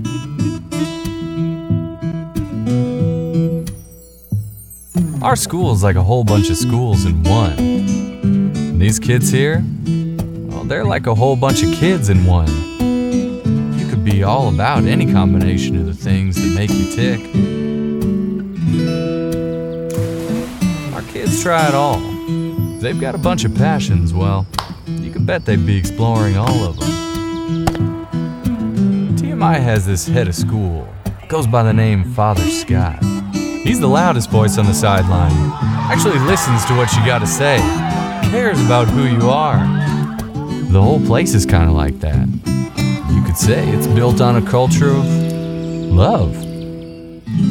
Our 5.23 5.37
school 5.37 5.73
is 5.73 5.85
like 5.85 5.95
a 5.95 6.03
whole 6.03 6.25
bunch 6.25 6.51
of 6.51 6.57
schools 6.57 7.05
in 7.05 7.23
one. 7.23 7.53
And 7.53 8.81
these 8.81 8.99
kids 8.99 9.31
here, 9.31 9.65
well, 10.49 10.65
they're 10.65 10.85
like 10.85 11.07
a 11.07 11.15
whole 11.15 11.37
bunch 11.37 11.63
of 11.63 11.73
kids 11.75 12.09
in 12.09 12.25
one 12.25 12.49
You 13.79 13.89
could 13.89 14.05
be 14.05 14.25
all 14.25 14.53
about 14.53 14.83
any 14.83 15.13
combination 15.13 15.77
of 15.79 15.87
the 15.87 15.95
things 15.95 16.35
that 16.35 16.53
make 16.57 16.71
you 16.71 16.91
tick. 16.91 17.21
Our 20.93 21.03
kids 21.13 21.41
try 21.41 21.69
it 21.69 21.75
all. 21.75 22.01
If 22.75 22.81
they've 22.81 23.01
got 23.01 23.15
a 23.15 23.19
bunch 23.19 23.45
of 23.45 23.55
passions, 23.55 24.13
well, 24.13 24.45
you 24.89 25.13
can 25.13 25.25
bet 25.25 25.45
they'd 25.45 25.65
be 25.65 25.77
exploring 25.77 26.37
all 26.37 26.65
of 26.65 26.81
them. 26.81 28.07
TMI 29.17 29.61
has 29.61 29.87
this 29.87 30.09
head 30.09 30.27
of 30.27 30.35
school, 30.35 30.93
goes 31.29 31.47
by 31.47 31.63
the 31.63 31.73
name 31.73 32.13
Father 32.13 32.43
Scott. 32.51 33.12
He's 33.63 33.79
the 33.79 33.87
loudest 33.87 34.29
voice 34.29 34.59
on 34.59 34.67
the 34.67 34.75
sideline. 34.75 35.33
Actually 35.91 36.19
listens 36.21 36.65
to 36.67 36.75
what 36.75 36.93
you 36.95 37.07
gotta 37.07 37.27
say, 37.29 37.59
cares 38.31 38.61
about 38.65 38.89
who 38.89 39.05
you 39.05 39.31
are. 39.31 39.59
The 40.73 40.83
whole 40.83 41.01
place 41.07 41.33
is 41.35 41.47
kind 41.47 41.69
of 41.69 41.77
like 41.77 42.01
that 42.01 42.27
You 43.11 43.23
could 43.25 43.37
say 43.37 43.69
it's 43.69 43.87
built 43.87 44.21
on 44.21 44.37
a 44.37 44.43
culture 44.43 44.91
of 44.91 45.07
love, 45.07 46.35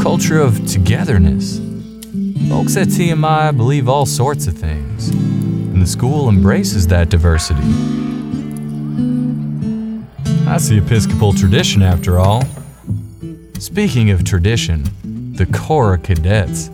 culture 0.01 0.39
of 0.41 0.65
togetherness. 0.65 1.59
Folks 2.49 2.75
at 2.75 2.87
TMI 2.87 3.55
believe 3.55 3.87
all 3.87 4.05
sorts 4.05 4.47
of 4.47 4.57
things, 4.57 5.09
and 5.09 5.81
the 5.81 5.87
school 5.87 6.27
embraces 6.27 6.87
that 6.87 7.07
diversity. 7.09 7.61
That's 10.43 10.67
the 10.67 10.79
Episcopal 10.79 11.31
tradition, 11.31 11.81
after 11.81 12.19
all. 12.19 12.43
Speaking 13.59 14.09
of 14.09 14.25
tradition, 14.25 14.83
the 15.33 15.45
Corps 15.45 15.93
of 15.93 16.03
Cadets. 16.03 16.69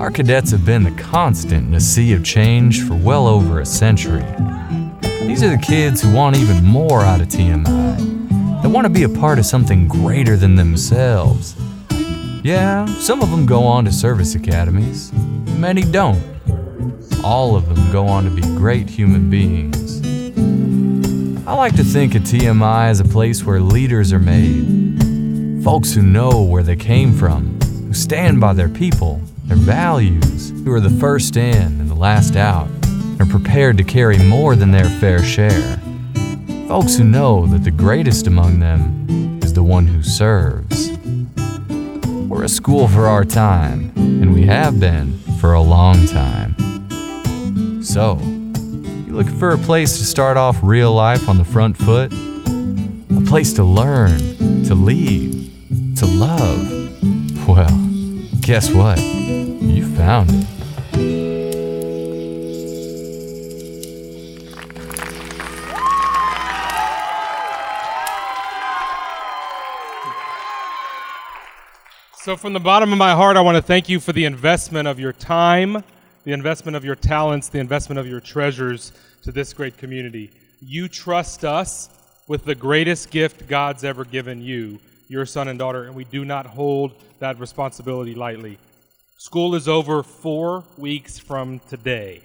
Our 0.00 0.10
cadets 0.10 0.50
have 0.52 0.64
been 0.64 0.84
the 0.84 0.90
constant 0.92 1.68
in 1.68 1.74
a 1.74 1.80
sea 1.80 2.14
of 2.14 2.24
change 2.24 2.82
for 2.82 2.94
well 2.94 3.26
over 3.26 3.60
a 3.60 3.66
century. 3.66 4.24
These 5.26 5.42
are 5.42 5.50
the 5.50 5.62
kids 5.62 6.00
who 6.00 6.12
want 6.12 6.36
even 6.36 6.64
more 6.64 7.02
out 7.02 7.20
of 7.20 7.28
TMI. 7.28 8.62
They 8.62 8.68
want 8.68 8.86
to 8.86 8.92
be 8.92 9.02
a 9.02 9.08
part 9.08 9.38
of 9.38 9.44
something 9.44 9.86
greater 9.86 10.36
than 10.36 10.54
themselves. 10.54 11.56
Yeah, 12.42 12.86
some 13.00 13.20
of 13.20 13.30
them 13.30 13.44
go 13.44 13.64
on 13.64 13.84
to 13.84 13.92
service 13.92 14.34
academies, 14.34 15.12
many 15.12 15.82
don't. 15.82 16.22
All 17.22 17.54
of 17.54 17.68
them 17.68 17.92
go 17.92 18.06
on 18.06 18.24
to 18.24 18.30
be 18.30 18.42
great 18.56 18.88
human 18.88 19.28
beings. 19.28 20.00
I 21.46 21.54
like 21.54 21.76
to 21.76 21.84
think 21.84 22.14
of 22.14 22.22
TMI 22.22 22.88
as 22.88 23.00
a 23.00 23.04
place 23.04 23.44
where 23.44 23.60
leaders 23.60 24.12
are 24.12 24.18
made. 24.18 25.62
Folks 25.64 25.92
who 25.92 26.02
know 26.02 26.42
where 26.42 26.62
they 26.62 26.76
came 26.76 27.12
from, 27.12 27.57
who 27.88 27.94
stand 27.94 28.38
by 28.38 28.52
their 28.52 28.68
people, 28.68 29.18
their 29.44 29.56
values, 29.56 30.50
who 30.50 30.70
are 30.70 30.80
the 30.80 30.90
first 30.90 31.38
in 31.38 31.80
and 31.80 31.88
the 31.88 31.94
last 31.94 32.36
out, 32.36 32.68
and 32.84 33.18
are 33.18 33.24
prepared 33.24 33.78
to 33.78 33.82
carry 33.82 34.18
more 34.18 34.54
than 34.54 34.70
their 34.70 34.84
fair 35.00 35.22
share. 35.22 35.80
Folks 36.68 36.98
who 36.98 37.04
know 37.04 37.46
that 37.46 37.64
the 37.64 37.70
greatest 37.70 38.26
among 38.26 38.60
them 38.60 39.40
is 39.42 39.54
the 39.54 39.62
one 39.62 39.86
who 39.86 40.02
serves. 40.02 40.90
We're 42.28 42.44
a 42.44 42.48
school 42.48 42.88
for 42.88 43.06
our 43.06 43.24
time, 43.24 43.90
and 43.96 44.34
we 44.34 44.44
have 44.44 44.78
been 44.78 45.18
for 45.40 45.54
a 45.54 45.62
long 45.62 46.06
time. 46.08 46.54
So, 47.82 48.18
you 48.18 49.14
looking 49.14 49.38
for 49.38 49.52
a 49.52 49.58
place 49.58 49.96
to 49.96 50.04
start 50.04 50.36
off 50.36 50.58
real 50.62 50.92
life 50.92 51.26
on 51.26 51.38
the 51.38 51.44
front 51.44 51.78
foot? 51.78 52.12
A 52.12 53.24
place 53.26 53.54
to 53.54 53.64
learn, 53.64 54.18
to 54.64 54.74
lead, 54.74 55.96
to 55.96 56.04
love? 56.04 56.77
Well, 57.48 57.88
guess 58.42 58.70
what? 58.70 58.98
You 58.98 59.86
found 59.96 60.28
it. 60.30 60.46
So, 72.18 72.36
from 72.36 72.52
the 72.52 72.60
bottom 72.60 72.92
of 72.92 72.98
my 72.98 73.12
heart, 73.14 73.38
I 73.38 73.40
want 73.40 73.56
to 73.56 73.62
thank 73.62 73.88
you 73.88 73.98
for 73.98 74.12
the 74.12 74.26
investment 74.26 74.86
of 74.86 75.00
your 75.00 75.14
time, 75.14 75.82
the 76.24 76.32
investment 76.32 76.76
of 76.76 76.84
your 76.84 76.96
talents, 76.96 77.48
the 77.48 77.60
investment 77.60 77.98
of 77.98 78.06
your 78.06 78.20
treasures 78.20 78.92
to 79.22 79.32
this 79.32 79.54
great 79.54 79.78
community. 79.78 80.30
You 80.60 80.86
trust 80.86 81.46
us 81.46 81.88
with 82.26 82.44
the 82.44 82.54
greatest 82.54 83.10
gift 83.10 83.48
God's 83.48 83.84
ever 83.84 84.04
given 84.04 84.42
you, 84.42 84.80
your 85.08 85.26
son 85.26 85.48
and 85.48 85.58
daughter, 85.58 85.84
and 85.84 85.94
we 85.94 86.04
do 86.04 86.24
not 86.24 86.46
hold 86.46 86.92
that 87.18 87.38
responsibility 87.40 88.14
lightly. 88.14 88.58
School 89.16 89.54
is 89.54 89.66
over 89.66 90.02
four 90.02 90.62
weeks 90.76 91.18
from 91.18 91.60
today. 91.68 92.20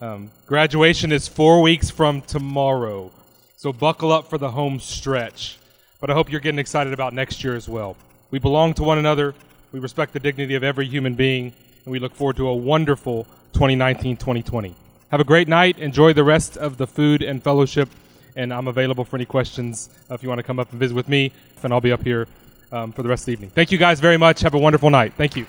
Um, 0.00 0.30
graduation 0.46 1.12
is 1.12 1.28
four 1.28 1.60
weeks 1.60 1.90
from 1.90 2.22
tomorrow. 2.22 3.10
So 3.56 3.72
buckle 3.72 4.12
up 4.12 4.28
for 4.28 4.38
the 4.38 4.50
home 4.50 4.78
stretch. 4.78 5.58
But 6.00 6.10
I 6.10 6.14
hope 6.14 6.30
you're 6.30 6.40
getting 6.40 6.58
excited 6.58 6.92
about 6.92 7.14
next 7.14 7.42
year 7.42 7.56
as 7.56 7.68
well. 7.68 7.96
We 8.30 8.38
belong 8.38 8.74
to 8.74 8.82
one 8.82 8.98
another. 8.98 9.34
We 9.72 9.80
respect 9.80 10.12
the 10.12 10.20
dignity 10.20 10.54
of 10.54 10.62
every 10.62 10.86
human 10.86 11.14
being. 11.14 11.52
And 11.84 11.92
we 11.92 11.98
look 11.98 12.14
forward 12.14 12.36
to 12.36 12.48
a 12.48 12.54
wonderful 12.54 13.24
2019 13.54 14.16
2020. 14.16 14.74
Have 15.10 15.20
a 15.20 15.24
great 15.24 15.48
night. 15.48 15.78
Enjoy 15.78 16.12
the 16.12 16.24
rest 16.24 16.56
of 16.56 16.76
the 16.76 16.86
food 16.86 17.22
and 17.22 17.42
fellowship. 17.42 17.88
And 18.36 18.52
I'm 18.52 18.68
available 18.68 19.04
for 19.04 19.16
any 19.16 19.24
questions 19.24 19.88
uh, 20.10 20.14
if 20.14 20.22
you 20.22 20.28
want 20.28 20.38
to 20.38 20.42
come 20.42 20.58
up 20.58 20.70
and 20.70 20.78
visit 20.78 20.94
with 20.94 21.08
me. 21.08 21.32
And 21.62 21.72
I'll 21.72 21.80
be 21.80 21.90
up 21.90 22.02
here 22.02 22.28
um, 22.70 22.92
for 22.92 23.02
the 23.02 23.08
rest 23.08 23.22
of 23.22 23.26
the 23.26 23.32
evening. 23.32 23.50
Thank 23.50 23.72
you 23.72 23.78
guys 23.78 23.98
very 23.98 24.16
much. 24.16 24.40
Have 24.40 24.54
a 24.54 24.58
wonderful 24.58 24.90
night. 24.90 25.14
Thank 25.14 25.36
you. 25.36 25.46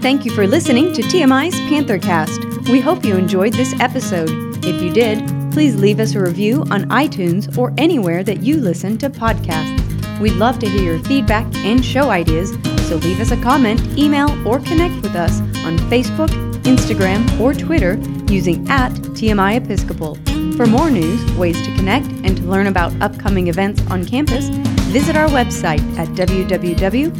Thank 0.00 0.24
you 0.24 0.30
for 0.30 0.46
listening 0.46 0.92
to 0.94 1.02
TMI's 1.02 1.54
Panthercast. 1.70 2.68
We 2.70 2.80
hope 2.80 3.04
you 3.04 3.16
enjoyed 3.16 3.52
this 3.52 3.78
episode. 3.80 4.30
If 4.64 4.82
you 4.82 4.90
did, 4.90 5.26
please 5.52 5.76
leave 5.76 6.00
us 6.00 6.14
a 6.14 6.20
review 6.20 6.62
on 6.70 6.84
iTunes 6.88 7.56
or 7.58 7.74
anywhere 7.76 8.24
that 8.24 8.40
you 8.40 8.56
listen 8.60 8.96
to 8.98 9.10
podcasts. 9.10 9.78
We'd 10.18 10.34
love 10.34 10.58
to 10.60 10.68
hear 10.68 10.94
your 10.94 11.04
feedback 11.04 11.46
and 11.56 11.84
show 11.84 12.10
ideas, 12.10 12.50
so 12.88 12.96
leave 12.96 13.20
us 13.20 13.30
a 13.30 13.42
comment, 13.42 13.80
email, 13.98 14.30
or 14.46 14.60
connect 14.60 14.94
with 15.02 15.14
us 15.14 15.40
on 15.64 15.78
Facebook, 15.90 16.30
Instagram, 16.62 17.40
or 17.40 17.54
Twitter 17.54 17.94
using 18.32 18.68
at 18.68 18.92
TMI 18.92 19.56
Episcopal. 19.56 20.16
For 20.56 20.66
more 20.66 20.90
news, 20.90 21.24
ways 21.32 21.60
to 21.62 21.74
connect, 21.76 22.06
and 22.24 22.36
to 22.36 22.42
learn 22.44 22.66
about 22.66 22.92
upcoming 23.00 23.48
events 23.48 23.82
on 23.90 24.04
campus, 24.04 24.48
visit 24.92 25.16
our 25.16 25.28
website 25.28 25.80
at 25.96 26.08
www.tmi-sa.org. 26.08 27.10